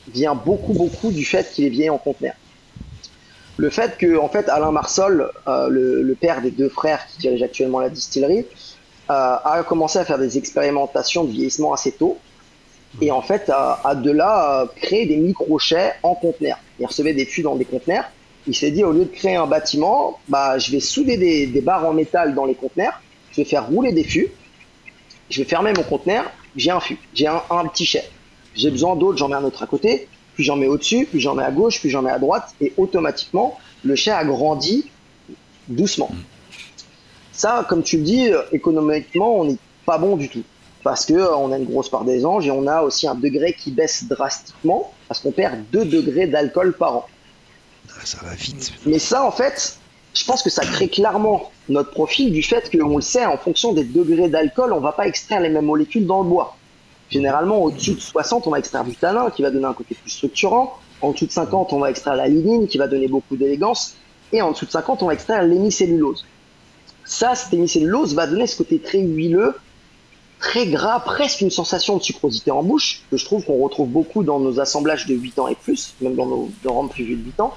vient 0.07 0.35
beaucoup, 0.35 0.73
beaucoup 0.73 1.11
du 1.11 1.25
fait 1.25 1.51
qu'il 1.51 1.65
est 1.65 1.69
vieilli 1.69 1.89
en 1.89 1.97
conteneur. 1.97 2.33
Le 3.57 3.69
fait 3.69 3.97
que, 3.97 4.17
en 4.17 4.29
fait, 4.29 4.49
Alain 4.49 4.71
Marsol, 4.71 5.31
euh, 5.47 5.67
le, 5.69 6.15
père 6.15 6.41
des 6.41 6.51
deux 6.51 6.69
frères 6.69 7.05
qui 7.07 7.17
dirige 7.19 7.41
actuellement 7.41 7.79
la 7.79 7.89
distillerie, 7.89 8.45
euh, 9.09 9.35
a 9.43 9.63
commencé 9.67 9.99
à 9.99 10.05
faire 10.05 10.19
des 10.19 10.37
expérimentations 10.37 11.23
de 11.23 11.31
vieillissement 11.31 11.73
assez 11.73 11.91
tôt 11.91 12.17
et 13.01 13.11
en 13.11 13.21
fait 13.21 13.49
a, 13.49 13.95
de 13.95 14.11
là 14.11 14.67
créé 14.75 15.05
des 15.05 15.17
microchets 15.17 15.93
en 16.03 16.15
conteneurs. 16.15 16.59
Il 16.79 16.85
recevait 16.85 17.13
des 17.13 17.25
fûts 17.25 17.41
dans 17.41 17.55
des 17.55 17.65
conteneurs. 17.65 18.05
Il 18.47 18.55
s'est 18.55 18.71
dit 18.71 18.83
au 18.83 18.91
lieu 18.91 19.05
de 19.05 19.13
créer 19.13 19.35
un 19.35 19.45
bâtiment, 19.45 20.19
bah 20.29 20.57
je 20.57 20.71
vais 20.71 20.79
souder 20.79 21.17
des, 21.17 21.61
barres 21.61 21.85
en 21.85 21.93
métal 21.93 22.33
dans 22.33 22.45
les 22.45 22.55
conteneurs. 22.55 23.01
Je 23.31 23.37
vais 23.37 23.45
faire 23.45 23.67
rouler 23.67 23.91
des 23.91 24.03
fûts. 24.03 24.31
Je 25.29 25.41
vais 25.41 25.47
fermer 25.47 25.73
mon 25.75 25.83
conteneur. 25.83 26.31
J'ai 26.55 26.71
un 26.71 26.79
fût. 26.79 26.97
J'ai 27.13 27.27
un, 27.27 27.65
petit 27.67 27.85
chai. 27.85 28.03
J'ai 28.55 28.71
besoin 28.71 28.95
d'autres. 28.95 29.17
J'en 29.17 29.27
mets 29.27 29.35
un 29.35 29.43
autre 29.43 29.63
à 29.63 29.67
côté. 29.67 30.07
Puis 30.37 30.43
j'en 30.43 30.55
mets 30.55 30.67
au-dessus. 30.67 31.07
Puis 31.09 31.19
j'en 31.19 31.33
mets 31.33 31.43
à 31.43 31.49
gauche. 31.49 31.79
Puis 31.79 31.89
j'en 31.89 32.03
mets 32.03 32.11
à 32.11 32.19
droite. 32.19 32.53
Et 32.61 32.73
automatiquement, 32.77 33.57
le 33.83 33.95
chai 33.95 34.11
a 34.11 34.23
grandi 34.23 34.85
doucement. 35.67 36.11
Ça, 37.31 37.65
comme 37.67 37.81
tu 37.81 37.97
le 37.97 38.03
dis, 38.03 38.29
économiquement, 38.51 39.39
on 39.39 39.45
n'est 39.45 39.57
pas 39.85 39.97
bon 39.97 40.15
du 40.15 40.29
tout 40.29 40.43
parce 40.83 41.05
que 41.05 41.13
euh, 41.13 41.35
on 41.35 41.51
a 41.51 41.57
une 41.57 41.65
grosse 41.65 41.89
part 41.89 42.05
des 42.05 42.25
anges 42.25 42.47
et 42.47 42.51
on 42.51 42.67
a 42.67 42.81
aussi 42.81 43.07
un 43.07 43.15
degré 43.15 43.53
qui 43.53 43.71
baisse 43.71 44.05
drastiquement 44.05 44.93
parce 45.07 45.19
qu'on 45.19 45.31
perd 45.31 45.65
2 45.71 45.85
degrés 45.85 46.27
d'alcool 46.27 46.73
par 46.77 46.97
an. 46.97 47.05
Ah, 47.89 48.05
ça 48.05 48.19
va 48.23 48.33
vite. 48.35 48.73
Mais 48.85 48.99
ça, 48.99 49.25
en 49.25 49.31
fait, 49.31 49.77
je 50.13 50.25
pense 50.25 50.43
que 50.43 50.49
ça 50.49 50.63
crée 50.65 50.89
clairement 50.89 51.51
notre 51.69 51.91
profil 51.91 52.31
du 52.31 52.43
fait 52.43 52.69
qu'on 52.71 52.97
le 52.97 53.01
sait, 53.01 53.25
en 53.25 53.37
fonction 53.37 53.73
des 53.73 53.83
degrés 53.83 54.29
d'alcool, 54.29 54.73
on 54.73 54.79
va 54.79 54.91
pas 54.91 55.07
extraire 55.07 55.41
les 55.41 55.49
mêmes 55.49 55.65
molécules 55.65 56.05
dans 56.05 56.23
le 56.23 56.29
bois. 56.29 56.56
Généralement, 57.09 57.63
au-dessus 57.63 57.93
de 57.93 57.99
60, 57.99 58.47
on 58.47 58.51
va 58.51 58.59
extraire 58.59 58.83
du 58.83 58.95
tanin 58.95 59.29
qui 59.29 59.41
va 59.41 59.51
donner 59.51 59.65
un 59.65 59.73
côté 59.73 59.95
plus 59.95 60.09
structurant. 60.09 60.77
En 61.01 61.11
dessous 61.11 61.27
de 61.27 61.31
50, 61.31 61.73
on 61.73 61.79
va 61.79 61.89
extraire 61.89 62.15
la 62.15 62.27
lignine 62.27 62.67
qui 62.67 62.77
va 62.77 62.87
donner 62.87 63.07
beaucoup 63.07 63.37
d'élégance. 63.37 63.95
Et 64.33 64.41
en 64.41 64.51
dessous 64.51 64.65
de 64.65 64.71
50, 64.71 65.03
on 65.03 65.07
va 65.07 65.13
extraire 65.13 65.43
l'hémicellulose. 65.43 66.25
Ça, 67.05 67.35
cette 67.35 67.53
hémicellulose 67.53 68.13
va 68.13 68.27
donner 68.27 68.47
ce 68.47 68.57
côté 68.57 68.79
très 68.79 68.99
huileux 68.99 69.53
très 70.39 70.67
gras, 70.67 70.99
presque 70.99 71.41
une 71.41 71.49
sensation 71.49 71.97
de 71.97 72.03
sucrosité 72.03 72.51
en 72.51 72.63
bouche, 72.63 73.01
que 73.09 73.17
je 73.17 73.25
trouve 73.25 73.43
qu'on 73.43 73.57
retrouve 73.57 73.89
beaucoup 73.89 74.23
dans 74.23 74.39
nos 74.39 74.59
assemblages 74.59 75.07
de 75.07 75.15
8 75.15 75.39
ans 75.39 75.47
et 75.47 75.55
plus, 75.55 75.95
même 76.01 76.15
dans 76.15 76.25
nos 76.25 76.49
rhum 76.65 76.89
plus 76.89 77.03
vieux 77.03 77.15
de 77.15 77.23
8 77.23 77.39
ans. 77.39 77.53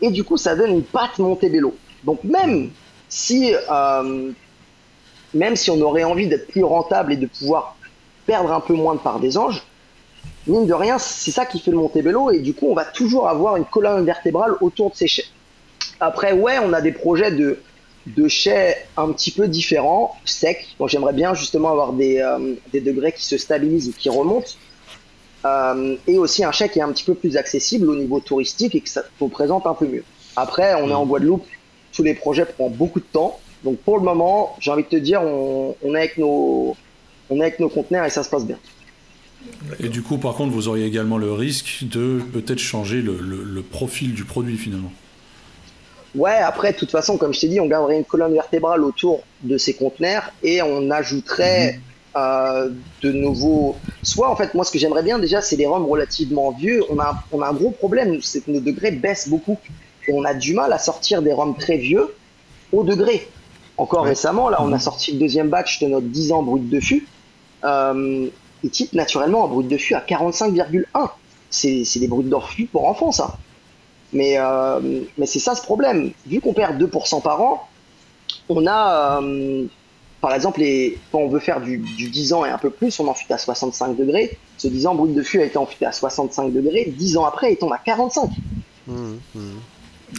Et 0.00 0.10
du 0.10 0.24
coup, 0.24 0.36
ça 0.36 0.54
donne 0.54 0.72
une 0.72 0.82
pâte 0.82 1.18
Montebello. 1.18 1.74
Donc 2.04 2.22
même 2.24 2.70
si, 3.08 3.54
euh, 3.70 4.32
même 5.34 5.56
si 5.56 5.70
on 5.70 5.80
aurait 5.80 6.04
envie 6.04 6.26
d'être 6.26 6.48
plus 6.48 6.64
rentable 6.64 7.12
et 7.12 7.16
de 7.16 7.26
pouvoir 7.26 7.76
perdre 8.26 8.52
un 8.52 8.60
peu 8.60 8.74
moins 8.74 8.94
de 8.94 9.00
part 9.00 9.20
des 9.20 9.36
anges, 9.38 9.62
mine 10.46 10.66
de 10.66 10.74
rien, 10.74 10.98
c'est 10.98 11.30
ça 11.30 11.46
qui 11.46 11.60
fait 11.60 11.70
le 11.70 11.76
Montebello, 11.76 12.30
et 12.30 12.40
du 12.40 12.54
coup, 12.54 12.68
on 12.70 12.74
va 12.74 12.84
toujours 12.84 13.28
avoir 13.28 13.56
une 13.56 13.64
colonne 13.64 14.04
vertébrale 14.04 14.54
autour 14.60 14.90
de 14.90 14.96
ces 14.96 15.06
chais. 15.06 15.24
Après, 16.00 16.32
ouais, 16.32 16.58
on 16.62 16.72
a 16.72 16.80
des 16.80 16.92
projets 16.92 17.30
de 17.30 17.58
de 18.06 18.28
chais 18.28 18.86
un 18.96 19.12
petit 19.12 19.30
peu 19.30 19.48
différents, 19.48 20.16
secs. 20.24 20.66
Bon, 20.78 20.88
j'aimerais 20.88 21.12
bien 21.12 21.34
justement 21.34 21.70
avoir 21.70 21.92
des, 21.92 22.18
euh, 22.18 22.54
des, 22.72 22.80
degrés 22.80 23.12
qui 23.12 23.24
se 23.24 23.38
stabilisent 23.38 23.88
et 23.88 23.92
qui 23.92 24.08
remontent. 24.08 24.52
Euh, 25.44 25.96
et 26.06 26.18
aussi 26.18 26.44
un 26.44 26.52
chai 26.52 26.68
qui 26.68 26.78
est 26.78 26.82
un 26.82 26.92
petit 26.92 27.04
peu 27.04 27.14
plus 27.14 27.36
accessible 27.36 27.88
au 27.88 27.96
niveau 27.96 28.20
touristique 28.20 28.74
et 28.74 28.80
que 28.80 28.88
ça 28.88 29.02
nous 29.20 29.28
présente 29.28 29.66
un 29.66 29.74
peu 29.74 29.86
mieux. 29.86 30.04
Après, 30.36 30.74
on 30.80 30.88
est 30.88 30.94
en 30.94 31.04
Guadeloupe, 31.04 31.46
tous 31.92 32.02
les 32.02 32.14
projets 32.14 32.44
prennent 32.44 32.72
beaucoup 32.72 33.00
de 33.00 33.04
temps. 33.04 33.38
Donc 33.64 33.78
pour 33.78 33.98
le 33.98 34.04
moment, 34.04 34.56
j'ai 34.60 34.70
envie 34.70 34.84
de 34.84 34.88
te 34.88 34.96
dire, 34.96 35.22
on, 35.22 35.74
est 35.94 35.98
avec 35.98 36.18
nos, 36.18 36.76
on 37.32 37.40
est 37.40 37.42
avec 37.42 37.60
nos 37.60 37.68
conteneurs 37.68 38.04
et 38.04 38.10
ça 38.10 38.22
se 38.22 38.30
passe 38.30 38.46
bien. 38.46 38.58
Et 39.80 39.88
du 39.88 40.02
coup, 40.02 40.18
par 40.18 40.34
contre, 40.34 40.52
vous 40.52 40.68
auriez 40.68 40.86
également 40.86 41.18
le 41.18 41.32
risque 41.32 41.80
de 41.82 42.20
peut-être 42.32 42.58
changer 42.58 43.02
le 43.02 43.62
profil 43.62 44.14
du 44.14 44.24
produit 44.24 44.56
finalement. 44.56 44.92
Ouais, 46.14 46.36
après, 46.36 46.72
de 46.72 46.76
toute 46.76 46.90
façon, 46.90 47.16
comme 47.16 47.32
je 47.32 47.40
t'ai 47.40 47.48
dit, 47.48 47.58
on 47.58 47.66
garderait 47.66 47.96
une 47.96 48.04
colonne 48.04 48.34
vertébrale 48.34 48.84
autour 48.84 49.22
de 49.42 49.56
ces 49.56 49.74
conteneurs 49.74 50.30
et 50.42 50.60
on 50.60 50.90
ajouterait 50.90 51.74
mhm. 51.74 51.80
euh, 52.16 52.70
de 53.00 53.12
nouveaux. 53.12 53.76
Soit, 54.02 54.30
en 54.30 54.36
fait, 54.36 54.52
moi, 54.54 54.64
ce 54.64 54.72
que 54.72 54.78
j'aimerais 54.78 55.02
bien 55.02 55.18
déjà, 55.18 55.40
c'est 55.40 55.56
des 55.56 55.66
rhums 55.66 55.86
relativement 55.86 56.50
vieux. 56.50 56.82
On 56.90 56.98
a, 56.98 57.24
on 57.32 57.40
a 57.40 57.48
un 57.48 57.54
gros 57.54 57.70
problème, 57.70 58.20
c'est 58.20 58.44
que 58.44 58.50
nos 58.50 58.60
degrés 58.60 58.90
baissent 58.90 59.28
beaucoup. 59.28 59.58
Et 60.06 60.12
on 60.12 60.24
a 60.24 60.34
du 60.34 60.52
mal 60.52 60.72
à 60.72 60.78
sortir 60.78 61.22
des 61.22 61.32
rhums 61.32 61.56
très 61.56 61.78
vieux 61.78 62.14
au 62.72 62.84
degré. 62.84 63.26
Encore 63.78 64.04
récemment, 64.04 64.50
là, 64.50 64.58
on 64.60 64.68
a 64.68 64.76
mhm. 64.76 64.80
sorti 64.80 65.12
le 65.12 65.18
deuxième 65.18 65.48
batch 65.48 65.80
de 65.80 65.86
notre 65.86 66.06
10 66.06 66.32
ans 66.32 66.42
brut 66.42 66.68
de 66.68 66.80
fût. 66.80 67.06
Euh, 67.64 68.28
il 68.64 68.70
type 68.70 68.92
naturellement 68.92 69.44
un 69.44 69.48
brut 69.48 69.68
de 69.68 69.76
fût 69.76 69.94
à 69.94 70.00
45,1. 70.00 70.84
C'est 71.50 71.98
des 71.98 72.08
bruts 72.08 72.24
d'orfus 72.24 72.66
pour 72.66 72.88
enfants, 72.88 73.12
ça. 73.12 73.36
Mais, 74.12 74.34
euh, 74.36 75.02
mais 75.18 75.26
c'est 75.26 75.38
ça 75.38 75.54
ce 75.54 75.62
problème. 75.62 76.12
Vu 76.26 76.40
qu'on 76.40 76.52
perd 76.52 76.80
2% 76.80 77.22
par 77.22 77.40
an, 77.40 77.68
on 78.48 78.66
a, 78.66 79.20
euh, 79.20 79.64
par 80.20 80.34
exemple, 80.34 80.60
les, 80.60 80.98
quand 81.10 81.18
on 81.18 81.28
veut 81.28 81.40
faire 81.40 81.60
du, 81.60 81.78
du, 81.78 82.08
10 82.08 82.32
ans 82.34 82.44
et 82.44 82.50
un 82.50 82.58
peu 82.58 82.70
plus, 82.70 83.00
on 83.00 83.08
enfute 83.08 83.30
à 83.30 83.38
65 83.38 83.96
degrés. 83.96 84.38
Ce 84.58 84.68
10 84.68 84.86
ans 84.86 84.94
brut 84.94 85.14
de 85.14 85.22
fût 85.22 85.40
a 85.40 85.44
été 85.44 85.58
enfuté 85.58 85.86
à 85.86 85.92
65 85.92 86.52
degrés. 86.52 86.92
10 86.96 87.16
ans 87.16 87.24
après, 87.24 87.52
il 87.52 87.56
tombe 87.56 87.72
à 87.72 87.78
45. 87.78 88.30
Mmh, 88.86 89.14
mmh. 89.34 89.40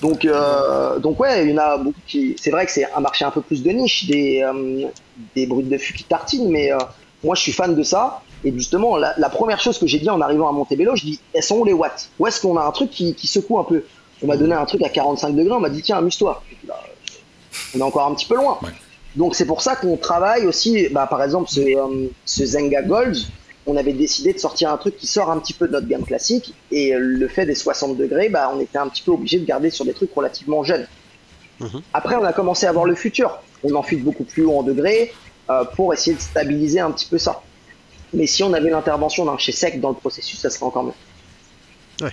Donc, 0.02 0.26
euh, 0.26 1.00
donc 1.00 1.20
ouais, 1.20 1.46
il 1.46 1.52
y 1.52 1.54
en 1.54 1.58
a 1.58 1.78
beaucoup 1.78 2.00
qui. 2.08 2.36
C'est 2.40 2.52
vrai 2.52 2.66
que 2.66 2.72
c'est 2.72 2.92
un 2.92 3.00
marché 3.00 3.26
un 3.26 3.32
peu 3.32 3.42
plus 3.42 3.64
de 3.64 3.70
niche, 3.70 4.06
des, 4.08 4.42
euh, 4.44 4.88
des 5.36 5.46
bruts 5.46 5.64
de 5.64 5.78
fût 5.78 5.94
qui 5.94 6.04
tartinent, 6.04 6.50
mais 6.50 6.72
euh, 6.72 6.78
moi 7.24 7.36
je 7.36 7.42
suis 7.42 7.52
fan 7.52 7.76
de 7.76 7.84
ça. 7.84 8.22
Et 8.44 8.52
justement, 8.52 8.98
la, 8.98 9.30
première 9.30 9.60
chose 9.62 9.80
que 9.80 9.88
j'ai 9.88 10.00
dit 10.00 10.10
en 10.10 10.20
arrivant 10.20 10.50
à 10.50 10.52
Montebello, 10.52 10.96
je 10.96 11.04
dis, 11.04 11.20
elles 11.34 11.44
sont 11.44 11.60
où 11.60 11.66
les 11.66 11.74
watts? 11.74 12.10
Où 12.20 12.28
est-ce 12.28 12.42
qu'on 12.42 12.58
a 12.58 12.64
un 12.64 12.72
truc 12.72 12.90
qui, 12.90 13.28
secoue 13.28 13.58
un 13.58 13.64
peu? 13.64 13.84
On 14.22 14.28
m'a 14.28 14.36
donné 14.36 14.54
un 14.54 14.66
truc 14.66 14.84
à 14.84 14.90
45 14.90 15.34
degrés, 15.36 15.56
on 15.56 15.62
m'a 15.62 15.70
dit, 15.70 15.82
tiens, 15.82 15.98
amuse-toi. 15.98 16.44
On 17.76 17.80
est 17.80 17.84
encore 17.84 18.08
un 18.08 18.14
petit 18.16 18.26
peu 18.26 18.36
loin. 18.36 18.60
Donc 19.16 19.36
c'est 19.36 19.46
pour 19.46 19.62
ça 19.62 19.76
qu'on 19.76 19.96
travaille 19.96 20.46
aussi, 20.46 20.90
bah, 20.90 21.08
par 21.08 21.24
exemple, 21.24 21.50
ce, 21.50 21.62
euh, 21.62 22.10
ce 22.26 22.46
Zenga 22.46 22.82
Gold, 22.82 23.16
on 23.66 23.78
avait 23.78 23.94
décidé 23.94 24.34
de 24.34 24.40
sortir 24.40 24.72
un 24.72 24.78
truc 24.78 24.98
qui 24.98 25.08
sort 25.08 25.32
un 25.32 25.40
petit 25.40 25.54
peu 25.54 25.68
de 25.68 25.74
notre 25.74 25.88
gamme 25.88 26.04
classique. 26.04 26.54
Et 26.72 26.94
le 26.98 27.28
fait 27.30 27.46
des 27.46 27.56
60 27.56 27.96
degrés, 27.96 28.28
bah, 28.28 28.52
on 28.54 28.60
était 28.60 28.78
un 28.78 28.88
petit 28.90 29.04
peu 29.04 29.12
obligé 29.12 29.40
de 29.40 29.46
garder 29.46 29.70
sur 29.70 29.86
des 29.86 29.94
trucs 29.94 30.14
relativement 30.14 30.64
jeunes. 30.64 30.86
Mhm. 31.62 31.82
Après, 31.94 32.16
on 32.16 32.24
a 32.24 32.34
commencé 32.34 32.66
à 32.66 32.74
voir 32.74 32.86
le 32.86 32.96
futur. 32.96 33.40
On 33.64 33.74
enfile 33.76 34.04
beaucoup 34.04 34.26
plus 34.26 34.44
haut 34.44 34.58
en 34.58 34.64
degrés 34.64 35.14
euh, 35.50 35.64
pour 35.76 35.94
essayer 35.94 36.16
de 36.16 36.22
stabiliser 36.22 36.80
un 36.80 36.92
petit 36.92 37.06
peu 37.06 37.18
ça. 37.18 37.42
Mais 38.14 38.28
si 38.28 38.44
on 38.44 38.54
avait 38.54 38.70
l'intervention 38.70 39.26
d'un 39.26 39.38
chez 39.38 39.52
sec 39.52 39.80
dans 39.80 39.90
le 39.90 39.96
processus, 39.96 40.40
ça 40.40 40.50
serait 40.50 40.66
encore 40.66 40.84
mieux. 40.84 40.94
Ouais. 42.02 42.12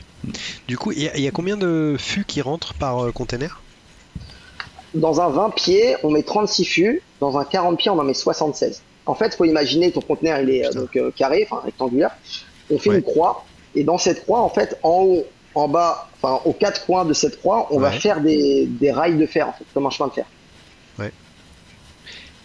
Du 0.66 0.76
coup, 0.78 0.92
il 0.92 1.02
y, 1.02 1.28
a 1.28 1.30
combien 1.30 1.56
de 1.56 1.96
fûts 1.98 2.24
qui 2.24 2.40
rentrent 2.40 2.74
par 2.74 3.04
euh, 3.04 3.12
container? 3.12 3.60
Dans 4.94 5.20
un 5.20 5.28
20 5.28 5.50
pieds, 5.50 5.96
on 6.02 6.10
met 6.10 6.22
36 6.22 6.64
fûts. 6.64 7.02
Dans 7.20 7.38
un 7.38 7.44
40 7.44 7.78
pieds, 7.78 7.90
on 7.90 7.98
en 7.98 8.04
met 8.04 8.14
76. 8.14 8.82
En 9.06 9.14
fait, 9.14 9.26
il 9.26 9.36
faut 9.36 9.44
imaginer 9.44 9.90
ton 9.90 10.00
conteneur, 10.00 10.40
il 10.40 10.50
est 10.50 10.66
euh, 10.66 10.72
donc 10.72 11.14
carré, 11.14 11.46
enfin 11.50 11.62
rectangulaire. 11.64 12.16
On 12.70 12.78
fait 12.78 12.90
une 12.90 13.02
croix. 13.02 13.44
Et 13.74 13.84
dans 13.84 13.98
cette 13.98 14.22
croix, 14.22 14.40
en 14.40 14.48
fait, 14.48 14.78
en 14.82 15.02
haut, 15.02 15.24
en 15.54 15.68
bas, 15.68 16.08
enfin 16.16 16.40
aux 16.44 16.52
quatre 16.52 16.86
coins 16.86 17.04
de 17.04 17.12
cette 17.12 17.38
croix, 17.38 17.68
on 17.70 17.78
va 17.78 17.90
faire 17.90 18.20
des, 18.20 18.68
rails 18.92 19.16
de 19.16 19.26
fer, 19.26 19.48
en 19.48 19.52
fait, 19.52 19.64
comme 19.72 19.86
un 19.86 19.90
chemin 19.90 20.08
de 20.08 20.14
fer. 20.14 20.26
Ouais. 20.98 21.12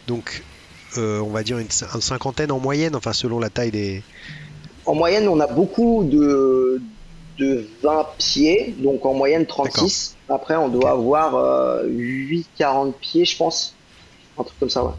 Donc, 0.08 0.42
euh, 0.42 0.55
on 0.98 1.30
va 1.30 1.44
dire 1.44 1.58
une, 1.58 1.70
cinquantaine 1.70 2.52
en 2.52 2.60
moyenne, 2.60 2.96
enfin 2.96 3.14
selon 3.14 3.40
la 3.40 3.50
taille 3.50 3.72
des. 3.72 4.04
En 4.86 4.96
moyenne, 4.96 5.28
on 5.28 5.40
a 5.40 5.48
beaucoup 5.48 6.04
de, 6.04 6.82
de 7.40 7.68
20 7.84 8.08
pieds, 8.18 8.76
donc 8.80 9.06
en 9.06 9.14
moyenne 9.14 9.46
36. 9.46 10.16
Après, 10.30 10.56
on 10.56 10.70
doit 10.70 10.92
avoir 10.92 11.36
euh, 11.36 11.88
8-40 11.88 12.94
pieds, 12.94 13.26
je 13.26 13.38
pense. 13.38 13.76
Un 14.38 14.44
truc 14.44 14.60
comme 14.60 14.70
ça, 14.70 14.84
ouais. 14.84 14.94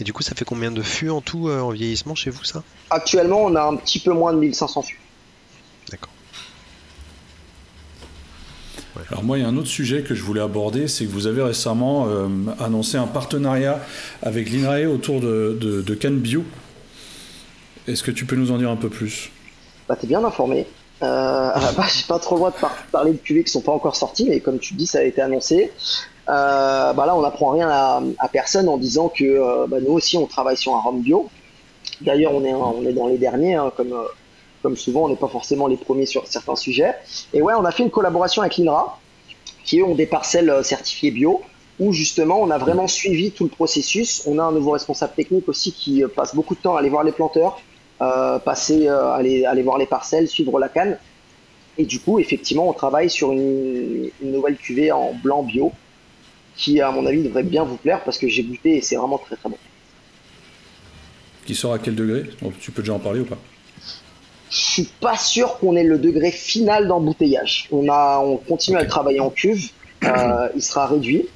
Et 0.00 0.04
du 0.04 0.12
coup, 0.12 0.22
ça 0.22 0.34
fait 0.34 0.44
combien 0.44 0.70
de 0.70 0.82
fûts 0.82 1.10
en 1.10 1.20
tout 1.20 1.48
euh, 1.48 1.60
en 1.60 1.70
vieillissement 1.70 2.14
chez 2.14 2.30
vous, 2.30 2.44
ça? 2.44 2.62
Actuellement, 2.90 3.44
on 3.44 3.54
a 3.54 3.62
un 3.62 3.76
petit 3.76 3.98
peu 3.98 4.12
moins 4.12 4.32
de 4.32 4.38
1500 4.38 4.82
fûts. 4.82 5.00
Alors 9.10 9.24
moi, 9.24 9.38
il 9.38 9.42
y 9.42 9.44
a 9.44 9.48
un 9.48 9.56
autre 9.56 9.68
sujet 9.68 10.02
que 10.02 10.14
je 10.14 10.22
voulais 10.22 10.40
aborder, 10.40 10.86
c'est 10.86 11.06
que 11.06 11.10
vous 11.10 11.26
avez 11.26 11.42
récemment 11.42 12.06
euh, 12.08 12.28
annoncé 12.60 12.98
un 12.98 13.06
partenariat 13.06 13.80
avec 14.22 14.50
l'INRAE 14.50 14.86
autour 14.86 15.20
de, 15.20 15.56
de, 15.60 15.94
Cannes 15.94 16.18
Bio. 16.18 16.44
Est-ce 17.88 18.02
que 18.02 18.10
tu 18.10 18.26
peux 18.26 18.36
nous 18.36 18.50
en 18.50 18.58
dire 18.58 18.70
un 18.70 18.76
peu 18.76 18.90
plus? 18.90 19.30
Bah, 19.88 19.96
T'es 19.96 20.06
bien 20.06 20.22
informé. 20.24 20.66
Euh, 21.02 21.50
j'ai 21.94 22.06
pas 22.06 22.18
trop 22.18 22.36
le 22.36 22.40
droit 22.40 22.50
de 22.50 22.90
parler 22.92 23.12
de 23.12 23.18
cuvées 23.18 23.44
qui 23.44 23.50
sont 23.50 23.62
pas 23.62 23.72
encore 23.72 23.96
sortis, 23.96 24.26
mais 24.28 24.40
comme 24.40 24.58
tu 24.58 24.74
dis, 24.74 24.86
ça 24.86 24.98
a 24.98 25.02
été 25.02 25.20
annoncé. 25.20 25.72
Euh, 26.28 26.92
bah 26.92 27.06
là, 27.06 27.16
on 27.16 27.22
n'apprend 27.22 27.50
rien 27.50 27.68
à, 27.68 28.28
personne 28.30 28.68
en 28.68 28.76
disant 28.76 29.08
que 29.08 29.24
euh, 29.24 29.66
bah, 29.66 29.78
nous 29.80 29.92
aussi, 29.92 30.16
on 30.16 30.26
travaille 30.26 30.56
sur 30.56 30.76
un 30.76 30.80
rhum 30.80 31.00
bio. 31.00 31.28
D'ailleurs, 32.02 32.32
on 32.34 32.44
est, 32.44 32.54
on 32.54 32.84
est 32.84 32.92
dans 32.92 33.08
les 33.08 33.18
derniers, 33.18 33.54
hein, 33.54 33.72
comme 33.76 33.94
comme 34.62 34.76
souvent, 34.76 35.04
on 35.04 35.08
n'est 35.08 35.16
pas 35.16 35.28
forcément 35.28 35.66
les 35.66 35.76
premiers 35.76 36.06
sur 36.06 36.26
certains 36.26 36.56
sujets. 36.56 36.94
Et 37.32 37.42
ouais, 37.42 37.54
on 37.54 37.64
a 37.64 37.72
fait 37.72 37.82
une 37.82 37.90
collaboration 37.90 38.42
avec 38.42 38.56
l'INRA, 38.56 38.98
qui 39.64 39.82
ont 39.82 39.94
des 39.94 40.06
parcelles 40.06 40.50
euh, 40.50 40.62
certifiées 40.62 41.10
bio, 41.10 41.42
où 41.78 41.92
justement, 41.92 42.40
on 42.40 42.50
a 42.50 42.58
vraiment 42.58 42.86
suivi 42.86 43.32
tout 43.32 43.44
le 43.44 43.50
processus. 43.50 44.22
On 44.26 44.38
a 44.38 44.42
un 44.42 44.52
nouveau 44.52 44.72
responsable 44.72 45.14
technique 45.14 45.48
aussi 45.48 45.72
qui 45.72 46.02
euh, 46.02 46.08
passe 46.08 46.34
beaucoup 46.34 46.54
de 46.54 46.60
temps 46.60 46.76
à 46.76 46.80
aller 46.80 46.88
voir 46.88 47.04
les 47.04 47.12
planteurs, 47.12 47.60
euh, 48.00 48.38
passer, 48.38 48.88
aller, 48.88 49.44
aller 49.44 49.62
voir 49.62 49.78
les 49.78 49.86
parcelles, 49.86 50.28
suivre 50.28 50.58
la 50.58 50.68
canne. 50.68 50.98
Et 51.78 51.84
du 51.84 52.00
coup, 52.00 52.18
effectivement, 52.18 52.68
on 52.68 52.72
travaille 52.72 53.08
sur 53.08 53.32
une, 53.32 54.10
nouvelle 54.20 54.56
cuvée 54.56 54.92
en 54.92 55.14
blanc 55.14 55.42
bio, 55.42 55.72
qui, 56.56 56.80
à 56.80 56.90
mon 56.90 57.06
avis, 57.06 57.22
devrait 57.22 57.42
bien 57.42 57.64
vous 57.64 57.76
plaire 57.76 58.04
parce 58.04 58.18
que 58.18 58.28
j'ai 58.28 58.42
goûté 58.42 58.76
et 58.76 58.82
c'est 58.82 58.96
vraiment 58.96 59.18
très 59.18 59.36
très 59.36 59.48
bon. 59.48 59.56
Qui 61.46 61.54
sort 61.54 61.72
à 61.72 61.78
quel 61.78 61.94
degré? 61.94 62.24
Tu 62.60 62.70
peux 62.70 62.82
déjà 62.82 62.92
en 62.92 62.98
parler 62.98 63.20
ou 63.20 63.24
pas? 63.24 63.38
Suis 64.72 64.90
pas 65.00 65.16
sûr 65.16 65.58
qu'on 65.58 65.76
ait 65.76 65.84
le 65.84 65.98
degré 65.98 66.30
final 66.30 66.88
d'embouteillage. 66.88 67.68
On 67.70 67.88
a, 67.88 68.20
on 68.20 68.36
continue 68.36 68.76
à 68.76 68.82
le 68.82 68.88
travailler 68.88 69.20
en 69.20 69.30
cuve. 69.30 69.70
Euh, 70.04 70.48
il 70.56 70.62
sera 70.62 70.86
réduit, 70.86 71.28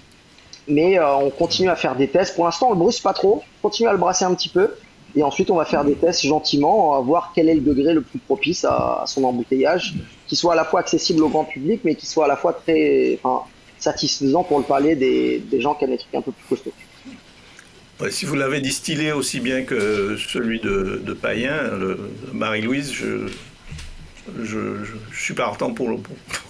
mais 0.69 0.99
euh, 0.99 1.17
on 1.17 1.31
continue 1.31 1.69
à 1.69 1.77
faire 1.77 1.97
des 1.97 2.09
tests. 2.09 2.35
Pour 2.35 2.45
l'instant, 2.45 2.69
on 2.69 2.73
le 2.73 2.79
brusse 2.79 3.01
pas 3.01 3.13
trop. 3.13 3.43
On 3.61 3.69
continue 3.69 3.89
à 3.89 3.93
le 3.93 3.99
brasser 3.99 4.25
un 4.25 4.35
petit 4.35 4.49
peu, 4.49 4.75
et 5.15 5.23
ensuite 5.23 5.51
on 5.51 5.57
va 5.57 5.65
faire 5.65 5.85
des 5.85 5.95
tests 5.95 6.25
gentiment, 6.25 6.95
à 6.95 7.01
voir 7.01 7.33
quel 7.35 7.49
est 7.49 7.55
le 7.55 7.61
degré 7.61 7.95
le 7.95 8.03
plus 8.03 8.19
propice 8.19 8.65
à, 8.65 9.05
son 9.07 9.25
embouteillage, 9.25 9.95
qui 10.27 10.37
soit 10.37 10.55
à 10.55 10.57
la 10.57 10.65
fois 10.65 10.81
accessible 10.81 11.23
au 11.23 11.29
grand 11.29 11.45
public, 11.45 11.83
mais 11.85 11.95
qui 11.95 12.07
soit 12.07 12.25
à 12.25 12.29
la 12.29 12.37
fois 12.37 12.53
très, 12.53 13.19
satisfaisant 13.79 14.43
pour 14.43 14.59
le 14.59 14.65
palais 14.65 14.97
des, 14.97 15.39
des 15.39 15.61
gens 15.61 15.75
qui 15.75 15.85
aiment 15.85 15.91
des 15.91 15.99
trucs 15.99 16.15
un 16.15 16.23
peu 16.23 16.33
plus 16.33 16.49
costauds 16.49 16.73
si 18.11 18.25
vous 18.27 18.35
l'avez 18.35 18.61
distillé 18.61 19.13
aussi 19.13 19.41
bien 19.41 19.63
que 19.63 20.17
celui 20.17 20.61
de, 20.61 21.01
de 21.05 21.13
Païen, 21.15 21.59
Marie-Louise, 22.33 22.93
je, 22.93 23.29
je, 24.43 24.85
je, 25.13 25.19
suis 25.19 25.35
partant 25.35 25.73
pour 25.73 25.89
le. 25.89 25.97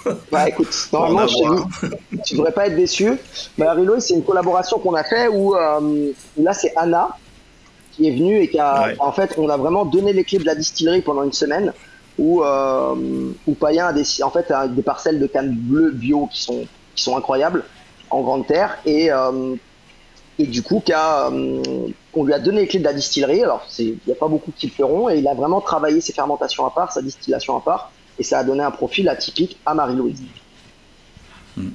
bah 0.32 0.49
écoute, 0.49 0.88
normalement, 0.92 1.26
je 1.26 1.88
tu 2.24 2.36
devrais 2.36 2.53
pas 2.53 2.66
être 2.66 2.76
déçu. 2.76 3.12
Marie-Louise, 3.59 4.05
c'est 4.05 4.14
une 4.14 4.24
collaboration 4.24 4.78
qu'on 4.78 4.94
a 4.94 5.05
fait 5.05 5.28
où, 5.28 5.55
euh, 5.55 6.12
là, 6.38 6.53
c'est 6.53 6.72
Anna 6.76 7.11
qui 7.92 8.09
est 8.09 8.12
venue 8.12 8.40
et 8.40 8.49
qui 8.49 8.59
a. 8.59 8.92
En 8.99 9.12
fait, 9.12 9.34
on 9.38 9.49
a 9.49 9.57
vraiment 9.57 9.84
donné 9.84 10.12
les 10.12 10.24
clés 10.24 10.38
de 10.38 10.47
la 10.47 10.55
distillerie 10.55 11.03
pendant 11.03 11.22
une 11.22 11.32
semaine 11.32 11.72
où, 12.18 12.42
euh, 12.42 12.94
où 13.47 13.55
Païen 13.55 13.86
a 13.86 13.92
des, 13.92 14.05
en 14.22 14.30
fait, 14.30 14.51
a 14.51 14.68
des 14.68 14.82
parcelles 14.82 15.18
de 15.18 15.26
cannes 15.26 15.55
bleues 15.55 15.92
bio 15.92 16.28
qui 16.32 16.42
sont, 16.42 16.66
qui 16.94 17.03
sont 17.03 17.16
incroyables 17.16 17.64
en 18.11 18.22
grande 18.22 18.47
terre 18.47 18.78
et. 18.86 19.12
Euh, 19.12 19.57
et 20.39 20.47
du 20.47 20.62
coup 20.62 20.82
euh, 20.89 21.62
on 22.14 22.24
lui 22.24 22.32
a 22.32 22.39
donné 22.39 22.61
les 22.62 22.66
clés 22.66 22.78
de 22.78 22.84
la 22.84 22.93
distillerie. 22.93 23.43
Alors 23.43 23.66
il 23.78 23.99
n'y 24.07 24.12
a 24.12 24.16
pas 24.16 24.28
beaucoup 24.28 24.53
qui 24.57 24.66
le 24.66 24.72
feront 24.72 25.09
et 25.09 25.18
il 25.18 25.28
a 25.28 25.34
vraiment 25.34 25.61
travaillé 25.61 26.01
ses 26.01 26.12
fermentations 26.12 26.66
à 26.66 26.70
part, 26.70 26.93
sa 26.93 27.03
distillation 27.03 27.57
à 27.57 27.61
part 27.61 27.91
et 28.18 28.22
ça 28.22 28.39
a 28.39 28.45
donné 28.45 28.62
un 28.62 28.70
profil 28.70 29.09
atypique 29.09 29.59
à 29.66 29.74
Marie-Louise. 29.74 30.22
Hmm. 31.57 31.70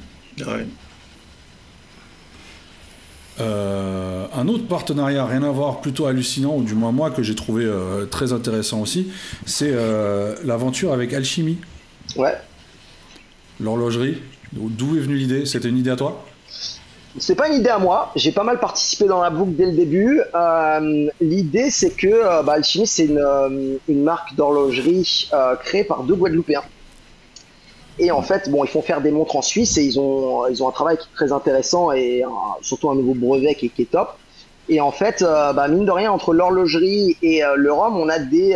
Euh, 3.40 4.28
un 4.34 4.48
autre 4.48 4.68
partenariat, 4.68 5.26
rien 5.26 5.44
à 5.44 5.50
voir, 5.50 5.82
plutôt 5.82 6.06
hallucinant, 6.06 6.56
ou 6.56 6.64
du 6.64 6.76
moins 6.76 6.92
moi 6.92 7.12
que 7.12 7.24
j'ai 7.24 7.36
trouvé 7.36 7.66
euh, 7.66 8.06
très 8.06 8.34
intéressant 8.34 8.82
aussi, 8.82 9.12
c'est 9.46 9.72
l'aventure 10.44 10.94
avec 10.94 11.14
Alchimie. 11.14 11.58
Ouais. 12.16 12.36
L'horlogerie. 13.60 14.18
D'où 14.54 14.98
est 14.98 15.00
venue 15.00 15.16
l'idée? 15.16 15.46
C'était 15.46 15.70
une 15.70 15.78
idée 15.78 15.92
à 15.92 15.96
toi? 15.96 16.24
C'est 17.18 17.36
pas 17.36 17.50
une 17.50 17.56
idée 17.56 17.70
à 17.70 17.80
moi. 17.80 18.12
J'ai 18.16 18.32
pas 18.32 18.44
mal 18.44 18.60
participé 18.60 19.06
dans 19.06 19.22
la 19.22 19.30
boucle 19.30 19.54
dès 19.54 19.66
le 19.66 19.74
début. 19.74 20.22
Euh, 20.34 21.10
l'idée, 21.20 21.70
c'est 21.70 21.92
que 21.92 22.08
euh, 22.08 22.44
bah, 22.44 22.54
Alchemy, 22.54 22.88
c'est 22.88 23.06
une, 23.06 23.20
euh, 23.20 23.78
une, 23.88 24.04
marque 24.04 24.36
d'horlogerie 24.36 25.30
créée 25.64 25.84
par 25.84 26.04
deux 26.04 26.16
Guadeloupéens. 26.16 26.64
Et 28.00 28.12
en 28.12 28.22
fait, 28.22 28.50
bon, 28.50 28.64
ils 28.64 28.70
font 28.70 28.82
faire 28.82 29.02
des 29.02 29.12
montres 29.12 29.36
en 29.36 29.42
Suisse 29.42 29.78
et 29.78 29.84
ils 29.84 30.00
ont, 30.00 30.48
ils 30.48 30.64
ont 30.64 30.70
un 30.70 30.72
travail 30.72 30.98
qui 30.98 31.04
est 31.04 31.16
très 31.16 31.32
intéressant 31.32 31.92
et 31.92 32.24
surtout 32.62 32.90
un 32.90 32.96
nouveau 32.96 33.14
brevet 33.14 33.54
qui, 33.56 33.72
est 33.78 33.92
top. 33.92 34.16
Et 34.70 34.80
en 34.80 34.92
fait, 34.92 35.22
bah, 35.22 35.68
mine 35.68 35.86
de 35.86 35.92
rien, 35.92 36.12
entre 36.12 36.34
l'horlogerie 36.34 37.18
et 37.22 37.42
le 37.56 37.72
rhum, 37.72 37.98
on 37.98 38.08
a 38.08 38.18
des, 38.18 38.56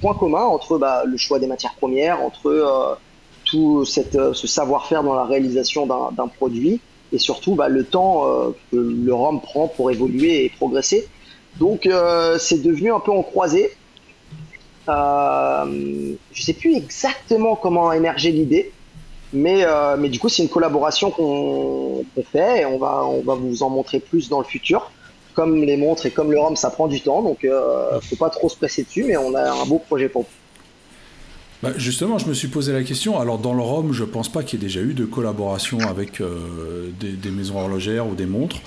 points 0.00 0.14
communs 0.14 0.44
entre 0.44 0.78
bah, 0.78 1.04
le 1.06 1.16
choix 1.16 1.38
des 1.38 1.46
matières 1.46 1.74
premières, 1.74 2.20
entre 2.20 2.98
tout 3.44 3.84
ce 3.84 4.46
savoir-faire 4.46 5.04
dans 5.04 5.14
la 5.14 5.24
réalisation 5.24 5.86
d'un 5.86 6.26
produit 6.26 6.80
et 7.12 7.18
surtout 7.18 7.54
bah, 7.54 7.68
le 7.68 7.84
temps 7.84 8.26
euh, 8.26 8.50
que 8.70 8.76
le 8.76 9.14
rhum 9.14 9.40
prend 9.40 9.68
pour 9.68 9.90
évoluer 9.90 10.44
et 10.44 10.48
progresser. 10.50 11.08
Donc 11.58 11.86
euh, 11.86 12.38
c'est 12.38 12.62
devenu 12.62 12.92
un 12.92 13.00
peu 13.00 13.12
en 13.12 13.22
croisée. 13.22 13.72
Euh, 14.88 16.14
je 16.32 16.42
sais 16.42 16.52
plus 16.52 16.76
exactement 16.76 17.56
comment 17.56 17.88
a 17.88 17.96
émergé 17.96 18.30
l'idée, 18.30 18.72
mais, 19.32 19.64
euh, 19.64 19.96
mais 19.98 20.08
du 20.08 20.18
coup 20.18 20.28
c'est 20.28 20.42
une 20.42 20.48
collaboration 20.48 21.10
qu'on 21.10 22.04
fait 22.30 22.60
et 22.60 22.66
on 22.66 22.78
va, 22.78 23.04
on 23.04 23.22
va 23.22 23.34
vous 23.34 23.62
en 23.62 23.70
montrer 23.70 24.00
plus 24.00 24.28
dans 24.28 24.38
le 24.38 24.44
futur. 24.44 24.90
Comme 25.34 25.56
les 25.64 25.76
montres 25.76 26.06
et 26.06 26.10
comme 26.10 26.30
le 26.32 26.38
rhum, 26.38 26.56
ça 26.56 26.70
prend 26.70 26.86
du 26.86 27.02
temps, 27.02 27.20
donc 27.20 27.46
faut 28.00 28.16
pas 28.16 28.30
trop 28.30 28.48
se 28.48 28.56
presser 28.56 28.84
dessus, 28.84 29.04
mais 29.04 29.18
on 29.18 29.34
a 29.34 29.50
un 29.50 29.66
beau 29.66 29.78
projet 29.78 30.08
pour 30.08 30.22
vous. 30.22 30.28
Bah, 31.66 31.72
justement, 31.78 32.18
je 32.18 32.28
me 32.28 32.34
suis 32.34 32.46
posé 32.46 32.72
la 32.72 32.84
question. 32.84 33.18
Alors, 33.18 33.38
dans 33.38 33.52
le 33.52 33.62
rhum, 33.62 33.92
je 33.92 34.04
pense 34.04 34.28
pas 34.28 34.44
qu'il 34.44 34.60
y 34.60 34.62
ait 34.62 34.66
déjà 34.66 34.80
eu 34.80 34.94
de 34.94 35.04
collaboration 35.04 35.78
avec 35.88 36.20
euh, 36.20 36.90
des, 37.00 37.30
maisons 37.30 37.58
horlogères 37.58 38.06
ou 38.06 38.14
des 38.14 38.26
montres. 38.26 38.58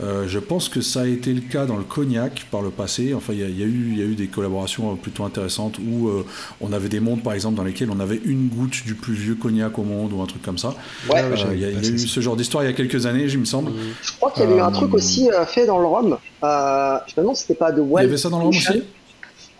Euh, 0.00 0.28
je 0.28 0.38
pense 0.38 0.68
que 0.68 0.80
ça 0.80 1.02
a 1.02 1.06
été 1.06 1.32
le 1.32 1.40
cas 1.40 1.66
dans 1.66 1.76
le 1.76 1.82
cognac 1.82 2.46
par 2.52 2.62
le 2.62 2.70
passé. 2.70 3.12
Enfin, 3.12 3.32
il 3.32 3.40
y, 3.40 3.62
a 3.62 3.66
eu, 3.66 3.94
y 3.96 4.02
a 4.02 4.04
eu 4.04 4.14
des 4.14 4.28
collaborations 4.28 4.94
plutôt 4.94 5.24
intéressantes 5.24 5.78
où 5.78 6.08
euh, 6.08 6.24
on 6.60 6.72
avait 6.72 6.88
des 6.88 7.00
montres, 7.00 7.24
par 7.24 7.32
exemple, 7.32 7.56
dans 7.56 7.64
lesquelles 7.64 7.90
on 7.90 7.98
avait 7.98 8.20
une 8.24 8.46
goutte 8.46 8.84
du 8.84 8.94
plus 8.94 9.14
vieux 9.14 9.34
cognac 9.34 9.76
au 9.76 9.82
monde 9.82 10.12
ou 10.12 10.22
un 10.22 10.26
truc 10.26 10.42
comme 10.42 10.58
ça. 10.58 10.74
Ouais, 11.12 11.24
il 11.52 11.58
y 11.58 11.64
a, 11.64 11.70
eu 11.70 11.98
ce 11.98 12.20
genre 12.20 12.36
d'histoire 12.36 12.62
il 12.62 12.68
y 12.68 12.70
a 12.70 12.72
quelques 12.72 13.06
années, 13.06 13.28
je 13.28 13.38
me 13.38 13.46
semble. 13.46 13.72
Je 14.00 14.12
crois 14.12 14.30
qu'il 14.30 14.44
y 14.44 14.46
avait 14.46 14.58
eu 14.58 14.60
un 14.60 14.70
truc 14.70 14.94
aussi 14.94 15.28
fait 15.48 15.66
dans 15.66 15.80
le 15.80 15.86
rhum. 15.86 16.18
je 16.40 16.46
me 16.46 17.20
demande 17.20 17.34
si 17.34 17.42
c'était 17.42 17.58
pas 17.58 17.72
de 17.72 17.82
Il 17.82 18.02
y 18.02 18.04
avait 18.04 18.16
ça 18.16 18.28
dans 18.28 18.38
le 18.38 18.44
rhum 18.44 18.56
aussi? 18.56 18.84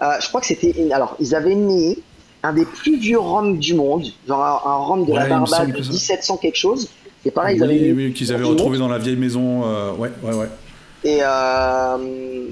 Je 0.01 0.29
crois 0.29 0.41
que 0.41 0.47
c'était. 0.47 0.93
Alors, 0.93 1.17
ils 1.19 1.35
avaient 1.35 1.57
mis 1.57 1.97
un 2.45 2.53
des 2.53 2.67
plus 2.67 2.99
vieux 2.99 3.19
rhums 3.19 3.59
du 3.59 3.75
monde, 3.75 4.05
genre 4.29 4.63
un, 4.67 4.77
rhum 4.77 5.07
de 5.07 5.15
la 5.15 5.27
Barbade 5.27 5.73
de 5.73 5.79
1700 5.79 6.37
quelque 6.37 6.59
chose. 6.59 6.89
Et 7.25 7.31
pareil, 7.31 7.57
ils 7.57 7.65
avaient 7.65 7.93
oui, 7.93 8.13
qu'ils 8.13 8.33
avaient 8.33 8.45
retrouvé 8.45 8.79
dans 8.79 8.89
la 8.89 8.99
vieille 8.99 9.17
maison. 9.17 9.63
Euh, 9.65 9.93
ouais, 9.95 10.11
ouais, 10.23 10.35
ouais. 10.35 10.49
Et 11.05 11.21
euh, 11.23 12.47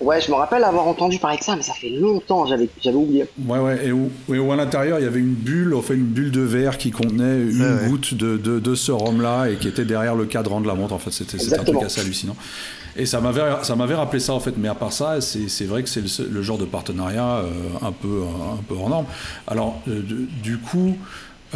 ouais, 0.00 0.20
je 0.20 0.30
me 0.30 0.36
rappelle 0.36 0.62
avoir 0.62 0.86
entendu 0.86 1.18
parler 1.18 1.36
de 1.36 1.42
ça, 1.42 1.56
mais 1.56 1.62
ça 1.62 1.72
fait 1.72 1.90
longtemps, 1.90 2.46
j'avais, 2.46 2.68
j'avais 2.80 2.96
oublié. 2.96 3.26
Ouais, 3.44 3.58
ouais. 3.58 3.86
Et 3.86 3.92
où, 3.92 4.52
à 4.52 4.56
l'intérieur, 4.56 5.00
il 5.00 5.04
y 5.04 5.08
avait 5.08 5.18
une 5.18 5.34
bulle, 5.34 5.74
en 5.74 5.82
fait, 5.82 5.94
une 5.94 6.04
bulle 6.04 6.30
de 6.30 6.42
verre 6.42 6.78
qui 6.78 6.92
contenait 6.92 7.40
une 7.40 7.88
goutte 7.88 8.14
de, 8.14 8.36
de, 8.36 8.60
de 8.60 8.74
ce 8.76 8.92
rhum-là 8.92 9.48
et 9.48 9.56
qui 9.56 9.66
était 9.66 9.84
derrière 9.84 10.14
le 10.14 10.26
cadran 10.26 10.60
de 10.60 10.68
la 10.68 10.74
montre. 10.74 10.94
En 10.94 10.98
fait, 10.98 11.10
c'était, 11.10 11.38
c'était 11.38 11.58
un 11.58 11.64
truc 11.64 11.82
assez 11.82 12.00
hallucinant. 12.00 12.36
Et 12.98 13.06
ça 13.06 13.20
m'avait, 13.20 13.42
ça 13.62 13.76
m'avait 13.76 13.94
rappelé 13.94 14.20
ça 14.20 14.32
en 14.32 14.40
fait. 14.40 14.54
Mais 14.56 14.68
à 14.68 14.74
part 14.74 14.92
ça, 14.92 15.20
c'est, 15.20 15.64
vrai 15.64 15.82
que 15.82 15.88
c'est 15.88 16.02
le, 16.22 16.42
genre 16.42 16.58
de 16.58 16.64
partenariat 16.64 17.38
euh, 17.38 17.50
un 17.82 17.92
peu, 17.92 18.22
un 18.52 18.62
peu 18.62 18.74
hors 18.74 18.88
norme. 18.88 19.06
Alors, 19.46 19.80
euh, 19.88 20.02
du 20.42 20.58
coup, 20.58 20.96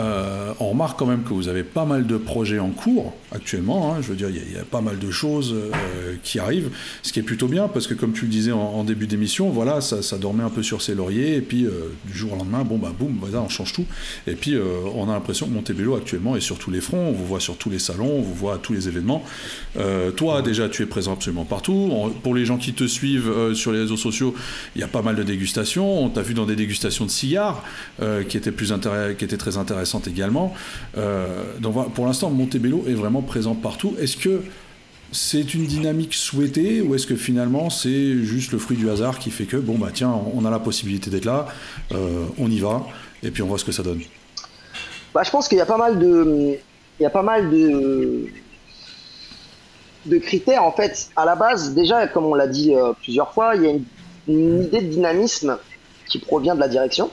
euh, 0.01 0.55
on 0.61 0.71
remarque 0.71 0.99
quand 0.99 1.07
même 1.07 1.23
que 1.23 1.35
vous 1.35 1.49
avez 1.49 1.63
pas 1.63 1.85
mal 1.85 2.07
de 2.07 2.17
projets 2.17 2.59
en 2.59 2.71
cours 2.71 3.15
actuellement. 3.33 3.95
Hein. 3.95 3.99
je 4.01 4.09
veux 4.09 4.17
dire, 4.17 4.29
il 4.31 4.53
y, 4.53 4.59
a 4.59 4.65
pas 4.65 4.81
mal 4.81 4.99
de 4.99 5.11
choses 5.11 5.55
euh, 5.55 6.15
qui 6.23 6.39
arrivent, 6.39 6.71
ce 7.03 7.13
qui 7.13 7.21
est 7.21 7.25
plutôt 7.25 7.49
bien 7.49 7.69
parce 7.69 7.87
que, 7.87 7.95
comme 7.95 8.13
tu 8.13 8.23
le 8.23 8.31
disais 8.31 8.53
en, 8.53 8.83
début 8.85 9.07
d'émission, 9.07 9.51
voilà, 9.51 9.81
ça, 9.81 10.19
dormait 10.19 10.43
un 10.43 10.51
peu 10.51 10.63
sur 10.63 10.81
ses 10.83 10.95
lauriers 10.95 11.37
et 11.37 11.41
puis 11.41 11.67
euh, 11.67 11.93
du 12.07 12.17
jour 12.17 12.33
au 12.33 12.37
lendemain, 12.37 12.65
bon 12.65 12.79
bah 12.79 12.93
boum, 12.99 13.19
voilà, 13.21 13.43
on 13.43 13.49
change 13.49 13.73
tout. 13.73 13.85
Et 14.27 14.35
puis 14.35 14.57
on 14.95 15.09
a 15.09 15.13
l'impression 15.13 15.47
que 15.47 15.53
Montebello 15.53 15.97
actuellement 15.97 16.37
est 16.37 16.41
sur 16.41 16.59
tous 16.59 16.71
les 16.71 16.81
fronts. 16.81 17.09
On 17.11 17.13
vous 17.13 17.27
voit 17.27 17.41
sur 17.41 17.57
tous 17.57 17.71
les 17.71 17.79
salons, 17.79 18.19
on 18.19 18.23
vous 18.23 18.35
voit 18.35 18.55
à 18.55 18.59
tous 18.59 18.73
les 18.73 18.89
événements. 18.89 19.23
toi, 20.17 20.43
déjà, 20.43 20.69
tu 20.69 20.83
es 20.83 20.87
présent 20.87 21.13
absolument 21.13 21.45
partout. 21.45 22.13
pour 22.23 22.35
les 22.35 22.45
gens 22.45 22.57
qui 22.57 22.73
te 22.73 22.87
suivent 22.87 23.55
sur 23.55 23.73
les 23.73 23.81
réseaux 23.81 23.97
sociaux, 23.97 24.35
il 24.77 24.81
y 24.81 24.85
a 24.85 24.89
pas 24.89 25.03
mal 25.03 25.17
de 25.17 25.23
dégustations. 25.23 26.05
On 26.05 26.09
t'a 26.09 26.23
vu 26.23 26.35
dans 26.35 26.47
des 26.47 26.57
dégustations 26.57 27.05
de 27.05 27.11
cigares 27.11 27.63
qui 28.29 28.37
étaient 28.37 28.53
plus 28.53 28.73
qui 29.19 29.25
étaient 29.25 29.37
très 29.37 29.57
intéressantes 29.57 29.90
également. 29.99 30.55
Euh, 30.97 31.43
pour 31.95 32.07
l'instant, 32.07 32.31
Montebello 32.31 32.85
est 32.89 32.95
vraiment 32.95 33.23
présent 33.23 33.55
partout. 33.55 33.95
Est-ce 33.99 34.17
que 34.17 34.43
c'est 35.13 35.55
une 35.55 35.67
dynamique 35.67 36.15
souhaitée 36.15 36.81
ou 36.81 36.95
est-ce 36.95 37.07
que 37.07 37.17
finalement 37.17 37.69
c'est 37.71 38.19
juste 38.23 38.53
le 38.53 38.59
fruit 38.59 38.77
du 38.77 38.89
hasard 38.91 39.19
qui 39.19 39.31
fait 39.31 39.45
que 39.45 39.57
bon 39.57 39.77
bah 39.77 39.89
tiens 39.93 40.15
on 40.35 40.45
a 40.45 40.51
la 40.51 40.61
possibilité 40.61 41.11
d'être 41.11 41.25
là, 41.25 41.47
euh, 41.93 42.27
on 42.39 42.51
y 42.51 42.59
va 42.59 42.87
et 43.23 43.31
puis 43.31 43.43
on 43.43 43.47
voit 43.47 43.59
ce 43.59 43.65
que 43.65 43.73
ça 43.73 43.83
donne? 43.83 44.01
Bah, 45.13 45.23
je 45.25 45.31
pense 45.31 45.49
qu'il 45.49 45.59
y 45.59 45.61
a 45.61 45.67
pas 45.67 45.79
mal 45.79 45.99
de 45.99 46.57
il 46.99 47.03
y 47.03 47.07
a 47.07 47.11
pas 47.11 47.23
mal 47.23 47.51
de 47.51 48.29
critères 50.19 50.63
en 50.63 50.73
fait 50.73 51.11
à 51.17 51.25
la 51.25 51.35
base 51.35 51.75
déjà 51.75 52.07
comme 52.07 52.27
on 52.27 52.35
l'a 52.35 52.47
dit 52.47 52.75
euh, 52.75 52.93
plusieurs 53.03 53.33
fois 53.33 53.57
il 53.57 53.63
y 53.63 53.67
a 53.67 53.71
une, 54.29 54.63
idée 54.63 54.83
de 54.83 54.89
dynamisme 54.89 55.59
qui 56.07 56.19
provient 56.21 56.55
de 56.55 56.61
la 56.61 56.69
direction 56.69 57.11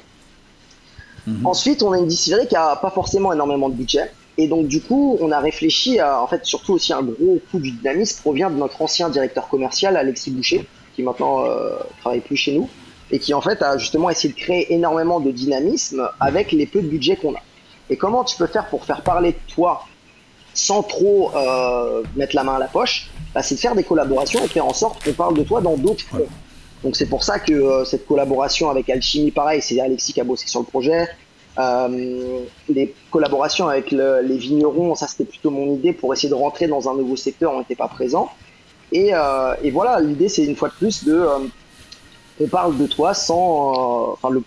Mhm. 1.27 1.45
Ensuite, 1.45 1.83
on 1.83 1.91
a 1.91 1.97
une 1.97 2.07
distillerie 2.07 2.47
qui 2.47 2.55
a 2.55 2.75
pas 2.77 2.89
forcément 2.89 3.33
énormément 3.33 3.69
de 3.69 3.75
budget. 3.75 4.11
Et 4.37 4.47
donc, 4.47 4.67
du 4.67 4.81
coup, 4.81 5.17
on 5.19 5.31
a 5.31 5.39
réfléchi 5.39 5.99
à, 5.99 6.21
en 6.21 6.27
fait, 6.27 6.45
surtout 6.45 6.73
aussi 6.73 6.93
un 6.93 7.01
gros 7.01 7.39
coup 7.51 7.59
du 7.59 7.71
dynamisme 7.71 8.21
provient 8.21 8.49
de 8.49 8.55
notre 8.55 8.81
ancien 8.81 9.09
directeur 9.09 9.47
commercial, 9.49 9.97
Alexis 9.97 10.31
Boucher, 10.31 10.67
qui 10.95 11.03
maintenant 11.03 11.45
euh, 11.45 11.71
travaille 11.99 12.21
plus 12.21 12.37
chez 12.37 12.53
nous, 12.53 12.69
et 13.11 13.19
qui 13.19 13.33
en 13.33 13.41
fait 13.41 13.61
a 13.61 13.77
justement 13.77 14.09
essayé 14.09 14.33
de 14.33 14.39
créer 14.39 14.73
énormément 14.73 15.19
de 15.19 15.31
dynamisme 15.31 16.07
avec 16.19 16.51
les 16.51 16.65
peu 16.65 16.81
de 16.81 16.87
budget 16.87 17.15
qu'on 17.15 17.33
a. 17.33 17.41
Et 17.89 17.97
comment 17.97 18.23
tu 18.23 18.37
peux 18.37 18.47
faire 18.47 18.67
pour 18.67 18.85
faire 18.85 19.01
parler 19.01 19.31
de 19.31 19.53
toi 19.53 19.85
sans 20.53 20.83
trop 20.83 21.31
euh, 21.35 22.03
mettre 22.15 22.35
la 22.35 22.43
main 22.43 22.55
à 22.55 22.59
la 22.59 22.67
poche? 22.67 23.09
Bah, 23.33 23.41
C'est 23.41 23.55
de 23.55 23.59
faire 23.59 23.75
des 23.75 23.83
collaborations 23.83 24.43
et 24.43 24.47
faire 24.47 24.65
en 24.65 24.73
sorte 24.73 25.03
qu'on 25.03 25.13
parle 25.13 25.35
de 25.35 25.43
toi 25.43 25.61
dans 25.61 25.77
d'autres 25.77 26.03
fronts. 26.03 26.27
Donc 26.83 26.95
c'est 26.95 27.07
pour 27.07 27.23
ça 27.23 27.39
que 27.39 27.53
euh, 27.53 27.85
cette 27.85 28.05
collaboration 28.05 28.69
avec 28.69 28.89
Alchimie, 28.89 29.31
pareil, 29.31 29.61
c'est 29.61 29.79
Alexis 29.79 30.13
qui 30.13 30.21
a 30.21 30.23
bossé 30.23 30.47
sur 30.47 30.59
le 30.59 30.65
projet. 30.65 31.07
Euh, 31.59 32.41
les 32.69 32.93
collaborations 33.09 33.67
avec 33.67 33.89
les 33.89 34.37
vignerons, 34.37 34.93
ça 34.93 35.07
c'était 35.07 35.25
plutôt 35.25 35.49
mon 35.49 35.73
idée 35.73 35.91
pour 35.91 36.13
essayer 36.13 36.29
de 36.29 36.35
rentrer 36.35 36.67
dans 36.67 36.87
un 36.87 36.95
nouveau 36.95 37.15
secteur, 37.15 37.53
on 37.53 37.59
n'était 37.59 37.75
pas 37.75 37.87
présent. 37.87 38.29
Et, 38.91 39.09
euh, 39.13 39.55
et 39.63 39.71
voilà, 39.71 39.99
l'idée 39.99 40.29
c'est 40.29 40.45
une 40.45 40.55
fois 40.55 40.69
de 40.69 40.75
plus 40.75 41.03
de, 41.03 41.13
euh, 41.13 41.39
on 42.39 42.47
parle 42.47 42.77
de 42.77 42.85
toi 42.85 43.15
sans, 43.15 44.11
enfin 44.11 44.29
le, 44.29 44.43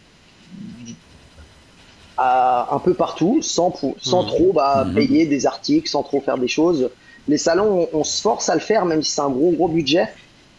un 2.16 2.78
peu 2.84 2.94
partout, 2.94 3.40
sans, 3.42 3.74
sans 4.00 4.22
mmh. 4.22 4.26
trop 4.26 4.52
bah, 4.52 4.84
mmh. 4.84 4.94
payer 4.94 5.26
des 5.26 5.46
articles, 5.46 5.88
sans 5.88 6.04
trop 6.04 6.20
faire 6.20 6.38
des 6.38 6.48
choses. 6.48 6.90
Les 7.26 7.38
salons, 7.38 7.88
on, 7.92 8.00
on 8.00 8.04
se 8.04 8.22
force 8.22 8.48
à 8.48 8.54
le 8.54 8.60
faire, 8.60 8.84
même 8.84 9.02
si 9.02 9.10
c'est 9.10 9.20
un 9.20 9.30
gros 9.30 9.50
gros 9.50 9.68
budget. 9.68 10.08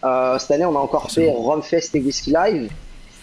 Euh, 0.04 0.38
cette 0.40 0.52
année, 0.52 0.66
on 0.66 0.76
a 0.76 0.80
encore 0.80 1.12
fait 1.12 1.32
Rumfest 1.32 1.96
et 1.96 2.02
Whisky 2.02 2.32
Live. 2.32 2.72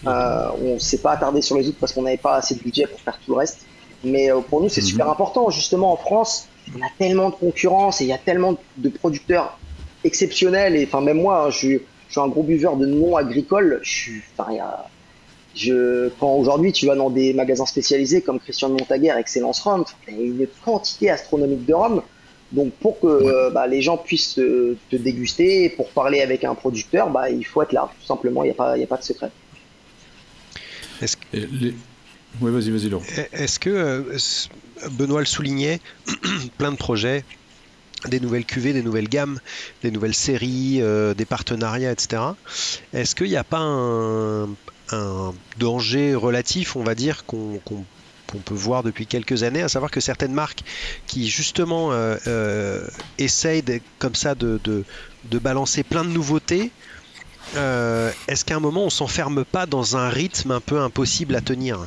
Euh, 0.07 0.49
on 0.63 0.79
s'est 0.79 0.99
pas 0.99 1.13
attardé 1.13 1.43
sur 1.43 1.57
les 1.57 1.69
autres 1.69 1.79
parce 1.81 1.93
qu'on 1.93 2.03
n'avait 2.03 2.17
pas 2.17 2.37
assez 2.37 2.55
de 2.55 2.61
budget 2.61 2.87
pour 2.87 3.01
faire 3.01 3.19
tout 3.25 3.33
le 3.33 3.39
reste. 3.39 3.67
Mais 4.05 4.31
euh, 4.31 4.41
pour 4.41 4.61
nous, 4.61 4.69
c'est 4.69 4.81
mhm. 4.81 4.87
super 4.87 5.11
important. 5.11 5.51
Justement, 5.51 5.93
en 5.93 5.97
France, 5.97 6.49
on 6.77 6.81
a 6.81 6.89
tellement 6.99 7.31
de 7.31 7.35
concurrence 7.35 8.01
et 8.01 8.05
il 8.05 8.09
y 8.09 8.13
a 8.13 8.19
tellement 8.19 8.57
de 8.77 8.89
producteurs 8.89 9.59
exceptionnels. 10.05 10.77
Et 10.77 10.85
enfin, 10.85 11.01
même 11.01 11.21
moi, 11.21 11.47
hein, 11.47 11.51
je, 11.51 11.59
suis, 11.59 11.81
je, 12.07 12.13
suis, 12.13 12.21
un 12.21 12.29
gros 12.29 12.45
buveur 12.45 12.77
de 12.77 12.87
non 12.87 13.17
agricoles. 13.17 13.81
Je 13.83 13.91
suis, 13.91 14.23
enfin, 14.37 14.53
y 14.53 14.61
a, 14.61 14.87
je, 15.55 16.11
quand 16.21 16.35
aujourd'hui 16.35 16.73
tu 16.73 16.87
vas 16.87 16.95
dans 16.95 17.11
des 17.11 17.33
magasins 17.33 17.67
spécialisés 17.67 18.23
comme 18.23 18.39
Christian 18.39 18.69
de 18.69 18.75
Montaguer, 18.75 19.15
Excellence 19.19 19.61
Rhum, 19.61 19.85
il 20.07 20.15
y 20.15 20.21
a 20.21 20.25
une 20.25 20.47
quantité 20.65 21.11
astronomique 21.11 21.67
de 21.67 21.75
rhum. 21.75 22.03
Donc 22.53 22.73
pour 22.75 22.99
que 23.01 23.07
euh, 23.07 23.51
bah, 23.51 23.67
les 23.67 23.83
gens 23.83 23.99
puissent 23.99 24.35
te, 24.35 24.77
déguster, 24.93 25.69
pour 25.71 25.91
parler 25.91 26.23
avec 26.23 26.45
un 26.45 26.55
producteur, 26.55 27.11
bah, 27.11 27.31
il 27.31 27.45
faut 27.45 27.63
être 27.63 27.73
là, 27.73 27.91
tout 28.01 28.07
simplement, 28.07 28.43
il 28.43 28.47
n'y 28.47 28.53
a, 28.53 28.55
pas, 28.55 28.73
a 28.73 28.87
pas 28.87 28.97
de 28.97 29.03
secret. 29.03 29.31
Est-ce 31.03 31.17
que... 31.17 31.37
Oui, 32.41 32.53
vas-y, 32.53 32.71
vas-y, 32.71 32.91
Est-ce 33.33 33.59
que 33.59 33.71
euh, 33.71 34.89
Benoît 34.93 35.21
le 35.21 35.27
soulignait, 35.27 35.81
plein 36.59 36.73
de 36.73 36.77
projets, 36.77 37.25
des 38.07 38.21
nouvelles 38.21 38.45
cuvées, 38.45 38.73
des 38.73 38.83
nouvelles 38.83 39.09
gammes, 39.09 39.41
des 39.83 39.91
nouvelles 39.91 40.15
séries, 40.15 40.79
euh, 40.81 41.15
des 41.15 41.25
partenariats, 41.25 41.91
etc. 41.91 42.23
Est-ce 42.93 43.15
qu'il 43.15 43.29
n'y 43.29 43.37
a 43.37 43.45
pas 43.45 43.61
un, 43.61 44.49
danger 45.59 46.15
relatif, 46.15 46.77
on 46.77 46.83
va 46.83 46.95
dire, 46.95 47.27
qu'on 47.27 47.61
qu'on 48.31 48.39
peut 48.39 48.55
voir 48.55 48.83
depuis 48.83 49.07
quelques 49.07 49.43
années, 49.43 49.63
à 49.63 49.69
savoir 49.69 49.91
que 49.91 50.01
certaines 50.01 50.33
marques 50.33 50.63
qui 51.07 51.29
justement 51.29 51.93
euh, 51.93 52.17
euh, 52.27 52.87
essayent 53.19 53.65
comme 53.99 54.15
ça 54.15 54.35
de, 54.35 54.85
balancer 55.25 55.83
plein 55.83 56.05
de 56.05 56.11
nouveautés, 56.11 56.71
euh, 57.57 58.11
est-ce 58.29 58.45
qu'à 58.45 58.57
un 58.57 58.61
moment 58.61 58.85
on 58.85 58.91
s'enferme 58.91 59.45
pas 59.45 59.67
dans 59.67 59.97
un 59.97 60.09
rythme 60.09 60.51
un 60.51 60.61
peu 60.61 60.79
impossible 60.79 61.35
à 61.35 61.41
tenir? 61.41 61.87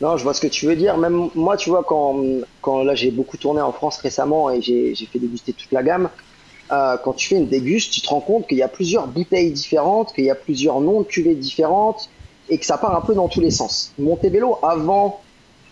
Non, 0.00 0.16
je 0.16 0.22
vois 0.22 0.34
ce 0.34 0.40
que 0.40 0.46
tu 0.46 0.66
veux 0.66 0.76
dire. 0.76 0.96
Même 0.96 1.28
moi, 1.34 1.56
tu 1.56 1.70
vois, 1.70 1.82
quand, 1.82 2.22
quand 2.62 2.84
là 2.84 2.94
j'ai 2.94 3.10
beaucoup 3.10 3.36
tourné 3.36 3.60
en 3.60 3.72
France 3.72 3.98
récemment 3.98 4.50
et 4.50 4.62
j'ai 4.62 4.94
fait 4.94 5.18
déguster 5.18 5.52
toute 5.52 5.72
la 5.72 5.82
gamme, 5.82 6.08
quand 6.68 7.12
tu 7.14 7.28
fais 7.28 7.36
une 7.36 7.48
déguste, 7.48 7.92
tu 7.92 8.00
te 8.00 8.08
rends 8.08 8.20
compte 8.20 8.46
qu'il 8.46 8.58
y 8.58 8.62
a 8.62 8.68
plusieurs 8.68 9.06
bouteilles 9.06 9.52
différentes, 9.52 10.12
qu'il 10.12 10.24
y 10.24 10.30
a 10.30 10.34
plusieurs 10.34 10.80
noms 10.80 11.00
de 11.00 11.06
cuvées 11.06 11.34
différentes, 11.34 12.10
et 12.48 12.58
que 12.58 12.66
ça 12.66 12.78
part 12.78 12.96
un 12.96 13.00
peu 13.00 13.14
dans 13.14 13.28
tous 13.28 13.40
les 13.40 13.50
sens. 13.50 13.92
Montebello, 13.98 14.58
avant, 14.62 15.20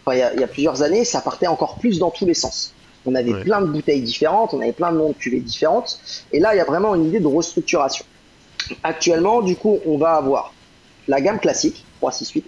enfin, 0.05 0.16
il 0.35 0.41
y, 0.41 0.45
a, 0.45 0.47
plusieurs 0.47 0.83
années, 0.83 1.05
ça 1.05 1.20
partait 1.20 1.47
encore 1.47 1.77
plus 1.77 1.99
dans 1.99 2.11
tous 2.11 2.27
les 2.27 2.35
sens. 2.35 2.74
On 3.07 3.14
avait 3.14 3.35
plein 3.41 3.61
de 3.61 3.66
bouteilles 3.66 4.03
différentes, 4.03 4.53
on 4.53 4.61
avait 4.61 4.72
plein 4.72 4.93
de 4.93 4.99
noms 4.99 5.11
de 5.11 5.14
cuvées 5.14 5.41
différentes, 5.41 6.01
et 6.33 6.41
là, 6.41 6.55
il 6.55 6.59
y 6.59 6.61
a 6.61 6.64
vraiment 6.64 6.95
une 6.95 7.07
idée 7.07 7.20
de 7.20 7.27
restructuration. 7.27 8.05
Actuellement, 8.83 9.43
du 9.43 9.55
coup, 9.55 9.79
on 9.87 9.97
va 9.97 10.14
avoir 10.14 10.53
la 11.07 11.20
gamme 11.20 11.39
classique, 11.39 11.85
368. 12.01 12.45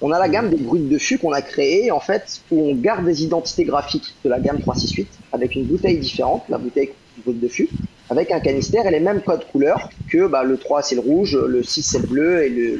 On 0.00 0.12
a 0.12 0.18
la 0.20 0.28
gamme 0.28 0.50
des 0.50 0.56
brutes 0.56 0.88
de 0.88 0.98
fût 0.98 1.18
qu'on 1.18 1.32
a 1.32 1.42
créée, 1.42 1.90
en 1.90 1.98
fait, 1.98 2.40
où 2.52 2.70
on 2.70 2.74
garde 2.76 3.04
des 3.04 3.24
identités 3.24 3.64
graphiques 3.64 4.14
de 4.24 4.30
la 4.30 4.38
gamme 4.38 4.60
368 4.60 5.08
avec 5.32 5.56
une 5.56 5.64
bouteille 5.64 5.98
différente, 5.98 6.44
la 6.48 6.58
bouteille 6.58 6.92
brute 7.24 7.40
de 7.40 7.48
fût 7.48 7.68
avec 8.10 8.30
un 8.30 8.40
canister 8.40 8.80
et 8.86 8.90
les 8.90 9.00
mêmes 9.00 9.20
codes 9.22 9.44
couleurs 9.52 9.90
que 10.10 10.26
bah, 10.26 10.42
le 10.42 10.56
3 10.56 10.82
c'est 10.82 10.94
le 10.94 11.00
rouge, 11.02 11.36
le 11.36 11.62
6 11.62 11.82
c'est 11.82 11.98
le 11.98 12.06
bleu 12.06 12.42
et 12.44 12.48
le, 12.48 12.76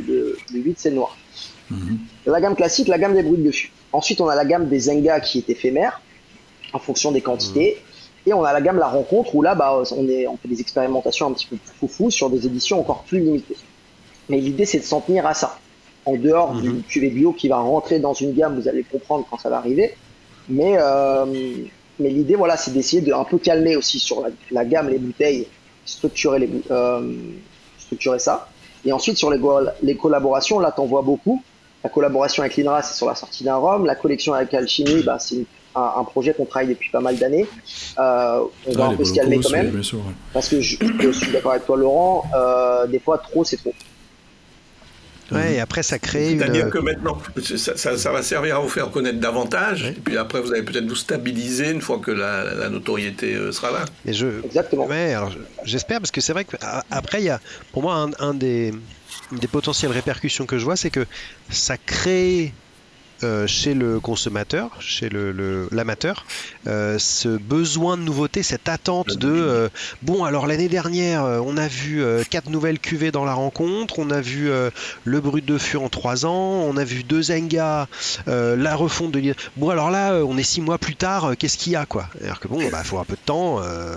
le, 0.52 0.60
8 0.60 0.78
c'est 0.78 0.90
le 0.90 0.96
noir. 0.96 1.16
Mhm. 1.70 1.98
La 2.26 2.40
gamme 2.40 2.56
classique, 2.56 2.88
la 2.88 2.98
gamme 2.98 3.14
des 3.14 3.22
brutes 3.22 3.42
dessus. 3.42 3.70
Ensuite, 3.92 4.20
on 4.20 4.28
a 4.28 4.34
la 4.34 4.44
gamme 4.44 4.68
des 4.68 4.80
Zenga 4.80 5.20
qui 5.20 5.38
est 5.38 5.50
éphémère 5.50 6.00
en 6.72 6.78
fonction 6.78 7.12
des 7.12 7.20
quantités. 7.20 7.76
Mhm. 7.78 8.30
Et 8.30 8.34
on 8.34 8.44
a 8.44 8.52
la 8.52 8.60
gamme 8.60 8.78
La 8.78 8.88
Rencontre 8.88 9.34
où 9.34 9.42
là, 9.42 9.54
bah, 9.54 9.82
on, 9.96 10.08
est, 10.08 10.26
on 10.26 10.36
fait 10.36 10.48
des 10.48 10.60
expérimentations 10.60 11.26
un 11.28 11.32
petit 11.32 11.46
peu 11.46 11.56
plus 11.56 11.72
foufou 11.78 12.10
sur 12.10 12.28
des 12.28 12.44
éditions 12.46 12.78
encore 12.80 13.04
plus 13.04 13.20
limitées. 13.20 13.56
Mais 14.28 14.38
l'idée, 14.38 14.66
c'est 14.66 14.80
de 14.80 14.84
s'en 14.84 15.00
tenir 15.00 15.26
à 15.26 15.34
ça. 15.34 15.58
en 16.04 16.16
dehors 16.16 16.54
Mhm. 16.54 16.62
d'une 16.62 16.82
cuvée 16.84 17.10
bio 17.10 17.32
qui 17.32 17.48
va 17.48 17.56
rentrer 17.58 17.98
dans 18.00 18.14
une 18.14 18.32
gamme, 18.32 18.58
vous 18.58 18.66
allez 18.66 18.82
comprendre 18.82 19.26
quand 19.30 19.36
ça 19.38 19.50
va 19.50 19.58
arriver. 19.58 19.94
Mais, 20.48 20.76
euh, 20.80 21.26
mais 22.00 22.10
l'idée, 22.10 22.34
voilà, 22.34 22.56
c'est 22.56 22.72
d'essayer 22.72 23.02
de 23.02 23.12
un 23.12 23.24
peu 23.24 23.38
calmer 23.38 23.76
aussi 23.76 23.98
sur 23.98 24.20
la, 24.22 24.28
la 24.50 24.64
gamme, 24.64 24.88
les 24.88 24.98
bouteilles, 24.98 25.46
structurer, 25.84 26.38
les, 26.40 26.50
euh, 26.70 27.12
structurer 27.78 28.18
ça. 28.18 28.48
Et 28.84 28.92
ensuite, 28.92 29.16
sur 29.18 29.30
les, 29.30 29.96
collaborations, 29.96 30.58
là, 30.60 30.70
t'en 30.72 30.86
vois 30.86 31.02
beaucoup. 31.02 31.42
La 31.82 31.90
collaboration 31.90 32.42
avec 32.42 32.56
l'INRA, 32.56 32.82
c'est 32.82 32.94
sur 32.96 33.06
la 33.06 33.14
sortie 33.14 33.44
d'un 33.44 33.56
rhum. 33.56 33.86
La 33.86 33.94
collection 33.94 34.34
avec 34.34 34.52
Alchimie, 34.54 35.02
bah, 35.02 35.18
c'est 35.18 35.44
un, 35.74 35.92
un 35.96 36.04
projet 36.04 36.32
qu'on 36.34 36.44
travaille 36.44 36.68
depuis 36.68 36.90
pas 36.90 37.00
mal 37.00 37.16
d'années. 37.16 37.46
Euh, 37.98 38.40
on 38.66 38.72
va 38.72 38.84
Ah, 38.84 38.86
un 38.86 38.90
les 38.92 38.96
peu 38.96 39.04
se 39.04 39.14
calmer 39.14 39.40
quand 39.40 39.50
même. 39.50 39.82
sûr, 39.82 39.98
ouais. 39.98 40.12
Parce 40.32 40.48
que 40.48 40.60
je, 40.60 40.76
je 41.00 41.10
suis 41.10 41.32
d'accord 41.32 41.52
avec 41.52 41.66
toi, 41.66 41.76
Laurent. 41.76 42.24
euh, 42.36 42.86
des 42.86 42.98
fois, 42.98 43.18
trop, 43.18 43.44
c'est 43.44 43.56
trop. 43.58 43.72
Ouais, 45.30 45.54
et 45.54 45.60
après, 45.60 45.82
ça 45.82 45.98
crée 45.98 46.32
une. 46.32 46.38
C'est-à-dire 46.38 46.70
que 46.70 46.78
maintenant, 46.78 47.18
ça, 47.56 47.76
ça- 47.76 47.98
ça 47.98 48.10
va 48.12 48.22
servir 48.22 48.56
à 48.56 48.60
vous 48.60 48.68
faire 48.68 48.90
connaître 48.90 49.18
davantage, 49.20 49.82
Ouais. 49.82 49.90
et 49.90 50.00
puis 50.00 50.16
après, 50.16 50.40
vous 50.40 50.52
allez 50.52 50.62
peut-être 50.62 50.86
vous 50.88 50.94
stabiliser 50.96 51.70
une 51.70 51.80
fois 51.82 51.98
que 51.98 52.10
la, 52.10 52.44
la 52.54 52.68
notoriété 52.70 53.34
euh, 53.34 53.52
sera 53.52 53.70
là. 53.70 53.84
Et 54.06 54.12
je, 54.14 54.26
Exactement. 54.44 54.86
Ouais, 54.86 55.12
alors 55.14 55.32
j'espère 55.64 55.98
parce 56.00 56.10
que 56.10 56.20
c'est 56.20 56.32
vrai 56.32 56.44
que 56.44 56.56
a- 56.62 56.84
après 56.90 57.20
il 57.20 57.26
y 57.26 57.30
a 57.30 57.40
pour 57.72 57.82
moi 57.82 57.94
un, 57.96 58.10
un 58.20 58.32
des 58.34 58.72
une 59.32 59.38
des 59.38 59.48
potentielles 59.48 59.90
répercussions 59.92 60.46
que 60.46 60.58
je 60.58 60.64
vois, 60.64 60.76
c'est 60.76 60.90
que 60.90 61.04
ça 61.50 61.76
crée 61.76 62.52
euh, 63.22 63.46
chez 63.46 63.74
le 63.74 64.00
consommateur, 64.00 64.70
chez 64.80 65.08
le- 65.08 65.32
le- 65.32 65.68
l'amateur, 65.72 66.24
euh, 66.66 66.98
ce 66.98 67.28
besoin 67.28 67.96
de 67.96 68.02
nouveauté, 68.02 68.42
cette 68.42 68.68
attente 68.68 69.16
de 69.18 69.28
euh, 69.30 69.68
bon 70.02 70.24
alors 70.24 70.46
l'année 70.46 70.68
dernière 70.68 71.22
on 71.24 71.56
a 71.56 71.68
vu 71.68 72.02
quatre 72.30 72.50
nouvelles 72.50 72.78
cuvées 72.78 73.10
dans 73.10 73.24
la 73.24 73.34
rencontre, 73.34 73.98
on 73.98 74.10
a 74.10 74.20
vu 74.20 74.50
le 75.04 75.20
brut 75.20 75.44
de 75.44 75.58
fût 75.58 75.76
en 75.76 75.88
trois 75.88 76.26
ans, 76.26 76.64
on 76.68 76.76
a 76.76 76.84
vu 76.84 77.02
deux 77.04 77.22
Zenga, 77.22 77.88
la 78.26 78.76
refonte 78.76 79.12
de 79.12 79.34
bon 79.56 79.70
alors 79.70 79.90
là 79.90 80.14
on 80.24 80.36
est 80.38 80.42
six 80.42 80.60
mois 80.60 80.78
plus 80.78 80.96
tard, 80.96 81.32
qu'est-ce 81.38 81.58
qu'il 81.58 81.72
y 81.72 81.76
a 81.76 81.86
quoi? 81.86 82.08
Alors 82.24 82.40
que 82.40 82.48
bon 82.48 82.68
bah 82.70 82.82
faut 82.84 82.98
un 82.98 83.04
peu 83.04 83.14
de 83.14 83.20
temps, 83.24 83.60
euh, 83.62 83.96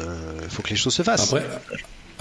faut 0.49 0.61
que 0.61 0.69
les 0.69 0.76
choses 0.76 0.93
se 0.95 1.03
fassent. 1.03 1.34
Après, 1.34 1.47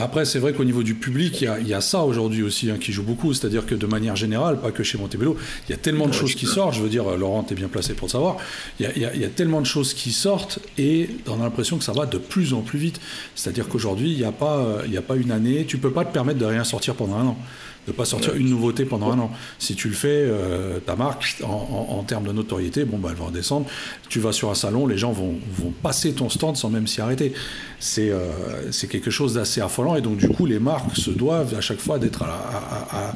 après 0.01 0.25
c'est 0.25 0.39
vrai 0.39 0.53
qu'au 0.53 0.65
niveau 0.65 0.83
du 0.83 0.95
public, 0.95 1.41
il 1.41 1.45
y 1.45 1.47
a, 1.49 1.59
il 1.61 1.69
y 1.69 1.75
a 1.75 1.81
ça 1.81 2.03
aujourd'hui 2.05 2.43
aussi 2.43 2.71
hein, 2.71 2.77
qui 2.81 2.93
joue 2.93 3.03
beaucoup. 3.03 3.33
C'est-à-dire 3.35 3.67
que 3.67 3.75
de 3.75 3.87
manière 3.87 4.17
générale, 4.17 4.61
pas 4.61 4.71
que 4.73 4.83
chez 4.83 4.99
Montebello, 4.99 5.37
il 5.69 5.73
y 5.73 5.75
a 5.75 5.79
tellement 5.79 6.07
de 6.09 6.13
choses 6.15 6.35
qui 6.35 6.47
sortent. 6.47 6.75
Je 6.75 6.83
veux 6.83 6.89
dire, 6.89 7.05
Laurent, 7.17 7.43
tu 7.45 7.53
es 7.53 7.57
bien 7.57 7.69
placé 7.69 7.95
pour 7.95 8.07
le 8.09 8.13
savoir. 8.13 8.37
Il 8.79 8.85
y, 8.85 8.87
a, 8.87 8.93
il 8.97 9.03
y 9.03 9.05
a- 9.05 9.15
il 9.15 9.21
y 9.21 9.25
a 9.25 9.29
tellement 9.29 9.61
de 9.61 9.67
choses 9.67 9.95
qui 9.95 10.13
sortent 10.13 10.59
et 10.79 11.11
on 11.27 11.41
a 11.41 11.45
l'impression 11.45 11.79
que 11.79 11.85
ça 11.85 11.93
va 11.93 12.07
de 12.07 12.19
plus 12.19 12.53
en 12.55 12.61
plus 12.63 12.79
vite. 12.79 13.01
C'est-à-dire 13.35 13.69
qu'aujourd'hui, 13.69 14.11
il 14.13 14.17
n'y 14.19 14.25
a, 14.25 14.33
pas, 14.33 14.59
euh, 14.59 14.83
il 14.87 14.93
y 14.93 14.97
a 14.99 15.03
pas 15.03 15.17
une 15.17 15.31
année. 15.31 15.65
Tu 15.67 15.79
peux 15.79 15.91
pas 15.93 16.05
te 16.05 16.13
permettre 16.13 16.39
de 16.39 16.45
rien 16.47 16.65
sortir 16.65 16.95
pendant 16.95 17.17
un 17.17 17.27
an. 17.27 17.39
De 17.87 17.93
pas 17.93 18.05
sortir 18.05 18.35
une 18.35 18.51
nouveauté 18.51 18.85
pendant 18.85 19.11
un 19.11 19.19
an. 19.19 19.31
Si 19.59 19.75
tu 19.75 19.89
le 19.89 19.95
fais, 19.95 20.09
euh, 20.11 20.79
ta 20.81 20.97
marque, 20.97 21.39
en, 21.43 21.47
en- 21.49 21.99
en 21.99 22.03
termes 22.05 22.25
de 22.27 22.33
notoriété, 22.33 22.85
bon, 22.85 22.99
bah, 22.99 23.09
elle 23.13 23.17
va 23.19 23.25
redescendre. 23.27 23.67
Tu 24.11 24.21
vas 24.21 24.33
sur 24.33 24.51
un 24.51 24.55
salon, 24.55 24.87
les 24.87 24.99
gens 24.99 25.13
vont, 25.13 25.35
vont 25.57 25.73
passer 25.83 26.13
ton 26.13 26.29
stand 26.29 26.57
sans 26.59 26.69
même 26.69 26.87
s'y 26.87 27.01
arrêter. 27.01 27.33
C'est 27.81 28.11
euh, 28.11 28.21
quelque 28.91 29.11
chose 29.11 29.35
d'assez 29.35 29.61
affolant 29.63 29.97
et 29.97 30.03
donc 30.03 30.19
du 30.19 30.29
coup 30.29 30.45
les 30.45 30.59
marques 30.59 30.95
se 30.97 31.11
doivent 31.11 31.55
à 31.55 31.63
chaque 31.63 31.81
fois 31.81 31.99
d'être 31.99 32.23
à 32.23 32.27
la, 32.27 32.35
à, 32.35 33.09
à- 33.09 33.15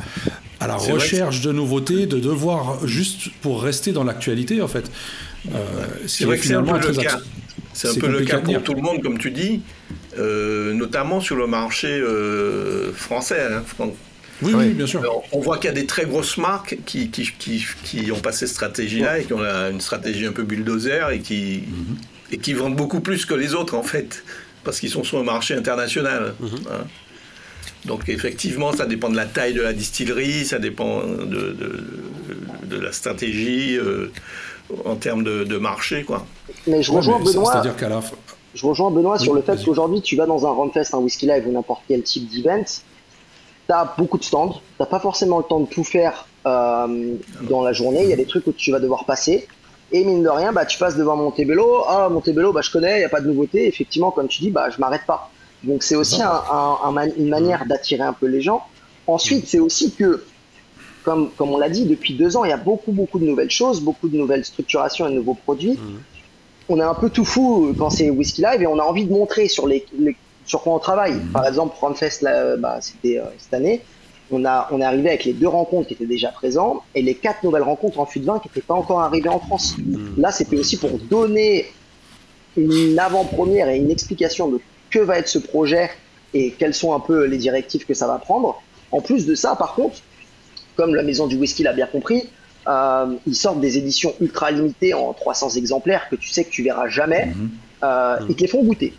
à 0.60 0.66
la 0.66 0.76
recherche 0.94 1.42
de 1.42 1.52
nouveautés, 1.52 2.06
de 2.06 2.18
devoir 2.18 2.86
juste 2.86 3.28
pour 3.42 3.62
rester 3.62 3.92
dans 3.92 4.02
l'actualité 4.04 4.62
en 4.62 4.68
fait. 4.68 4.90
Euh, 5.54 5.58
ce 6.06 6.08
C'est 6.08 6.24
vrai 6.24 6.38
que 6.38 6.46
c'est 6.46 6.54
un 6.54 6.62
peu 6.62 6.78
le 6.88 6.94
cas. 6.94 7.18
C'est 7.74 7.88
un 7.88 7.94
peu 8.00 8.06
le 8.08 8.18
cas 8.24 8.38
pour 8.54 8.62
tout 8.62 8.74
le 8.74 8.80
monde, 8.82 9.02
comme 9.02 9.18
tu 9.18 9.30
dis, 9.30 9.60
euh, 10.18 10.72
notamment 10.72 11.20
sur 11.20 11.36
le 11.36 11.46
marché 11.46 12.00
français. 12.94 13.42
hein. 13.52 13.62
Fran- 13.66 13.92
Oui, 14.44 14.54
Ouais. 14.54 14.64
oui, 14.66 14.70
bien 14.72 14.86
sûr. 14.86 15.00
Alors, 15.00 15.22
on 15.32 15.40
voit 15.40 15.56
qu'il 15.58 15.66
y 15.66 15.72
a 15.72 15.74
des 15.74 15.86
très 15.86 16.04
grosses 16.06 16.36
marques 16.38 16.78
qui, 16.86 17.08
qui, 17.10 17.30
qui, 17.38 17.64
qui 17.84 18.12
ont 18.12 18.18
passé 18.20 18.46
cette 18.46 18.54
stratégie-là 18.56 19.18
et 19.20 19.24
qui 19.24 19.32
ont 19.32 19.40
la- 19.40 19.70
une 19.70 19.80
stratégie 19.80 20.26
un 20.26 20.32
peu 20.32 20.42
bulldozer 20.42 21.10
et 21.10 21.20
qui, 21.20 21.64
Mhm. 21.66 21.96
et 22.32 22.38
qui 22.38 22.52
vendent 22.52 22.76
beaucoup 22.76 23.00
plus 23.00 23.24
que 23.26 23.34
les 23.34 23.54
autres 23.54 23.74
en 23.74 23.82
fait, 23.82 24.24
parce 24.64 24.80
qu'ils 24.80 24.90
sont 24.90 25.04
sur 25.04 25.18
un 25.18 25.24
marché 25.24 25.54
international. 25.54 26.34
Mhm. 26.40 26.48
hein. 26.70 26.84
Donc 27.86 28.08
effectivement, 28.08 28.72
ça 28.72 28.86
dépend 28.86 29.10
de 29.10 29.16
la 29.16 29.26
taille 29.26 29.52
de 29.54 29.60
la 29.62 29.72
distillerie, 29.74 30.44
ça 30.46 30.58
dépend 30.58 31.02
de, 31.06 31.24
de, 31.24 31.84
de 32.64 32.80
la 32.80 32.92
stratégie 32.92 33.76
euh, 33.76 34.10
en 34.86 34.96
termes 34.96 35.22
de, 35.22 35.44
de 35.44 35.56
marché. 35.58 36.02
Quoi. 36.04 36.24
Mais 36.66 36.82
je 36.82 36.90
Ouais, 36.90 36.96
rejoins 36.98 37.18
mais 37.18 37.26
ça- 37.26 37.32
Benoît. 37.32 37.52
C'est-à-dire 37.52 37.76
qu'à 37.76 37.88
la 37.90 38.00
fin. 38.00 38.16
Je 38.54 38.64
rejoins 38.66 38.90
Benoît 38.90 39.18
sur 39.18 39.34
le 39.34 39.42
fait 39.42 39.62
qu'aujourd'hui, 39.64 40.00
tu 40.00 40.16
vas 40.16 40.26
dans 40.26 40.46
un 40.46 40.50
Rumfest, 40.52 40.94
un 40.94 40.98
Whisky 40.98 41.26
Live 41.26 41.42
ou 41.46 41.52
n'importe 41.52 41.82
quel 41.88 42.02
type 42.02 42.30
d'event, 42.30 42.64
tu 43.68 43.72
as 43.74 43.94
beaucoup 43.98 44.18
de 44.18 44.24
stands, 44.24 44.60
tu 44.78 44.86
pas 44.86 45.00
forcément 45.00 45.38
le 45.38 45.44
temps 45.44 45.60
de 45.60 45.66
tout 45.68 45.84
faire 45.84 46.26
euh, 46.46 47.14
dans 47.48 47.62
la 47.62 47.72
journée, 47.72 48.04
il 48.04 48.10
y 48.10 48.12
a 48.12 48.16
des 48.16 48.26
trucs 48.26 48.46
où 48.46 48.52
tu 48.52 48.70
vas 48.70 48.80
devoir 48.80 49.04
passer. 49.06 49.48
Et 49.92 50.04
mine 50.04 50.22
de 50.22 50.28
rien, 50.28 50.52
bah, 50.52 50.66
tu 50.66 50.78
passes 50.78 50.96
devant 50.96 51.16
Montebello, 51.16 51.84
ah 51.88 52.08
Montebello, 52.08 52.52
bah, 52.52 52.60
je 52.62 52.70
connais, 52.70 52.96
il 52.96 52.98
n'y 52.98 53.04
a 53.04 53.08
pas 53.08 53.20
de 53.20 53.28
nouveauté, 53.28 53.66
effectivement, 53.66 54.10
comme 54.10 54.28
tu 54.28 54.40
dis, 54.40 54.50
bah, 54.50 54.68
je 54.70 54.78
m'arrête 54.80 55.06
pas. 55.06 55.30
Donc 55.62 55.82
c'est 55.82 55.96
aussi 55.96 56.20
un, 56.22 56.42
un- 56.50 56.78
un 56.82 56.92
man- 56.92 57.12
une 57.16 57.28
manière 57.28 57.64
d'attirer 57.66 58.02
un 58.02 58.12
peu 58.12 58.26
les 58.26 58.40
gens. 58.40 58.62
Ensuite, 59.06 59.46
c'est 59.46 59.60
aussi 59.60 59.94
que, 59.94 60.24
comme, 61.02 61.30
comme 61.36 61.50
on 61.50 61.58
l'a 61.58 61.68
dit, 61.68 61.84
depuis 61.86 62.14
deux 62.16 62.36
ans, 62.36 62.44
il 62.44 62.50
y 62.50 62.52
a 62.52 62.56
beaucoup, 62.58 62.92
beaucoup 62.92 63.18
de 63.18 63.24
nouvelles 63.26 63.50
choses, 63.50 63.80
beaucoup 63.82 64.08
de 64.08 64.16
nouvelles 64.16 64.44
structurations 64.44 65.06
et 65.06 65.10
de 65.10 65.16
nouveaux 65.16 65.34
produits. 65.34 65.78
On 66.68 66.78
est 66.78 66.82
un 66.82 66.94
peu 66.94 67.10
tout 67.10 67.26
fou 67.26 67.74
quand 67.78 67.90
c'est 67.90 68.08
Whisky 68.10 68.42
Live 68.42 68.62
et 68.62 68.66
on 68.66 68.78
a 68.78 68.82
envie 68.82 69.04
de 69.06 69.12
montrer 69.12 69.48
sur 69.48 69.66
les, 69.66 69.84
les- 69.98 70.16
sur 70.46 70.62
quoi 70.62 70.74
on 70.74 70.78
travaille. 70.78 71.18
Par 71.32 71.46
exemple, 71.46 71.76
Runfest, 71.80 72.22
là, 72.22 72.56
bah, 72.56 72.78
c'était 72.80 73.18
euh, 73.18 73.24
cette 73.38 73.54
année. 73.54 73.82
On, 74.30 74.44
a, 74.44 74.68
on 74.72 74.80
est 74.80 74.84
arrivé 74.84 75.10
avec 75.10 75.24
les 75.24 75.34
deux 75.34 75.48
rencontres 75.48 75.88
qui 75.88 75.94
étaient 75.94 76.06
déjà 76.06 76.30
présentes 76.30 76.80
et 76.94 77.02
les 77.02 77.14
quatre 77.14 77.42
nouvelles 77.44 77.62
rencontres 77.62 77.98
en 78.00 78.06
fût 78.06 78.20
de 78.20 78.24
vin 78.26 78.38
qui 78.38 78.48
n'étaient 78.48 78.62
pas 78.66 78.74
encore 78.74 79.00
arrivées 79.00 79.28
en 79.28 79.38
France. 79.38 79.76
Là, 80.16 80.32
c'était 80.32 80.56
aussi 80.56 80.78
pour 80.78 80.90
donner 80.98 81.66
une 82.56 82.98
avant-première 82.98 83.68
et 83.68 83.76
une 83.76 83.90
explication 83.90 84.48
de 84.48 84.60
que 84.90 84.98
va 85.00 85.18
être 85.18 85.28
ce 85.28 85.38
projet 85.38 85.90
et 86.32 86.52
quelles 86.52 86.74
sont 86.74 86.94
un 86.94 87.00
peu 87.00 87.24
les 87.26 87.36
directives 87.36 87.84
que 87.84 87.94
ça 87.94 88.06
va 88.06 88.18
prendre. 88.18 88.62
En 88.92 89.00
plus 89.00 89.26
de 89.26 89.34
ça, 89.34 89.56
par 89.56 89.74
contre, 89.74 89.96
comme 90.76 90.94
la 90.94 91.02
maison 91.02 91.26
du 91.26 91.36
whisky 91.36 91.62
l'a 91.62 91.72
bien 91.72 91.86
compris, 91.86 92.28
euh, 92.66 93.14
ils 93.26 93.34
sortent 93.34 93.60
des 93.60 93.76
éditions 93.76 94.14
ultra 94.20 94.50
limitées 94.50 94.94
en 94.94 95.12
300 95.12 95.50
exemplaires 95.50 96.08
que 96.10 96.16
tu 96.16 96.30
sais 96.30 96.44
que 96.44 96.50
tu 96.50 96.62
verras 96.62 96.88
jamais. 96.88 97.26
Mhm. 97.26 97.50
Euh, 97.82 98.16
Ils 98.28 98.34
te 98.36 98.40
les 98.40 98.48
font 98.48 98.64
goûter. 98.64 98.94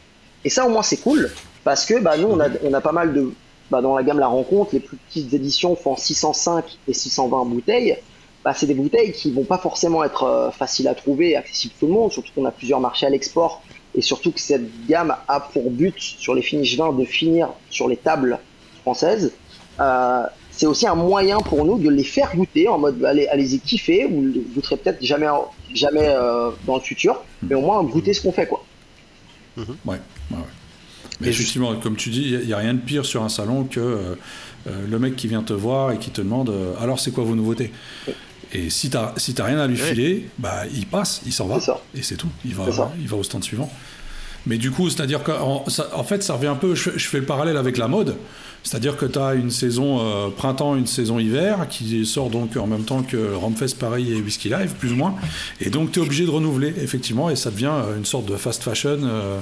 Et 0.46 0.50
ça, 0.50 0.66
au 0.66 0.70
moins, 0.70 0.84
c'est 0.84 0.98
cool 0.98 1.30
parce 1.66 1.86
que 1.86 2.00
bah, 2.00 2.16
nous, 2.18 2.28
on 2.28 2.40
a, 2.40 2.48
on 2.64 2.74
a 2.74 2.82
pas 2.82 2.94
mal 2.94 3.14
de. 3.14 3.34
Bah, 3.72 3.82
dans 3.82 3.96
la 3.96 4.04
gamme 4.04 4.20
La 4.20 4.28
Rencontre, 4.28 4.76
les 4.76 4.80
plus 4.80 4.96
petites 4.96 5.34
éditions 5.34 5.76
font 5.76 5.98
605 5.98 6.64
et 6.88 6.94
620 6.94 7.46
bouteilles. 7.46 7.98
Bah, 8.44 8.54
c'est 8.56 8.68
des 8.68 8.76
bouteilles 8.76 9.12
qui 9.12 9.32
vont 9.32 9.44
pas 9.44 9.58
forcément 9.58 10.04
être 10.04 10.24
euh, 10.24 10.52
faciles 10.52 10.88
à 10.88 10.94
trouver 10.94 11.32
et 11.32 11.36
accessibles 11.36 11.74
à 11.76 11.80
tout 11.80 11.88
le 11.88 11.94
monde, 11.94 12.12
surtout 12.12 12.30
qu'on 12.36 12.46
a 12.46 12.52
plusieurs 12.52 12.80
marchés 12.80 13.08
à 13.08 13.10
l'export 13.10 13.64
et 13.96 14.02
surtout 14.02 14.32
que 14.32 14.40
cette 14.40 14.86
gamme 14.88 15.16
a 15.28 15.40
pour 15.40 15.72
but 15.72 15.96
sur 15.98 16.36
les 16.36 16.44
finish 16.44 16.78
vins 16.78 16.94
de 16.94 17.06
finir 17.06 17.50
sur 17.72 17.88
les 17.88 17.98
tables 17.98 18.38
françaises. 18.84 19.34
Euh, 19.80 20.24
c'est 20.52 20.68
aussi 20.68 20.86
un 20.86 20.96
moyen 20.96 21.40
pour 21.40 21.66
nous 21.66 21.80
de 21.80 21.90
les 21.90 22.04
faire 22.04 22.36
goûter 22.36 22.68
en 22.68 22.78
mode 22.78 23.04
allez, 23.04 23.28
allez-y 23.28 23.60
kiffer, 23.60 24.06
vous 24.06 24.22
ne 24.22 24.40
goûterez 24.54 24.78
peut-être 24.78 25.04
jamais, 25.04 25.28
jamais 25.74 26.08
euh, 26.08 26.52
dans 26.68 26.76
le 26.76 26.82
futur, 26.82 27.24
mais 27.42 27.56
au 27.56 27.62
moins 27.62 27.84
goûter 27.84 28.14
ce 28.14 28.22
qu'on 28.22 28.32
fait 28.32 28.46
quoi. 28.46 28.64
Ouais, 29.58 29.66
ouais, 29.86 30.00
ouais. 30.32 30.38
Mais 31.22 31.28
Et 31.28 31.30
effectivement, 31.30 31.76
comme 31.76 31.96
tu 31.96 32.10
dis, 32.10 32.38
il 32.42 32.46
n'y 32.46 32.54
a, 32.54 32.58
rien 32.58 32.74
de 32.74 32.80
pire 32.80 33.06
sur 33.06 33.24
un 33.24 33.30
salon 33.30 33.64
que 33.64 33.80
euh, 33.80 34.16
euh, 34.68 34.88
le 34.88 35.00
mec 35.00 35.16
qui 35.16 35.28
vient 35.28 35.44
te 35.44 35.54
voir 35.54 35.92
et 35.92 35.98
qui 35.98 36.10
te 36.10 36.22
demande 36.22 36.50
euh, 36.50 36.74
alors 36.82 37.00
c'est 37.00 37.12
quoi 37.12 37.24
vos 37.24 37.36
nouveautés? 37.36 37.72
Et 38.52 38.70
si 38.70 38.90
tu 38.90 38.98
n'as 38.98 39.14
si 39.18 39.34
t'as 39.34 39.46
rien 39.46 39.60
à 39.60 39.68
lui 39.68 39.78
filer, 39.78 40.30
bah, 40.38 40.64
il 40.74 40.86
passe, 40.86 41.22
il 41.26 41.34
s'en 41.34 41.48
va. 41.48 41.60
Et 41.94 42.04
c'est 42.04 42.16
tout. 42.16 42.30
Il 42.46 42.56
va, 42.56 42.66
il 43.00 43.08
va 43.08 43.18
au 43.18 43.24
stand 43.24 43.44
suivant. 43.44 43.72
Mais 44.48 44.58
du 44.58 44.72
coup, 44.72 44.90
c'est-à-dire 44.90 45.24
qu'en 45.24 45.64
en 45.94 46.04
fait, 46.04 46.22
ça 46.24 46.34
revient 46.36 46.48
un 46.48 46.56
peu. 46.56 46.76
Je, 46.76 46.90
fais 46.92 47.20
le 47.20 47.26
parallèle 47.26 47.58
avec 47.58 47.78
la 47.78 47.88
mode. 47.88 48.16
C'est-à-dire 48.64 48.98
que 48.98 49.06
tu 49.06 49.20
as 49.20 49.36
une 49.36 49.52
saison 49.52 50.00
euh, 50.00 50.30
printemps, 50.36 50.76
une 50.76 50.88
saison 50.88 51.20
hiver, 51.20 51.68
qui 51.70 52.04
sort 52.04 52.32
donc 52.32 52.58
en 52.58 52.66
même 52.66 52.84
temps 52.84 53.04
que 53.04 53.34
Ramfest 53.36 53.76
Paris 53.80 54.12
et 54.12 54.20
Whisky 54.22 54.50
Live, 54.50 54.74
plus 54.80 54.92
ou 54.92 54.96
moins. 54.96 55.14
Et 55.62 55.70
donc, 55.70 55.92
tu 55.92 56.00
es 56.00 56.02
obligé 56.02 56.26
de 56.26 56.32
renouveler, 56.32 56.74
effectivement, 56.82 57.30
et 57.30 57.36
ça 57.36 57.52
devient 57.52 57.70
euh, 57.72 57.96
une 57.96 58.06
sorte 58.06 58.26
de 58.26 58.36
fast 58.36 58.64
fashion 58.64 58.98
euh, 59.04 59.40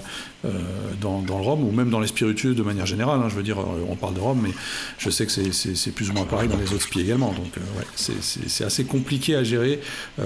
dans, 1.00 1.24
le 1.26 1.34
rhum, 1.42 1.64
ou 1.64 1.72
même 1.72 1.90
dans 1.90 2.02
les 2.02 2.08
spiritueux 2.08 2.54
de 2.54 2.64
manière 2.64 2.86
générale. 2.86 3.22
hein. 3.24 3.30
Je 3.30 3.36
veux 3.36 3.44
dire, 3.44 3.58
on 3.90 3.96
parle 3.96 4.14
de 4.14 4.20
rhum, 4.20 4.42
mais 4.44 4.52
je 4.98 5.10
sais 5.10 5.26
que 5.26 5.32
c'est- 5.32 5.92
plus 5.92 6.10
ou 6.10 6.14
moins 6.14 6.26
pareil 6.26 6.50
dans 6.50 6.58
les 6.58 6.74
autres 6.74 6.84
spies 6.84 7.02
également. 7.02 7.32
Donc, 7.32 7.56
ouais, 7.78 7.86
c'est- 7.96 8.64
assez 8.66 8.84
compliqué 8.84 9.36
à 9.36 9.44
gérer 9.44 9.80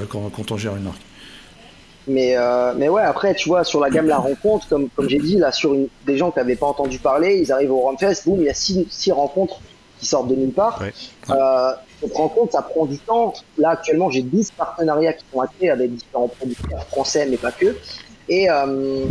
quand 0.09 0.31
on 0.51 0.57
gère 0.57 0.75
une 0.75 0.83
marque. 0.83 1.01
Mais, 2.07 2.37
euh, 2.37 2.73
mais 2.75 2.87
ouais, 2.87 3.01
après, 3.01 3.35
tu 3.35 3.49
vois, 3.49 3.63
sur 3.63 3.79
la 3.79 3.89
gamme 3.89 4.07
La 4.07 4.17
Rencontre, 4.17 4.67
comme, 4.69 4.89
comme 4.89 5.09
j'ai 5.09 5.19
dit, 5.19 5.37
là, 5.37 5.51
sur 5.51 5.73
une, 5.73 5.87
des 6.05 6.17
gens 6.17 6.31
qui 6.31 6.39
n'avaient 6.39 6.55
pas 6.55 6.67
entendu 6.67 6.99
parler, 6.99 7.37
ils 7.37 7.51
arrivent 7.51 7.73
au 7.73 7.81
Rumfest, 7.81 8.23
boum, 8.25 8.39
il 8.39 8.45
y 8.45 8.49
a 8.49 8.53
six, 8.53 8.87
six 8.89 9.11
rencontres 9.11 9.59
qui 9.99 10.05
sortent 10.05 10.27
de 10.27 10.35
nulle 10.35 10.53
part. 10.53 10.81
Ouais. 10.81 10.93
Euh, 11.29 11.71
cette 12.01 12.15
rencontre, 12.15 12.53
ça 12.53 12.61
prend 12.61 12.85
du 12.85 12.97
temps. 12.99 13.33
Là, 13.57 13.71
actuellement, 13.71 14.09
j'ai 14.09 14.21
12 14.21 14.51
partenariats 14.51 15.13
qui 15.13 15.25
sont 15.33 15.41
actés 15.41 15.69
avec 15.69 15.93
différents 15.95 16.27
producteurs 16.27 16.85
français, 16.85 17.27
mais 17.29 17.37
pas 17.37 17.51
que. 17.51 17.75
Et, 18.29 18.49
euh, 18.49 19.05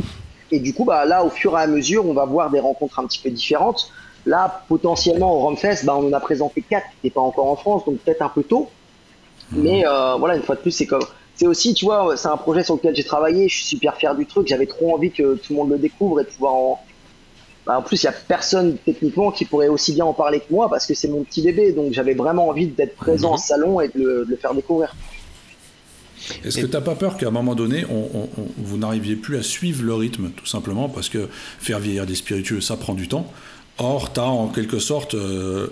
et 0.50 0.60
du 0.60 0.72
coup, 0.72 0.84
bah, 0.84 1.04
là, 1.04 1.24
au 1.24 1.30
fur 1.30 1.58
et 1.58 1.62
à 1.62 1.66
mesure, 1.66 2.06
on 2.06 2.12
va 2.12 2.24
voir 2.24 2.50
des 2.50 2.60
rencontres 2.60 2.98
un 2.98 3.06
petit 3.06 3.18
peu 3.18 3.30
différentes. 3.30 3.90
Là, 4.24 4.62
potentiellement, 4.68 5.34
au 5.34 5.46
Rumfest, 5.46 5.84
bah, 5.84 5.96
on 5.96 6.08
en 6.08 6.12
a 6.12 6.20
présenté 6.20 6.62
quatre 6.62 6.86
qui 6.86 6.96
n'étaient 7.04 7.14
pas 7.14 7.20
encore 7.20 7.46
en 7.46 7.56
France, 7.56 7.84
donc 7.84 7.98
peut-être 7.98 8.22
un 8.22 8.28
peu 8.28 8.42
tôt. 8.42 8.70
Mais 9.52 9.86
euh, 9.86 10.16
voilà, 10.16 10.36
une 10.36 10.42
fois 10.42 10.54
de 10.54 10.60
plus, 10.60 10.72
c'est 10.72 10.86
comme. 10.86 11.04
C'est 11.36 11.46
aussi, 11.46 11.74
tu 11.74 11.84
vois, 11.84 12.16
c'est 12.16 12.28
un 12.28 12.36
projet 12.36 12.64
sur 12.64 12.76
lequel 12.76 12.96
j'ai 12.96 13.04
travaillé, 13.04 13.48
je 13.48 13.56
suis 13.56 13.64
super 13.64 13.96
fier 13.96 14.14
du 14.16 14.26
truc, 14.26 14.48
j'avais 14.48 14.66
trop 14.66 14.94
envie 14.94 15.10
que 15.10 15.34
tout 15.34 15.52
le 15.52 15.56
monde 15.56 15.70
le 15.70 15.78
découvre 15.78 16.20
et 16.20 16.24
de 16.24 16.30
pouvoir 16.30 16.54
en. 16.54 16.84
Bah, 17.66 17.78
en 17.78 17.82
plus, 17.82 18.02
il 18.02 18.06
n'y 18.06 18.14
a 18.14 18.16
personne 18.28 18.76
techniquement 18.84 19.32
qui 19.32 19.44
pourrait 19.44 19.68
aussi 19.68 19.92
bien 19.92 20.04
en 20.04 20.12
parler 20.12 20.38
que 20.38 20.52
moi 20.52 20.70
parce 20.70 20.86
que 20.86 20.94
c'est 20.94 21.08
mon 21.08 21.24
petit 21.24 21.42
bébé, 21.42 21.72
donc 21.72 21.92
j'avais 21.92 22.14
vraiment 22.14 22.48
envie 22.48 22.68
d'être 22.68 22.94
présent 22.94 23.32
en 23.32 23.36
salon 23.36 23.80
et 23.80 23.88
de 23.88 23.98
le, 23.98 24.24
de 24.24 24.30
le 24.30 24.36
faire 24.36 24.54
découvrir. 24.54 24.94
Est-ce 26.44 26.58
que 26.58 26.66
tu 26.66 26.72
n'as 26.72 26.80
pas 26.80 26.94
peur 26.94 27.16
qu'à 27.16 27.28
un 27.28 27.30
moment 27.32 27.54
donné, 27.54 27.84
on, 27.90 28.08
on, 28.14 28.28
on, 28.38 28.46
vous 28.56 28.78
n'arriviez 28.78 29.16
plus 29.16 29.36
à 29.36 29.42
suivre 29.42 29.82
le 29.84 29.94
rythme, 29.94 30.30
tout 30.30 30.46
simplement 30.46 30.88
parce 30.88 31.08
que 31.08 31.28
faire 31.58 31.78
vieillir 31.78 32.06
des 32.06 32.14
spiritueux, 32.14 32.60
ça 32.60 32.76
prend 32.76 32.94
du 32.94 33.08
temps. 33.08 33.30
Or, 33.78 34.12
tu 34.12 34.20
as 34.20 34.24
en 34.24 34.48
quelque 34.48 34.78
sorte 34.78 35.14
euh, 35.14 35.68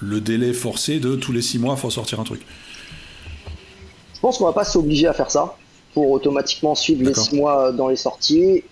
le 0.00 0.20
délai 0.20 0.52
forcé 0.52 1.00
de 1.00 1.16
tous 1.16 1.32
les 1.32 1.42
six 1.42 1.58
mois, 1.58 1.74
il 1.76 1.80
faut 1.80 1.90
sortir 1.90 2.20
un 2.20 2.24
truc. 2.24 2.42
Je 4.18 4.20
pense 4.20 4.38
qu'on 4.38 4.46
va 4.46 4.52
pas 4.52 4.64
s'obliger 4.64 5.06
à 5.06 5.12
faire 5.12 5.30
ça 5.30 5.56
pour 5.94 6.10
automatiquement 6.10 6.74
suivre 6.74 7.04
les 7.04 7.14
six 7.14 7.36
mois 7.36 7.70
dans 7.70 7.86
les 7.86 7.94
sorties. 7.94 8.64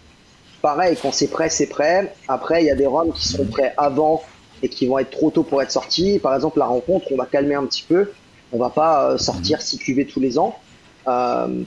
Pareil, 0.61 0.99
quand 1.01 1.13
c'est 1.13 1.29
prêt, 1.29 1.49
c'est 1.51 1.69
prêt. 1.69 2.13
Après, 2.27 2.65
il 2.65 2.67
y 2.67 2.71
a 2.71 2.75
des 2.75 2.85
ROM 2.87 3.13
qui 3.13 3.29
seront 3.29 3.45
prêts 3.45 3.73
avant 3.77 4.25
et 4.65 4.69
qui 4.69 4.89
vont 4.89 4.99
être 4.99 5.13
trop 5.13 5.31
tôt 5.31 5.45
pour 5.45 5.63
être 5.63 5.71
sortis. 5.71 6.19
Par 6.19 6.35
exemple, 6.35 6.59
la 6.59 6.67
rencontre, 6.67 7.07
on 7.13 7.17
va 7.17 7.27
calmer 7.27 7.55
un 7.55 7.65
petit 7.65 7.85
peu. 7.89 8.11
On 8.53 8.59
va 8.59 8.71
pas 8.71 9.13
euh, 9.13 9.19
sortir 9.19 9.63
6 9.63 9.79
QV 9.79 10.07
tous 10.07 10.19
les 10.19 10.37
ans. 10.37 10.59
Euh, 11.07 11.63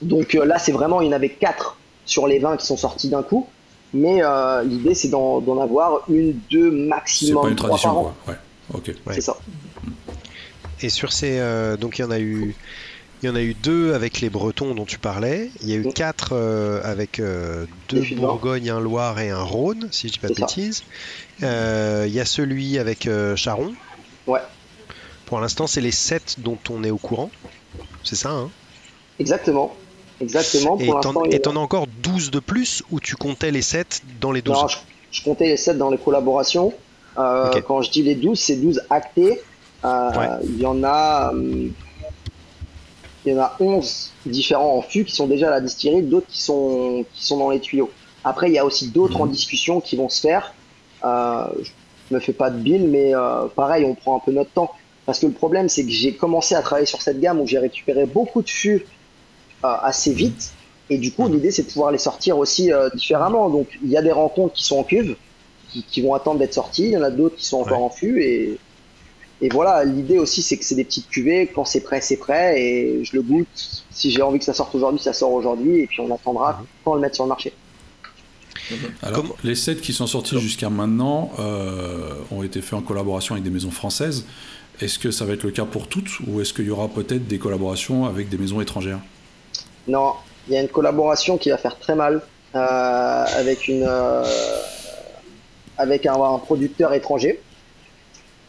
donc 0.00 0.34
euh, 0.34 0.46
là, 0.46 0.58
c'est 0.58 0.72
vraiment, 0.72 1.02
il 1.02 1.08
y 1.08 1.10
en 1.10 1.16
avait 1.16 1.28
4 1.28 1.76
sur 2.06 2.26
les 2.26 2.38
20 2.38 2.56
qui 2.56 2.64
sont 2.66 2.78
sortis 2.78 3.10
d'un 3.10 3.22
coup. 3.22 3.46
Mais 3.92 4.22
euh, 4.22 4.62
l'idée, 4.62 4.94
c'est 4.94 5.08
d'en 5.08 5.60
avoir 5.60 6.00
une, 6.08 6.40
deux, 6.50 6.70
maximum. 6.70 7.42
C'est 7.42 7.46
pas 7.48 7.50
une 7.50 7.56
tradition, 7.56 7.88
par 7.90 7.98
an. 7.98 8.14
quoi. 8.24 8.34
Ouais, 8.34 8.40
ok. 8.72 8.94
C'est 9.10 9.20
ça. 9.20 9.36
Et 10.80 10.88
sur 10.88 11.12
ces. 11.12 11.38
euh, 11.38 11.76
donc 11.76 11.98
il 11.98 12.02
y 12.02 12.04
en 12.04 12.10
a 12.10 12.18
eu. 12.18 12.56
Il 13.22 13.28
y 13.28 13.28
en 13.28 13.36
a 13.36 13.40
eu 13.40 13.54
deux 13.54 13.94
avec 13.94 14.20
les 14.20 14.30
Bretons 14.30 14.74
dont 14.74 14.84
tu 14.84 14.98
parlais. 14.98 15.50
Il 15.60 15.70
y 15.70 15.74
a 15.74 15.76
eu 15.76 15.92
quatre 15.92 16.30
euh, 16.32 16.80
avec 16.82 17.20
euh, 17.20 17.66
deux. 17.88 18.02
Bourgogne, 18.16 18.68
un 18.68 18.80
Loire 18.80 19.20
et 19.20 19.30
un 19.30 19.42
Rhône, 19.42 19.88
si 19.92 20.08
je 20.08 20.14
dis 20.14 20.18
pas 20.18 20.28
de 20.28 20.34
bêtises. 20.34 20.82
Euh, 21.44 22.04
Il 22.08 22.12
y 22.12 22.18
a 22.18 22.24
celui 22.24 22.78
avec 22.78 23.08
Charon. 23.36 23.74
Ouais. 24.26 24.40
Pour 25.26 25.38
l'instant, 25.38 25.68
c'est 25.68 25.80
les 25.80 25.92
sept 25.92 26.36
dont 26.38 26.58
on 26.68 26.82
est 26.82 26.90
au 26.90 26.98
courant. 26.98 27.30
C'est 28.02 28.16
ça, 28.16 28.30
hein? 28.30 28.50
Exactement. 29.20 29.72
Exactement. 30.20 30.76
Et 30.80 30.86
Pour 30.86 31.26
et 31.30 31.40
t'en 31.40 31.54
as 31.54 31.60
encore 31.60 31.86
12 32.02 32.32
de 32.32 32.40
plus 32.40 32.82
ou 32.90 32.98
tu 32.98 33.14
comptais 33.14 33.52
les 33.52 33.62
7 33.62 34.02
dans 34.20 34.32
les 34.32 34.42
12 34.42 34.54
Non, 34.54 34.68
je, 34.68 34.76
je 35.10 35.22
comptais 35.22 35.46
les 35.46 35.56
7 35.56 35.78
dans 35.78 35.90
les 35.90 35.98
collaborations. 35.98 36.72
Quand 37.14 37.82
je 37.82 37.90
dis 37.90 38.02
les 38.02 38.16
12, 38.16 38.38
c'est 38.38 38.56
12 38.56 38.82
actés. 38.90 39.40
Ouais. 39.84 40.28
Il 40.44 40.58
y 40.58 40.66
en 40.66 40.82
a. 40.82 41.32
Il 43.24 43.32
y 43.32 43.36
en 43.36 43.40
a 43.40 43.56
11 43.60 44.10
différents 44.26 44.76
en 44.76 44.82
fût 44.82 45.04
qui 45.04 45.14
sont 45.14 45.26
déjà 45.26 45.48
à 45.48 45.50
la 45.50 45.60
distillerie, 45.60 46.02
d'autres 46.02 46.26
qui 46.28 46.40
sont, 46.42 47.04
qui 47.14 47.24
sont 47.24 47.38
dans 47.38 47.50
les 47.50 47.60
tuyaux. 47.60 47.90
Après, 48.24 48.48
il 48.50 48.54
y 48.54 48.58
a 48.58 48.64
aussi 48.64 48.88
d'autres 48.88 49.20
en 49.20 49.26
discussion 49.26 49.80
qui 49.80 49.96
vont 49.96 50.08
se 50.08 50.20
faire. 50.20 50.54
Euh, 51.04 51.44
je 52.10 52.14
me 52.14 52.20
fais 52.20 52.32
pas 52.32 52.50
de 52.50 52.58
bill, 52.58 52.88
mais 52.88 53.14
euh, 53.14 53.46
pareil, 53.54 53.84
on 53.84 53.94
prend 53.94 54.16
un 54.16 54.20
peu 54.20 54.32
notre 54.32 54.50
temps. 54.50 54.70
Parce 55.06 55.18
que 55.18 55.26
le 55.26 55.32
problème, 55.32 55.68
c'est 55.68 55.84
que 55.84 55.90
j'ai 55.90 56.14
commencé 56.14 56.54
à 56.54 56.62
travailler 56.62 56.86
sur 56.86 57.00
cette 57.02 57.20
gamme 57.20 57.40
où 57.40 57.46
j'ai 57.46 57.58
récupéré 57.58 58.06
beaucoup 58.06 58.42
de 58.42 58.48
fûts 58.50 58.84
euh, 59.64 59.68
assez 59.82 60.12
vite. 60.12 60.52
Et 60.90 60.98
du 60.98 61.12
coup, 61.12 61.28
l'idée, 61.28 61.50
c'est 61.50 61.62
de 61.62 61.70
pouvoir 61.70 61.90
les 61.92 61.98
sortir 61.98 62.38
aussi 62.38 62.72
euh, 62.72 62.88
différemment. 62.94 63.48
Donc, 63.50 63.68
il 63.82 63.90
y 63.90 63.96
a 63.96 64.02
des 64.02 64.12
rencontres 64.12 64.54
qui 64.54 64.64
sont 64.64 64.78
en 64.78 64.84
cuve, 64.84 65.16
qui, 65.70 65.82
qui 65.84 66.02
vont 66.02 66.14
attendre 66.14 66.38
d'être 66.38 66.54
sorties. 66.54 66.84
Il 66.86 66.90
y 66.92 66.96
en 66.96 67.02
a 67.02 67.10
d'autres 67.10 67.36
qui 67.36 67.46
sont 67.46 67.60
encore 67.60 67.78
Ouais. 67.78 67.84
en 67.84 67.90
fût. 67.90 68.22
Et, 68.22 68.58
et 69.42 69.48
voilà, 69.48 69.84
l'idée 69.84 70.18
aussi, 70.18 70.40
c'est 70.40 70.56
que 70.56 70.64
c'est 70.64 70.76
des 70.76 70.84
petites 70.84 71.08
cuvées. 71.08 71.50
Quand 71.52 71.64
c'est 71.64 71.80
prêt, 71.80 72.00
c'est 72.00 72.16
prêt. 72.16 72.60
Et 72.62 73.04
je 73.04 73.14
le 73.16 73.22
goûte. 73.22 73.82
Si 73.90 74.10
j'ai 74.12 74.22
envie 74.22 74.38
que 74.38 74.44
ça 74.44 74.54
sorte 74.54 74.72
aujourd'hui, 74.74 75.00
ça 75.02 75.12
sort 75.12 75.32
aujourd'hui. 75.32 75.80
Et 75.80 75.86
puis, 75.88 76.00
on 76.00 76.14
attendra 76.14 76.62
quand 76.84 76.92
on 76.92 76.94
le 76.94 77.00
mettre 77.00 77.16
sur 77.16 77.24
le 77.24 77.28
marché. 77.30 77.52
Alors, 79.02 79.22
Comment- 79.22 79.34
les 79.42 79.56
sets 79.56 79.76
qui 79.76 79.92
sont 79.92 80.06
sortis 80.06 80.38
jusqu'à 80.38 80.70
maintenant 80.70 81.32
euh, 81.40 82.14
ont 82.30 82.42
été 82.44 82.62
faits 82.62 82.74
en 82.74 82.82
collaboration 82.82 83.34
avec 83.34 83.42
des 83.44 83.50
maisons 83.50 83.72
françaises. 83.72 84.24
Est-ce 84.80 84.98
que 84.98 85.10
ça 85.10 85.24
va 85.24 85.32
être 85.34 85.42
le 85.42 85.50
cas 85.50 85.64
pour 85.64 85.88
toutes 85.88 86.20
ou 86.26 86.40
est-ce 86.40 86.52
qu'il 86.54 86.66
y 86.66 86.70
aura 86.70 86.88
peut-être 86.88 87.26
des 87.26 87.38
collaborations 87.38 88.06
avec 88.06 88.28
des 88.28 88.38
maisons 88.38 88.60
étrangères? 88.60 89.00
Non, 89.88 90.12
il 90.48 90.54
y 90.54 90.56
a 90.56 90.62
une 90.62 90.68
collaboration 90.68 91.36
qui 91.36 91.50
va 91.50 91.58
faire 91.58 91.78
très 91.78 91.94
mal 91.96 92.22
euh, 92.54 92.58
avec 93.36 93.66
une 93.68 93.84
euh, 93.86 94.24
avec 95.76 96.06
un, 96.06 96.14
un 96.14 96.38
producteur 96.38 96.94
étranger 96.94 97.40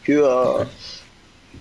que, 0.04 0.12
euh, 0.12 0.64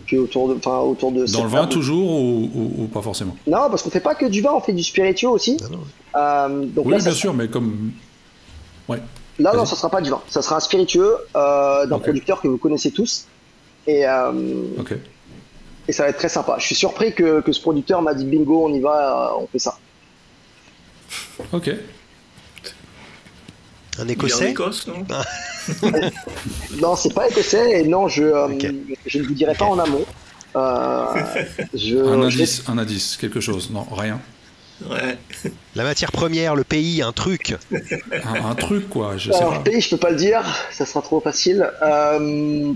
que 0.08 0.16
autour 0.18 0.50
de 0.50 0.56
enfin 0.56 0.80
autour 0.80 1.12
de 1.12 1.26
Dans 1.32 1.44
le 1.44 1.50
vin 1.50 1.66
toujours 1.68 2.10
ou, 2.12 2.50
ou- 2.54 2.84
ou 2.84 2.88
pas 2.88 3.02
forcément? 3.02 3.36
Non, 3.48 3.70
parce 3.70 3.82
qu'on 3.84 3.90
fait 3.90 4.00
pas 4.00 4.16
que 4.16 4.26
du 4.26 4.42
vin, 4.42 4.52
on 4.54 4.60
fait 4.62 4.74
du 4.74 4.84
spiritueux 4.84 5.30
aussi. 5.30 5.58
Ah. 6.14 6.46
Euh, 6.48 6.66
donc 6.66 6.86
Oui, 6.86 6.92
là, 6.92 6.98
bien 7.00 7.10
ça, 7.12 7.16
sûr, 7.16 7.34
mais 7.34 7.48
comme. 7.48 7.92
Ouais. 8.90 9.00
là, 9.40 9.54
non, 9.56 9.66
ça 9.66 9.76
sera 9.76 9.90
pas 9.90 10.02
du 10.02 10.10
vin. 10.10 10.22
Ça 10.30 10.42
sera 10.42 10.58
un 10.58 10.60
spiritueux 10.60 11.16
euh, 11.36 11.86
d'un 11.86 12.00
producteur 12.00 12.42
que 12.42 12.48
vous 12.48 12.58
connaissez 12.58 12.92
tous. 12.92 13.26
Et, 13.88 14.06
euh, 14.06 14.32
Ok. 14.80 14.94
et 15.88 15.92
ça 15.92 16.04
va 16.04 16.10
être 16.10 16.18
très 16.18 16.30
sympa. 16.30 16.56
Je 16.60 16.66
suis 16.66 16.76
surpris 16.76 17.14
que, 17.14 17.42
que 17.42 17.52
ce 17.52 17.62
producteur 17.62 18.02
m'a 18.02 18.14
dit 18.14 18.26
bingo, 18.26 18.66
on 18.66 18.74
y 18.74 18.80
va, 18.80 19.32
euh, 19.34 19.42
on 19.42 19.48
fait 19.48 19.60
ça. 19.60 19.78
Ok. 21.52 21.70
Un 24.00 24.04
Il 24.06 24.12
est 24.12 24.12
en 24.12 24.14
écossais 24.14 24.52
Écosse, 24.52 24.88
non 24.88 25.06
Non, 26.82 26.96
c'est 26.96 27.14
pas 27.14 27.28
écossais 27.30 27.82
et 27.82 27.88
non, 27.88 28.08
je, 28.08 28.24
euh, 28.24 28.48
je 29.06 29.20
ne 29.20 29.24
vous 29.24 29.34
dirai 29.34 29.54
pas 29.54 29.66
en 29.66 29.80
amont. 29.80 30.06
Euh, 30.56 31.06
je, 31.74 31.98
Un 31.98 32.30
je 32.30 32.38
vais- 32.38 32.44
indice, 32.44 32.64
un 32.68 32.78
indice, 32.78 33.18
quelque 33.18 33.40
chose. 33.40 33.70
Non, 33.72 33.86
rien. 33.92 34.20
Ouais. 34.90 35.18
La 35.76 35.84
matière 35.84 36.12
première, 36.12 36.56
le 36.56 36.64
pays, 36.64 37.02
un 37.02 37.12
truc. 37.12 37.56
Un, 37.72 38.46
un 38.50 38.56
truc, 38.56 38.90
quoi, 38.90 39.18
je 39.18 39.32
sais 39.32 39.38
Alors, 39.38 39.54
pas. 39.54 39.60
pays, 39.60 39.80
je 39.82 39.90
peux 39.92 39.98
pas 39.98 40.10
le 40.10 40.18
dire, 40.18 40.42
ça 40.72 40.86
sera 40.86 41.02
trop 41.02 41.22
facile. 41.22 41.70
Euh, 41.84 42.74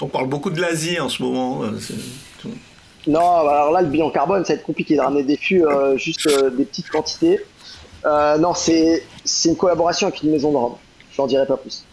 On 0.00 0.06
parle 0.06 0.28
beaucoup 0.28 0.50
de 0.50 0.60
l'Asie 0.60 0.98
en 1.00 1.08
ce 1.08 1.22
moment. 1.22 1.64
euh, 1.64 1.70
non, 3.08 3.20
alors 3.48 3.72
là, 3.72 3.82
le 3.82 3.88
bilan 3.88 4.10
carbone, 4.10 4.44
ça 4.44 4.52
va 4.54 4.60
être 4.60 4.64
compliqué 4.64 4.94
de 4.94 5.00
ramener 5.00 5.24
des 5.24 5.36
fûts, 5.36 5.66
euh, 5.66 5.98
juste 5.98 6.28
euh, 6.28 6.50
des 6.50 6.64
petites 6.64 6.88
quantités. 6.88 7.40
Euh, 8.04 8.38
non, 8.38 8.54
c'est 8.54 9.02
c'est 9.24 9.50
une 9.50 9.56
collaboration 9.56 10.08
avec 10.08 10.22
une 10.22 10.30
maison 10.30 10.50
de 10.52 10.56
robe. 10.56 10.76
Je 11.14 11.20
n'en 11.20 11.26
dirai 11.28 11.46
pas 11.46 11.56
plus. 11.56 11.84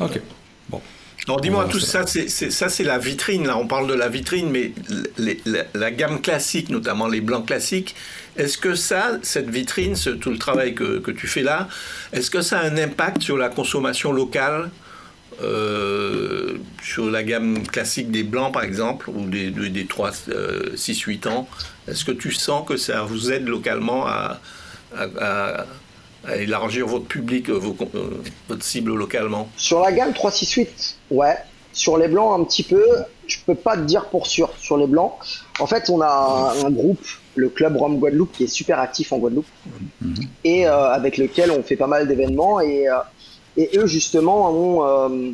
Ok. 0.00 0.20
Bon. 0.68 0.80
Alors 1.26 1.40
dis-moi, 1.40 1.66
tout 1.70 1.80
ça, 1.80 2.06
c'est 2.06 2.28
ça 2.28 2.68
c'est 2.68 2.84
la 2.84 2.98
vitrine. 2.98 3.46
Là, 3.46 3.56
on 3.56 3.66
parle 3.66 3.86
de 3.88 3.94
la 3.94 4.08
vitrine, 4.08 4.50
mais 4.50 4.72
les- 5.18 5.40
la, 5.46 5.64
la 5.74 5.90
gamme 5.90 6.20
classique, 6.20 6.68
notamment 6.68 7.08
les 7.08 7.20
blancs 7.20 7.46
classiques, 7.46 7.94
est-ce 8.36 8.58
que 8.58 8.74
ça, 8.74 9.18
cette 9.22 9.48
vitrine, 9.48 9.96
ce- 9.96 10.10
tout 10.10 10.30
le 10.30 10.38
travail 10.38 10.74
que, 10.74 10.98
que 10.98 11.10
tu 11.10 11.26
fais 11.26 11.42
là, 11.42 11.68
est-ce 12.12 12.30
que 12.30 12.42
ça 12.42 12.58
a 12.60 12.64
un 12.66 12.76
impact 12.76 13.22
sur 13.22 13.36
la 13.38 13.48
consommation 13.48 14.12
locale, 14.12 14.70
euh, 15.42 16.54
sur 16.82 17.10
la 17.10 17.22
gamme 17.22 17.66
classique 17.66 18.10
des 18.10 18.22
blancs 18.22 18.52
par 18.52 18.62
exemple, 18.64 19.10
ou 19.10 19.26
des, 19.26 19.50
des, 19.50 19.68
des 19.70 19.86
3, 19.86 20.10
6, 20.74 21.00
8 21.00 21.26
ans? 21.26 21.48
Est-ce 21.88 22.04
que 22.04 22.12
tu 22.12 22.32
sens 22.32 22.66
que 22.68 22.76
ça 22.76 23.02
vous 23.02 23.32
aide 23.32 23.48
localement 23.48 24.06
à, 24.06 24.40
à- 24.94 25.06
à- 25.20 25.66
à 26.28 26.36
élargir 26.36 26.86
votre 26.86 27.04
public, 27.06 27.48
euh, 27.50 27.54
vos 27.58 27.76
euh, 27.94 28.10
votre 28.48 28.62
cible 28.64 28.92
localement 28.94 29.48
Sur 29.56 29.80
la 29.80 29.92
gamme 29.92 30.12
368, 30.12 30.96
ouais. 31.12 31.36
Sur 31.72 31.98
les 31.98 32.08
blancs, 32.08 32.40
un 32.40 32.44
petit 32.44 32.62
peu. 32.62 32.82
Je 33.26 33.36
peux 33.44 33.54
pas 33.54 33.76
te 33.76 33.82
dire 33.82 34.06
pour 34.06 34.26
sûr 34.26 34.50
sur 34.58 34.76
les 34.76 34.86
blancs. 34.86 35.12
En 35.60 35.66
fait, 35.66 35.90
on 35.90 36.00
a 36.00 36.54
un, 36.64 36.70
groupe, 36.70 37.04
le 37.34 37.48
club 37.48 37.76
Rome 37.76 37.98
Guadeloupe, 37.98 38.32
qui 38.32 38.44
est 38.44 38.48
super 38.48 38.78
actif 38.80 39.12
en 39.12 39.18
Guadeloupe 39.18 39.46
et 40.44 40.66
euh, 40.66 40.90
avec 40.90 41.16
lequel 41.18 41.50
on 41.50 41.62
fait 41.62 41.76
pas 41.76 41.86
mal 41.88 42.08
d'événements. 42.08 42.60
Et, 42.60 42.88
euh, 42.88 42.94
et 43.56 43.70
eux, 43.78 43.86
justement, 43.86 44.50
ont, 44.50 44.84
euh, 44.84 45.30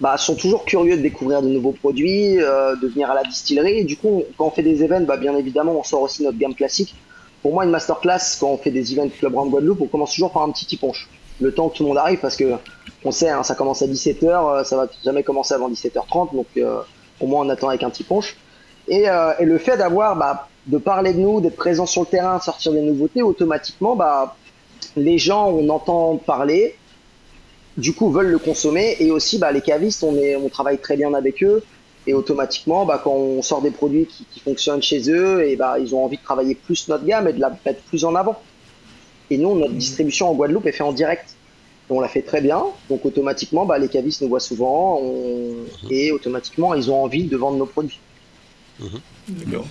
bah, 0.00 0.16
sont 0.18 0.34
toujours 0.34 0.64
curieux 0.64 0.96
de 0.96 1.02
découvrir 1.02 1.42
de 1.42 1.48
nouveaux 1.48 1.72
produits, 1.72 2.40
euh, 2.40 2.74
de 2.76 2.88
venir 2.88 3.10
à 3.10 3.14
la 3.14 3.22
distillerie. 3.24 3.78
Et 3.78 3.84
du 3.84 3.96
coup, 3.96 4.08
on- 4.08 4.24
quand 4.36 4.46
on 4.46 4.50
fait 4.50 4.62
des 4.62 4.82
events, 4.82 5.02
bah, 5.06 5.16
bien 5.16 5.36
évidemment, 5.36 5.78
on 5.78 5.84
sort 5.84 6.02
aussi 6.02 6.22
notre 6.24 6.38
gamme 6.38 6.54
classique. 6.54 6.94
Pour 7.42 7.52
moi, 7.52 7.64
une 7.64 7.70
masterclass, 7.70 8.36
quand 8.38 8.48
on 8.48 8.56
fait 8.56 8.70
des 8.70 8.92
events 8.92 9.08
Club 9.08 9.34
Rome 9.34 9.50
Guadeloupe, 9.50 9.80
on 9.80 9.86
commence 9.86 10.12
toujours 10.12 10.30
par 10.30 10.42
un 10.42 10.50
petit 10.50 10.76
punch. 10.76 11.08
Le 11.40 11.52
temps 11.52 11.68
que 11.68 11.76
tout 11.76 11.82
le 11.82 11.88
monde 11.88 11.98
arrive, 11.98 12.20
parce 12.20 12.36
que 12.36 12.54
on 13.04 13.10
sait, 13.10 13.28
hein, 13.28 13.42
ça 13.42 13.56
commence 13.56 13.82
à 13.82 13.86
17h, 13.86 14.64
ça 14.64 14.76
va 14.76 14.86
jamais 15.04 15.24
commencer 15.24 15.54
avant 15.54 15.68
17h30, 15.68 16.34
donc 16.34 16.46
euh, 16.56 16.80
au 17.20 17.26
moins 17.26 17.44
on 17.44 17.48
attend 17.48 17.68
avec 17.68 17.82
un 17.82 17.90
petit 17.90 18.04
punch. 18.04 18.36
Et, 18.86 19.08
euh, 19.08 19.32
et 19.40 19.44
le 19.44 19.58
fait 19.58 19.76
d'avoir, 19.76 20.16
bah, 20.16 20.48
de 20.66 20.78
parler 20.78 21.12
de 21.12 21.18
nous, 21.18 21.40
d'être 21.40 21.56
présent 21.56 21.86
sur 21.86 22.02
le 22.02 22.06
terrain, 22.06 22.38
sortir 22.38 22.72
des 22.72 22.80
nouveautés, 22.80 23.22
automatiquement, 23.22 23.96
bah, 23.96 24.36
les 24.96 25.18
gens, 25.18 25.48
on 25.48 25.68
entend 25.68 26.16
parler, 26.16 26.76
du 27.76 27.92
coup 27.92 28.10
veulent 28.10 28.30
le 28.30 28.38
consommer, 28.38 28.96
et 29.00 29.10
aussi 29.10 29.38
bah, 29.38 29.50
les 29.50 29.62
cavistes, 29.62 30.04
on, 30.04 30.14
est, 30.16 30.36
on 30.36 30.48
travaille 30.48 30.78
très 30.78 30.96
bien 30.96 31.12
avec 31.14 31.42
eux, 31.42 31.64
et 32.06 32.14
automatiquement, 32.14 32.84
bah, 32.84 33.00
quand 33.02 33.12
on 33.12 33.42
sort 33.42 33.62
des 33.62 33.70
produits 33.70 34.06
qui, 34.06 34.24
qui 34.32 34.40
fonctionnent 34.40 34.82
chez 34.82 35.10
eux, 35.10 35.46
et 35.46 35.56
bah, 35.56 35.78
ils 35.78 35.94
ont 35.94 36.04
envie 36.04 36.16
de 36.16 36.22
travailler 36.22 36.54
plus 36.54 36.88
notre 36.88 37.04
gamme 37.04 37.28
et 37.28 37.32
de 37.32 37.40
la 37.40 37.56
mettre 37.64 37.80
plus 37.82 38.04
en 38.04 38.14
avant. 38.14 38.40
Et 39.30 39.38
nous, 39.38 39.58
notre 39.58 39.74
distribution 39.74 40.30
en 40.30 40.34
Guadeloupe 40.34 40.66
est 40.66 40.72
faite 40.72 40.82
en 40.82 40.92
direct. 40.92 41.34
Et 41.88 41.92
on 41.92 42.00
la 42.00 42.08
fait 42.08 42.22
très 42.22 42.40
bien, 42.40 42.64
donc 42.88 43.04
automatiquement, 43.04 43.64
bah, 43.64 43.78
les 43.78 43.88
cavistes 43.88 44.22
nous 44.22 44.28
voient 44.28 44.40
souvent, 44.40 45.00
on- 45.02 45.64
et 45.90 46.10
automatiquement, 46.12 46.74
ils 46.74 46.90
ont 46.90 47.02
envie 47.04 47.24
de 47.24 47.36
vendre 47.36 47.58
nos 47.58 47.66
produits. 47.66 47.98
Mhm. 48.80 49.00
D'accord. 49.28 49.66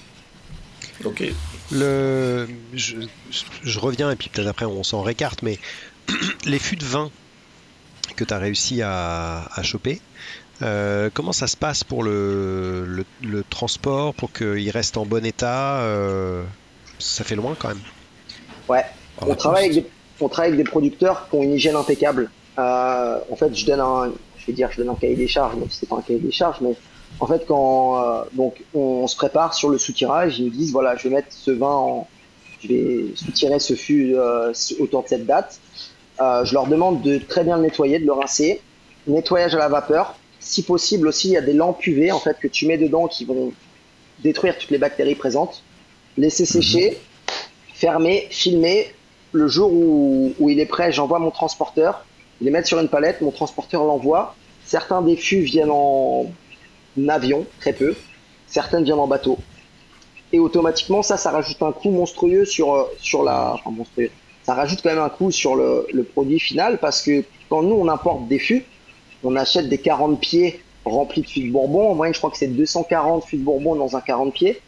Ok. 1.04 1.24
Le, 1.72 2.48
je, 2.74 3.80
reviens 3.80 4.12
et 4.12 4.16
puis 4.16 4.30
peut-être 4.30 4.48
après 4.48 4.66
on 4.66 4.84
s'en 4.84 5.02
récarte, 5.02 5.42
mais 5.42 5.58
les 6.46 6.60
fûts 6.60 6.76
de 6.76 6.86
vin 6.86 7.10
que 8.16 8.24
tu 8.24 8.34
as 8.34 8.38
réussi 8.38 8.82
à, 8.84 9.48
choper, 9.64 10.02
euh, 10.62 11.10
comment 11.14 11.34
ça 11.34 11.48
se 11.48 11.58
passe 11.58 11.84
pour 11.84 12.04
le, 12.04 13.06
le, 13.22 13.44
transport, 13.50 14.14
pour 14.14 14.32
qu'il 14.32 14.70
reste 14.70 14.98
en 14.98 15.06
bon 15.06 15.26
état 15.26 15.80
euh, 15.82 16.44
Ça 17.00 17.24
fait 17.24 17.36
loin 17.36 17.56
quand 17.58 17.70
même. 17.70 17.82
Ouais, 18.70 18.86
on 19.22 19.36
travaille, 19.36 19.66
avec 19.66 19.74
des, 19.74 19.90
on 20.20 20.30
travaille 20.30 20.54
avec 20.54 20.64
des 20.64 20.70
producteurs 20.70 21.28
qui 21.30 21.36
ont 21.36 21.44
une 21.44 21.54
hygiène 21.54 21.76
impeccable. 21.76 22.30
Euh, 22.60 23.20
en 23.30 23.36
fait, 23.36 23.56
je 23.56 23.66
donne 23.66 23.80
un, 23.80 24.12
je 24.38 24.46
vais 24.48 24.54
dire, 24.54 24.70
je 24.72 24.78
donne 24.78 24.90
un 24.90 24.96
cahier 24.96 25.16
des 25.16 25.28
charges, 25.28 25.56
même 25.56 25.70
si 25.70 25.80
c'est 25.80 25.90
pas 25.90 25.98
un 25.98 26.02
cahier 26.02 26.20
des 26.20 26.32
charges, 26.32 26.58
mais 26.62 26.76
en 27.20 27.28
fait, 27.28 27.46
quand 27.48 28.04
euh, 28.04 28.24
donc 28.34 28.64
on, 28.74 29.08
se 29.08 29.16
prépare 29.16 29.54
sur 29.54 29.70
le 29.70 29.78
soutirage, 29.78 30.40
ils 30.40 30.46
me 30.46 30.50
disent 30.52 30.72
voilà, 30.72 30.96
je 30.96 31.04
vais 31.04 31.16
mettre 31.16 31.28
ce 31.32 31.52
vin 31.52 31.68
en, 31.68 32.08
je 32.62 32.68
vais 32.68 33.06
soutirer 33.16 33.60
ce 33.60 33.74
fût 33.74 34.16
euh, 34.16 34.54
autour 34.80 35.04
de 35.04 35.08
cette 35.08 35.26
date. 35.26 35.60
Euh, 36.20 36.46
je 36.46 36.54
leur 36.54 36.68
demande 36.68 37.02
de 37.02 37.18
très 37.18 37.44
bien 37.44 37.58
le 37.58 37.64
nettoyer, 37.64 38.00
de 38.00 38.06
le 38.06 38.14
rincer, 38.14 38.62
nettoyage 39.08 39.56
à 39.56 39.60
la 39.60 39.68
vapeur. 39.68 40.16
Si 40.42 40.64
possible 40.64 41.08
aussi, 41.08 41.30
il 41.30 41.34
y 41.34 41.38
a 41.38 41.42
des 41.42 41.54
lampes 41.54 41.86
UV 41.86 42.12
en 42.12 42.20
fait 42.20 42.38
que 42.40 42.48
tu 42.48 42.66
mets 42.66 42.78
dedans 42.78 43.08
qui 43.08 43.26
vont 43.26 43.54
détruire 44.24 44.58
toutes 44.58 44.72
les 44.72 44.80
bactéries 44.80 45.16
présentes. 45.16 45.64
Laisser 46.18 46.46
sécher, 46.46 46.98
fermer, 47.74 48.28
filmer. 48.32 48.92
Le 49.34 49.48
jour 49.48 49.72
où, 49.72 50.34
où 50.40 50.50
il 50.50 50.60
est 50.60 50.66
prêt, 50.66 50.92
j'envoie 50.92 51.20
mon 51.20 51.32
transporteur. 51.32 52.06
Il 52.42 52.46
les 52.46 52.52
met 52.52 52.64
sur 52.66 52.80
une 52.80 52.90
palette, 52.90 53.22
mon 53.22 53.32
transporteur 53.32 53.86
l'envoie. 53.86 54.36
Certains 54.66 55.02
des 55.02 55.16
fûts 55.16 55.42
viennent 55.42 55.72
en 55.72 56.26
avion, 57.08 57.46
très 57.60 57.72
peu. 57.72 57.96
Certaines 58.48 58.84
viennent 58.84 59.00
en 59.00 59.08
bateau. 59.08 59.38
Et 60.34 60.40
automatiquement, 60.40 61.02
ça, 61.02 61.18
ça 61.18 61.32
rajoute 61.32 61.62
un 61.62 61.72
coût 61.72 61.92
monstrueux 61.92 62.46
sur, 62.46 62.74
euh, 62.74 62.84
sur 62.98 63.24
la. 63.24 63.54
Enfin, 63.54 63.72
monstrueux. 63.72 64.10
Ça 64.44 64.56
rajoute 64.56 64.82
quand 64.82 64.90
même 64.90 65.00
un 65.00 65.10
coût 65.10 65.32
sur 65.32 65.56
le, 65.56 65.86
le 65.94 66.04
produit 66.04 66.40
final 66.40 66.80
parce 66.80 67.02
que 67.02 67.24
quand 67.48 67.62
nous, 67.62 67.76
on 67.76 67.88
importe 67.88 68.28
des 68.28 68.40
fûts, 68.40 68.66
on 69.24 69.36
achète 69.36 69.70
des 69.70 69.78
40 69.78 70.20
pieds 70.20 70.62
remplis 70.86 71.22
de 71.22 71.28
fûts 71.28 71.48
de 71.48 71.52
Bourbon. 71.52 71.92
En 71.92 71.96
moyenne, 71.96 72.14
je 72.14 72.20
crois 72.20 72.32
que 72.32 72.38
c'est 72.38 72.48
240 72.48 73.26
fûts 73.26 73.38
de 73.38 73.44
Bourbon 73.44 73.76
dans 73.76 73.96
un 73.96 74.02
40 74.02 74.34
pieds. 74.34 74.62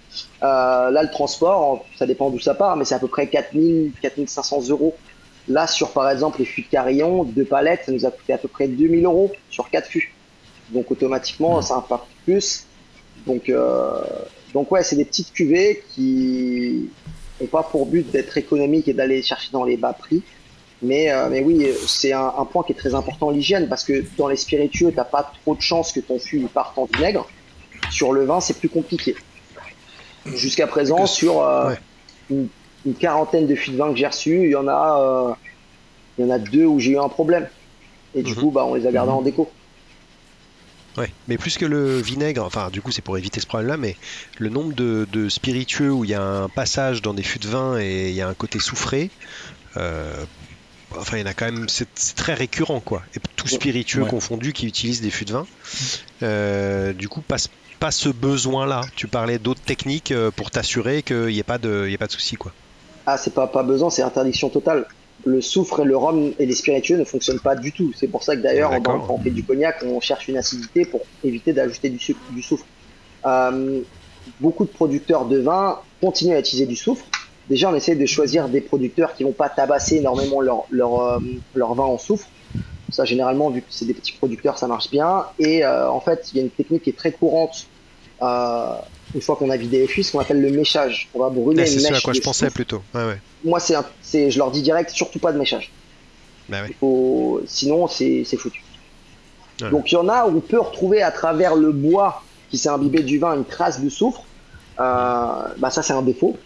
Euh, 0.43 0.91
là, 0.91 1.03
le 1.03 1.09
transport, 1.09 1.85
ça 1.97 2.05
dépend 2.05 2.29
d'où 2.29 2.39
ça 2.39 2.53
part, 2.53 2.75
mais 2.75 2.85
c'est 2.85 2.95
à 2.95 2.99
peu 2.99 3.07
près 3.07 3.27
4000, 3.27 3.91
4500 4.01 4.69
euros. 4.69 4.95
Là, 5.47 5.67
sur 5.67 5.91
par 5.91 6.09
exemple 6.09 6.39
les 6.39 6.45
fûts 6.45 6.61
de 6.61 6.67
Carillon, 6.67 7.23
deux 7.23 7.43
palettes, 7.43 7.81
ça 7.85 7.91
nous 7.91 8.05
a 8.05 8.11
coûté 8.11 8.33
à 8.33 8.37
peu 8.37 8.47
près 8.47 8.67
2000 8.67 9.03
euros 9.05 9.31
sur 9.49 9.69
quatre 9.69 9.87
fûts. 9.87 10.13
Donc 10.69 10.89
automatiquement, 10.89 11.61
ça 11.61 11.75
impacte 11.75 12.05
plus. 12.23 12.65
Donc, 13.25 13.49
euh, 13.49 14.01
donc 14.53 14.71
ouais, 14.71 14.83
c'est 14.83 14.95
des 14.95 15.05
petites 15.05 15.33
cuvées 15.33 15.83
qui 15.93 16.89
n'ont 17.41 17.47
pas 17.47 17.63
pour 17.63 17.85
but 17.85 18.09
d'être 18.11 18.37
économiques 18.37 18.87
et 18.87 18.93
d'aller 18.93 19.21
chercher 19.21 19.49
dans 19.51 19.65
les 19.65 19.75
bas 19.75 19.93
prix. 19.93 20.23
Mais, 20.83 21.11
euh, 21.11 21.29
mais 21.29 21.41
oui, 21.41 21.67
c'est 21.87 22.13
un, 22.13 22.45
point 22.51 22.63
qui 22.63 22.73
est 22.73 22.75
très 22.75 22.93
important, 22.93 23.29
l'hygiène, 23.29 23.69
parce 23.69 23.83
que 23.83 24.03
dans 24.17 24.27
les 24.27 24.35
spiritueux, 24.35 24.91
tu 24.91 24.97
n'as 24.97 25.03
pas 25.05 25.31
trop 25.41 25.55
de 25.55 25.61
chance 25.61 25.91
que 25.91 25.99
ton 25.99 26.19
fût 26.19 26.41
parte 26.41 26.77
en 26.77 26.85
vinaigre. 26.85 27.27
Sur 27.89 28.11
le 28.11 28.25
vin, 28.25 28.39
c'est 28.39 28.59
plus 28.59 28.69
compliqué. 28.69 29.15
Jusqu'à 30.25 30.67
présent, 30.67 31.05
sur 31.05 31.41
euh, 31.41 31.73
une, 32.29 32.49
quarantaine 32.99 33.47
de 33.47 33.55
fûts 33.55 33.71
de 33.71 33.77
vin 33.77 33.91
que 33.91 33.97
j'ai 33.97 34.07
reçus, 34.07 34.43
il 34.45 34.51
y 34.51 34.55
en 34.55 34.67
a, 34.67 35.37
il 36.17 36.25
y 36.25 36.27
en 36.27 36.31
a 36.31 36.39
deux 36.39 36.65
où 36.65 36.79
j'ai 36.79 36.91
eu 36.91 36.99
un 36.99 37.09
problème. 37.09 37.47
Et 38.15 38.23
du 38.23 38.31
mhm. 38.31 38.37
coup, 38.37 38.51
bah, 38.51 38.65
on 38.65 38.73
les 38.73 38.85
a 38.85 38.91
gardés 38.91 39.11
en 39.11 39.21
déco. 39.21 39.49
Ouais, 40.97 41.11
mais 41.27 41.37
plus 41.37 41.57
que 41.57 41.65
le 41.65 41.97
vinaigre, 41.99 42.43
enfin 42.43 42.69
du 42.69 42.81
coup 42.81 42.91
c'est 42.91 43.01
pour 43.01 43.17
éviter 43.17 43.39
ce 43.39 43.47
problème-là, 43.47 43.77
mais 43.77 43.95
le 44.37 44.49
nombre 44.49 44.73
de, 44.73 45.29
spiritueux 45.29 45.91
où 45.91 46.03
il 46.03 46.11
y 46.11 46.13
a 46.13 46.21
un 46.21 46.49
passage 46.49 47.01
dans 47.01 47.15
des 47.15 47.23
fûts 47.23 47.39
de 47.39 47.47
vin 47.47 47.79
et 47.79 48.09
il 48.09 48.15
y 48.15 48.21
a 48.21 48.27
un 48.27 48.35
côté 48.35 48.59
soufré, 48.59 49.09
euh, 49.77 50.13
enfin 50.97 51.17
il 51.17 51.21
y 51.21 51.23
en 51.23 51.27
a 51.27 51.33
quand 51.33 51.45
même, 51.45 51.67
c'est 51.69 51.87
très 52.15 52.33
récurrent 52.33 52.79
quoi. 52.79 53.01
Et 53.15 53.19
tout 53.35 53.47
spiritueux 53.47 54.05
confondu 54.05 54.53
qui 54.53 54.67
utilise 54.67 55.01
des 55.01 55.09
fûts 55.09 55.25
de 55.25 55.33
vin, 55.33 55.47
euh, 56.21 56.93
du 56.93 57.09
coup 57.09 57.21
passe 57.21 57.49
pas 57.79 57.91
ce 57.91 58.09
besoin-là. 58.09 58.81
Tu 58.95 59.07
parlais 59.07 59.39
d'autres 59.39 59.61
techniques 59.61 60.11
euh, 60.11 60.31
pour 60.31 60.51
t'assurer 60.51 61.03
qu'il 61.03 61.27
n'y 61.27 61.39
ait 61.39 61.43
pas 61.43 61.57
de, 61.57 61.87
il 61.89 61.97
pas 61.97 62.07
de 62.07 62.11
souci 62.11 62.35
quoi. 62.35 62.51
Ah 63.05 63.17
c'est 63.17 63.33
pas 63.33 63.47
pas 63.47 63.63
besoin, 63.63 63.89
c'est 63.89 64.01
interdiction 64.01 64.49
totale 64.49 64.85
le 65.25 65.41
soufre 65.41 65.81
et 65.81 65.85
le 65.85 65.95
rhum 65.95 66.33
et 66.39 66.45
les 66.45 66.53
spiritueux 66.53 66.97
ne 66.97 67.03
fonctionnent 67.03 67.39
pas 67.39 67.55
du 67.55 67.71
tout. 67.71 67.91
C'est 67.95 68.07
pour 68.07 68.23
ça 68.23 68.35
que 68.35 68.41
d'ailleurs, 68.41 68.71
quand 68.83 69.05
on 69.09 69.17
fait 69.17 69.29
du 69.29 69.43
cognac, 69.43 69.83
on 69.85 69.99
cherche 69.99 70.27
une 70.27 70.37
acidité 70.37 70.85
pour 70.85 71.01
éviter 71.23 71.53
d'ajouter 71.53 71.89
du, 71.89 71.99
du, 72.31 72.41
soufre. 72.41 72.65
Euh, 73.25 73.81
beaucoup 74.39 74.65
de 74.65 74.69
producteurs 74.69 75.25
de 75.25 75.39
vin 75.39 75.79
continuent 76.01 76.35
à 76.35 76.39
utiliser 76.39 76.65
du 76.65 76.75
soufre. 76.75 77.05
Déjà, 77.49 77.69
on 77.69 77.75
essaie 77.75 77.95
de 77.95 78.05
choisir 78.05 78.47
des 78.47 78.61
producteurs 78.61 79.13
qui 79.15 79.23
vont 79.23 79.33
pas 79.33 79.49
tabasser 79.49 79.97
énormément 79.97 80.41
leur, 80.41 80.63
leur, 80.69 81.01
euh, 81.01 81.19
leur 81.55 81.73
vin 81.73 81.83
en 81.83 81.97
soufre. 81.97 82.27
Ça, 82.91 83.05
généralement, 83.05 83.49
vu 83.49 83.61
que 83.61 83.67
c'est 83.69 83.85
des 83.85 83.93
petits 83.93 84.13
producteurs, 84.13 84.57
ça 84.57 84.67
marche 84.67 84.89
bien. 84.89 85.25
Et 85.39 85.65
euh, 85.65 85.89
en 85.89 85.99
fait, 85.99 86.29
il 86.31 86.37
y 86.37 86.39
a 86.39 86.43
une 86.43 86.51
technique 86.51 86.83
qui 86.83 86.91
est 86.91 86.97
très 86.97 87.11
courante 87.11 87.67
une 89.15 89.21
fois 89.21 89.35
qu'on 89.35 89.49
a 89.49 89.57
vidé 89.57 89.79
les 89.79 89.87
fûts, 89.87 90.03
ce 90.03 90.11
qu'on 90.11 90.19
appelle 90.19 90.41
le 90.41 90.49
méchage. 90.49 91.09
On 91.13 91.19
va 91.19 91.29
brûler 91.29 91.65
C'est 91.65 91.79
ce 91.79 91.93
à 91.93 92.01
quoi 92.01 92.13
je 92.13 92.21
pensais 92.21 92.49
plutôt. 92.49 92.81
Moi, 93.43 93.59
c'est, 93.59 94.31
je 94.31 94.37
leur 94.37 94.51
dis 94.51 94.61
direct, 94.61 94.89
surtout 94.91 95.19
pas 95.19 95.31
de 95.31 95.37
méchage. 95.37 95.71
Bah 96.49 96.63
sinon, 97.45 97.87
c'est, 97.87 98.25
foutu. 98.37 98.63
Donc, 99.71 99.91
il 99.91 99.95
y 99.95 99.97
en 99.97 100.09
a 100.09 100.25
où 100.25 100.37
on 100.37 100.41
peut 100.41 100.59
retrouver 100.59 101.01
à 101.01 101.11
travers 101.11 101.55
le 101.55 101.71
bois 101.71 102.23
qui 102.49 102.57
s'est 102.57 102.69
imbibé 102.69 103.01
du 103.01 103.19
vin 103.19 103.35
une 103.35 103.45
trace 103.45 103.81
de 103.81 103.89
soufre. 103.89 104.23
Euh, 104.79 105.43
bah, 105.57 105.69
ça, 105.69 105.83
c'est 105.83 105.93
un 105.93 106.01
défaut. 106.01 106.37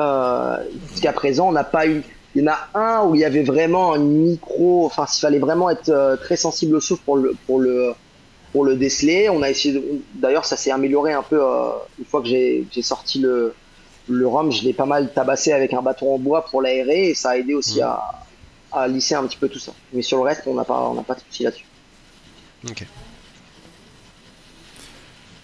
Euh, 0.00 0.56
jusqu'à 0.90 1.12
présent, 1.12 1.48
on 1.48 1.52
n'a 1.52 1.64
pas 1.64 1.86
eu. 1.86 2.02
Il 2.34 2.42
y 2.42 2.48
en 2.48 2.52
a 2.52 2.68
un 2.78 3.04
où 3.04 3.14
il 3.14 3.20
y 3.20 3.24
avait 3.24 3.42
vraiment 3.42 3.94
un 3.94 3.98
micro. 3.98 4.86
Enfin, 4.86 5.06
s'il 5.06 5.20
fallait 5.20 5.38
vraiment 5.38 5.70
être 5.70 5.88
euh, 5.88 6.16
très 6.16 6.36
sensible 6.36 6.76
au 6.76 6.80
soufre 6.80 7.02
pour 7.02 7.16
le, 7.16 7.34
pour 7.46 7.58
le, 7.58 7.92
pour 8.52 8.64
le 8.64 8.76
déceler. 8.76 9.28
On 9.28 9.42
a 9.42 9.50
essayé. 9.50 9.82
D'ailleurs, 10.14 10.44
ça 10.44 10.56
s'est 10.56 10.70
amélioré 10.70 11.12
un 11.12 11.22
peu 11.22 11.42
euh, 11.42 11.70
une 11.98 12.04
fois 12.04 12.22
que 12.22 12.28
j'ai 12.28 12.66
sorti 12.82 13.18
le, 13.18 13.54
le 14.08 14.26
rhum. 14.26 14.52
Je 14.52 14.62
l'ai 14.62 14.72
pas 14.72 14.86
mal 14.86 15.12
tabassé 15.12 15.52
avec 15.52 15.72
un 15.72 15.82
bâton 15.82 16.14
en 16.14 16.18
bois 16.18 16.44
pour 16.44 16.62
l'aérer 16.62 17.10
et 17.10 17.14
ça 17.14 17.30
a 17.30 17.36
aidé 17.36 17.54
aussi 17.54 17.80
mmh. 17.80 17.84
à, 17.84 18.26
à, 18.72 18.88
lisser 18.88 19.14
un 19.14 19.26
petit 19.26 19.38
peu 19.38 19.48
tout 19.48 19.58
ça. 19.58 19.72
Mais 19.92 20.02
sur 20.02 20.18
le 20.18 20.24
reste, 20.24 20.42
on 20.46 20.54
n'a 20.54 20.64
pas, 20.64 20.80
on 20.80 21.02
pas 21.02 21.14
de 21.14 21.20
souci 21.20 21.42
là-dessus. 21.42 21.66
Ok. 22.68 22.86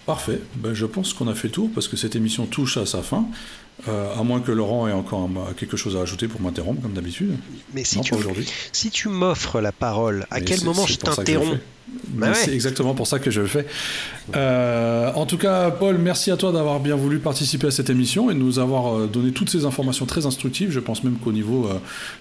Parfait. 0.05 0.39
Ben, 0.55 0.73
je 0.73 0.85
pense 0.85 1.13
qu'on 1.13 1.27
a 1.27 1.33
fait 1.33 1.47
le 1.47 1.53
tour 1.53 1.69
parce 1.73 1.87
que 1.87 1.97
cette 1.97 2.15
émission 2.15 2.45
touche 2.45 2.77
à 2.77 2.85
sa 2.85 3.01
fin. 3.01 3.25
Euh, 3.87 4.15
à 4.17 4.23
moins 4.23 4.39
que 4.39 4.51
Laurent 4.51 4.87
ait 4.87 4.93
encore 4.93 5.29
quelque 5.57 5.75
chose 5.75 5.97
à 5.97 6.01
ajouter 6.01 6.27
pour 6.27 6.41
m'interrompre, 6.41 6.81
comme 6.81 6.93
d'habitude. 6.93 7.35
Mais 7.73 7.83
si 7.83 7.99
tu, 8.01 8.15
si 8.71 8.89
tu 8.89 9.09
m'offres 9.09 9.59
la 9.59 9.71
parole, 9.71 10.25
à 10.31 10.39
quel 10.39 10.63
moment 10.63 10.85
je 10.85 10.95
t'interromps 10.95 11.59
bah 12.07 12.33
C'est 12.33 12.53
exactement 12.53 12.95
pour 12.95 13.05
ça 13.05 13.19
que 13.19 13.29
je 13.29 13.41
le 13.41 13.47
fais. 13.47 13.67
Euh, 14.35 15.11
en 15.13 15.25
tout 15.25 15.37
cas, 15.37 15.69
Paul, 15.71 15.97
merci 15.97 16.31
à 16.31 16.37
toi 16.37 16.51
d'avoir 16.51 16.79
bien 16.79 16.95
voulu 16.95 17.19
participer 17.19 17.67
à 17.67 17.71
cette 17.71 17.89
émission 17.89 18.31
et 18.31 18.33
de 18.33 18.39
nous 18.39 18.59
avoir 18.59 18.95
euh, 18.95 19.07
donné 19.07 19.31
toutes 19.31 19.49
ces 19.49 19.65
informations 19.65 20.05
très 20.05 20.25
instructives. 20.25 20.71
Je 20.71 20.79
pense 20.79 21.03
même 21.03 21.17
qu'au 21.17 21.31
niveau 21.31 21.69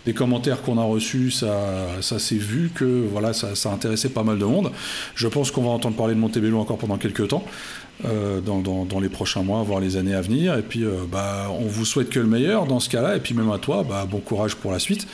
des 0.04 0.12
commentaires 0.12 0.60
qu'on 0.60 0.76
a 0.76 0.84
reçus, 0.84 1.30
ça, 1.30 1.86
ça 2.00 2.18
s'est 2.18 2.34
vu 2.34 2.72
que 2.74 3.06
voilà, 3.10 3.32
ça, 3.32 3.54
ça 3.54 3.70
a 3.70 3.72
intéressé 3.72 4.10
pas 4.10 4.24
mal 4.24 4.38
de 4.38 4.44
monde. 4.44 4.70
Je 5.14 5.28
pense 5.28 5.50
qu'on 5.50 5.62
va 5.62 5.70
entendre 5.70 5.96
parler 5.96 6.14
de 6.14 6.20
Montebello 6.20 6.58
encore 6.58 6.78
pendant 6.78 6.98
quelques 6.98 7.28
temps. 7.28 7.44
Euh, 8.04 8.40
dans, 8.40 8.58
dans, 8.58 9.00
les 9.00 9.08
prochains 9.08 9.42
mois, 9.42 9.62
voire 9.62 9.80
les 9.80 9.96
années 9.96 10.14
à 10.14 10.20
venir. 10.20 10.58
Et 10.58 10.62
puis, 10.62 10.84
euh, 10.84 11.04
bah, 11.10 11.46
on 11.50 11.66
vous 11.66 11.84
souhaite 11.84 12.10
que 12.10 12.18
le 12.18 12.26
meilleur 12.26 12.66
dans 12.66 12.80
ce 12.80 12.88
cas-là. 12.88 13.16
Et 13.16 13.20
puis, 13.20 13.34
même 13.34 13.50
à 13.50 13.58
toi, 13.58 13.84
bah, 13.88 14.04
bon 14.10 14.18
courage 14.18 14.56
pour 14.56 14.72
la 14.72 14.80
suite. 14.80 15.06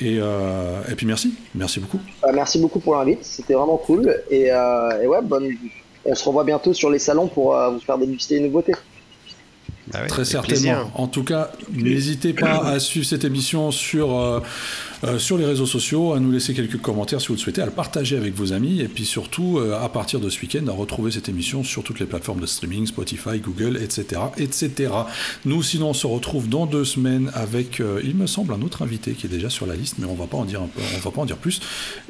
Et, 0.00 0.18
euh, 0.20 0.82
et 0.90 0.96
puis, 0.96 1.06
merci. 1.06 1.34
Merci 1.54 1.78
beaucoup. 1.78 2.00
Merci 2.34 2.58
beaucoup 2.58 2.80
pour 2.80 2.96
l'invite. 2.96 3.20
C'était 3.22 3.54
vraiment 3.54 3.76
cool. 3.76 4.12
Et, 4.28 4.46
et 4.46 5.06
ouais, 5.06 5.22
bonne... 5.22 5.50
on 6.04 6.14
se 6.14 6.24
revoit 6.24 6.44
bientôt 6.44 6.74
sur 6.74 6.90
les 6.90 6.98
salons 6.98 7.28
pour 7.28 7.56
vous 7.72 7.80
faire 7.80 7.96
déguster 7.96 8.40
les 8.40 8.48
nouveautés. 8.48 8.74
Bah 9.92 10.00
Très 10.06 10.24
certainement. 10.24 10.90
En 10.94 11.06
tout 11.06 11.24
cas, 11.24 11.52
n'hésitez 11.72 12.32
pas 12.32 12.64
à 12.66 12.80
suivre 12.80 13.06
cette 13.06 13.24
émission 13.24 13.70
sur, 13.70 14.42
euh, 15.04 15.10
euh, 15.10 15.18
sur 15.18 15.38
les 15.38 15.44
réseaux 15.44 15.66
sociaux, 15.66 16.12
à 16.12 16.20
nous 16.20 16.30
laisser 16.30 16.54
quelques 16.54 16.80
commentaires 16.80 17.20
si 17.20 17.28
vous 17.28 17.34
le 17.34 17.38
souhaitez, 17.38 17.62
à 17.62 17.66
le 17.66 17.72
partager 17.72 18.16
avec 18.16 18.34
vos 18.34 18.52
amis, 18.52 18.80
et 18.80 18.88
puis 18.88 19.04
surtout, 19.04 19.58
euh, 19.58 19.78
à 19.80 19.88
partir 19.88 20.20
de 20.20 20.28
ce 20.28 20.40
week-end, 20.40 20.66
à 20.68 20.72
retrouver 20.72 21.10
cette 21.10 21.28
émission 21.28 21.64
sur 21.64 21.82
toutes 21.82 22.00
les 22.00 22.06
plateformes 22.06 22.40
de 22.40 22.46
streaming, 22.46 22.86
Spotify, 22.86 23.38
Google, 23.38 23.76
etc. 23.82 24.20
etc. 24.36 24.92
Nous, 25.44 25.62
sinon, 25.62 25.90
on 25.90 25.94
se 25.94 26.06
retrouve 26.06 26.48
dans 26.48 26.66
deux 26.66 26.84
semaines 26.84 27.30
avec, 27.34 27.82
il 28.04 28.14
me 28.14 28.26
semble, 28.26 28.52
un 28.52 28.62
autre 28.62 28.82
invité 28.82 29.12
qui 29.12 29.26
est 29.26 29.30
déjà 29.30 29.50
sur 29.50 29.66
la 29.66 29.74
liste, 29.74 29.96
mais 29.98 30.06
on 30.06 30.14
va 30.14 30.26
pas 30.26 30.36
en 30.36 30.44
dire, 30.44 30.62
un 30.62 30.66
peu, 30.68 30.80
on 30.96 30.98
va 30.98 31.10
pas 31.10 31.20
en 31.20 31.26
dire 31.26 31.36
plus. 31.36 31.60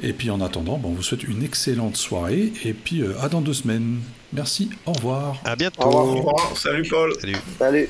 Et 0.01 0.13
puis, 0.13 0.29
en 0.29 0.41
attendant, 0.41 0.77
bon, 0.77 0.89
on 0.89 0.93
vous 0.93 1.03
souhaite 1.03 1.23
une 1.23 1.43
excellente 1.43 1.97
soirée, 1.97 2.53
et 2.63 2.73
puis 2.73 3.03
à 3.19 3.29
dans 3.29 3.41
deux 3.41 3.53
semaines. 3.53 3.99
Merci, 4.33 4.69
au 4.85 4.93
revoir. 4.93 5.37
À 5.43 5.55
bientôt. 5.55 5.81
Au 5.81 6.15
revoir. 6.15 6.57
Salut 6.57 6.87
Paul. 6.89 7.13
Salut. 7.19 7.35
Salut. 7.57 7.89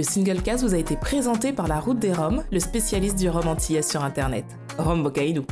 Le 0.00 0.04
single 0.04 0.40
cast 0.40 0.64
vous 0.64 0.74
a 0.74 0.78
été 0.78 0.96
présenté 0.96 1.52
par 1.52 1.68
La 1.68 1.78
Route 1.78 1.98
des 1.98 2.14
Roms, 2.14 2.42
le 2.50 2.58
spécialiste 2.58 3.18
du 3.18 3.28
rhum 3.28 3.46
antillais 3.46 3.82
sur 3.82 4.02
Internet. 4.02 4.46
Rome 4.78 5.02
Bocaïdou. 5.02 5.44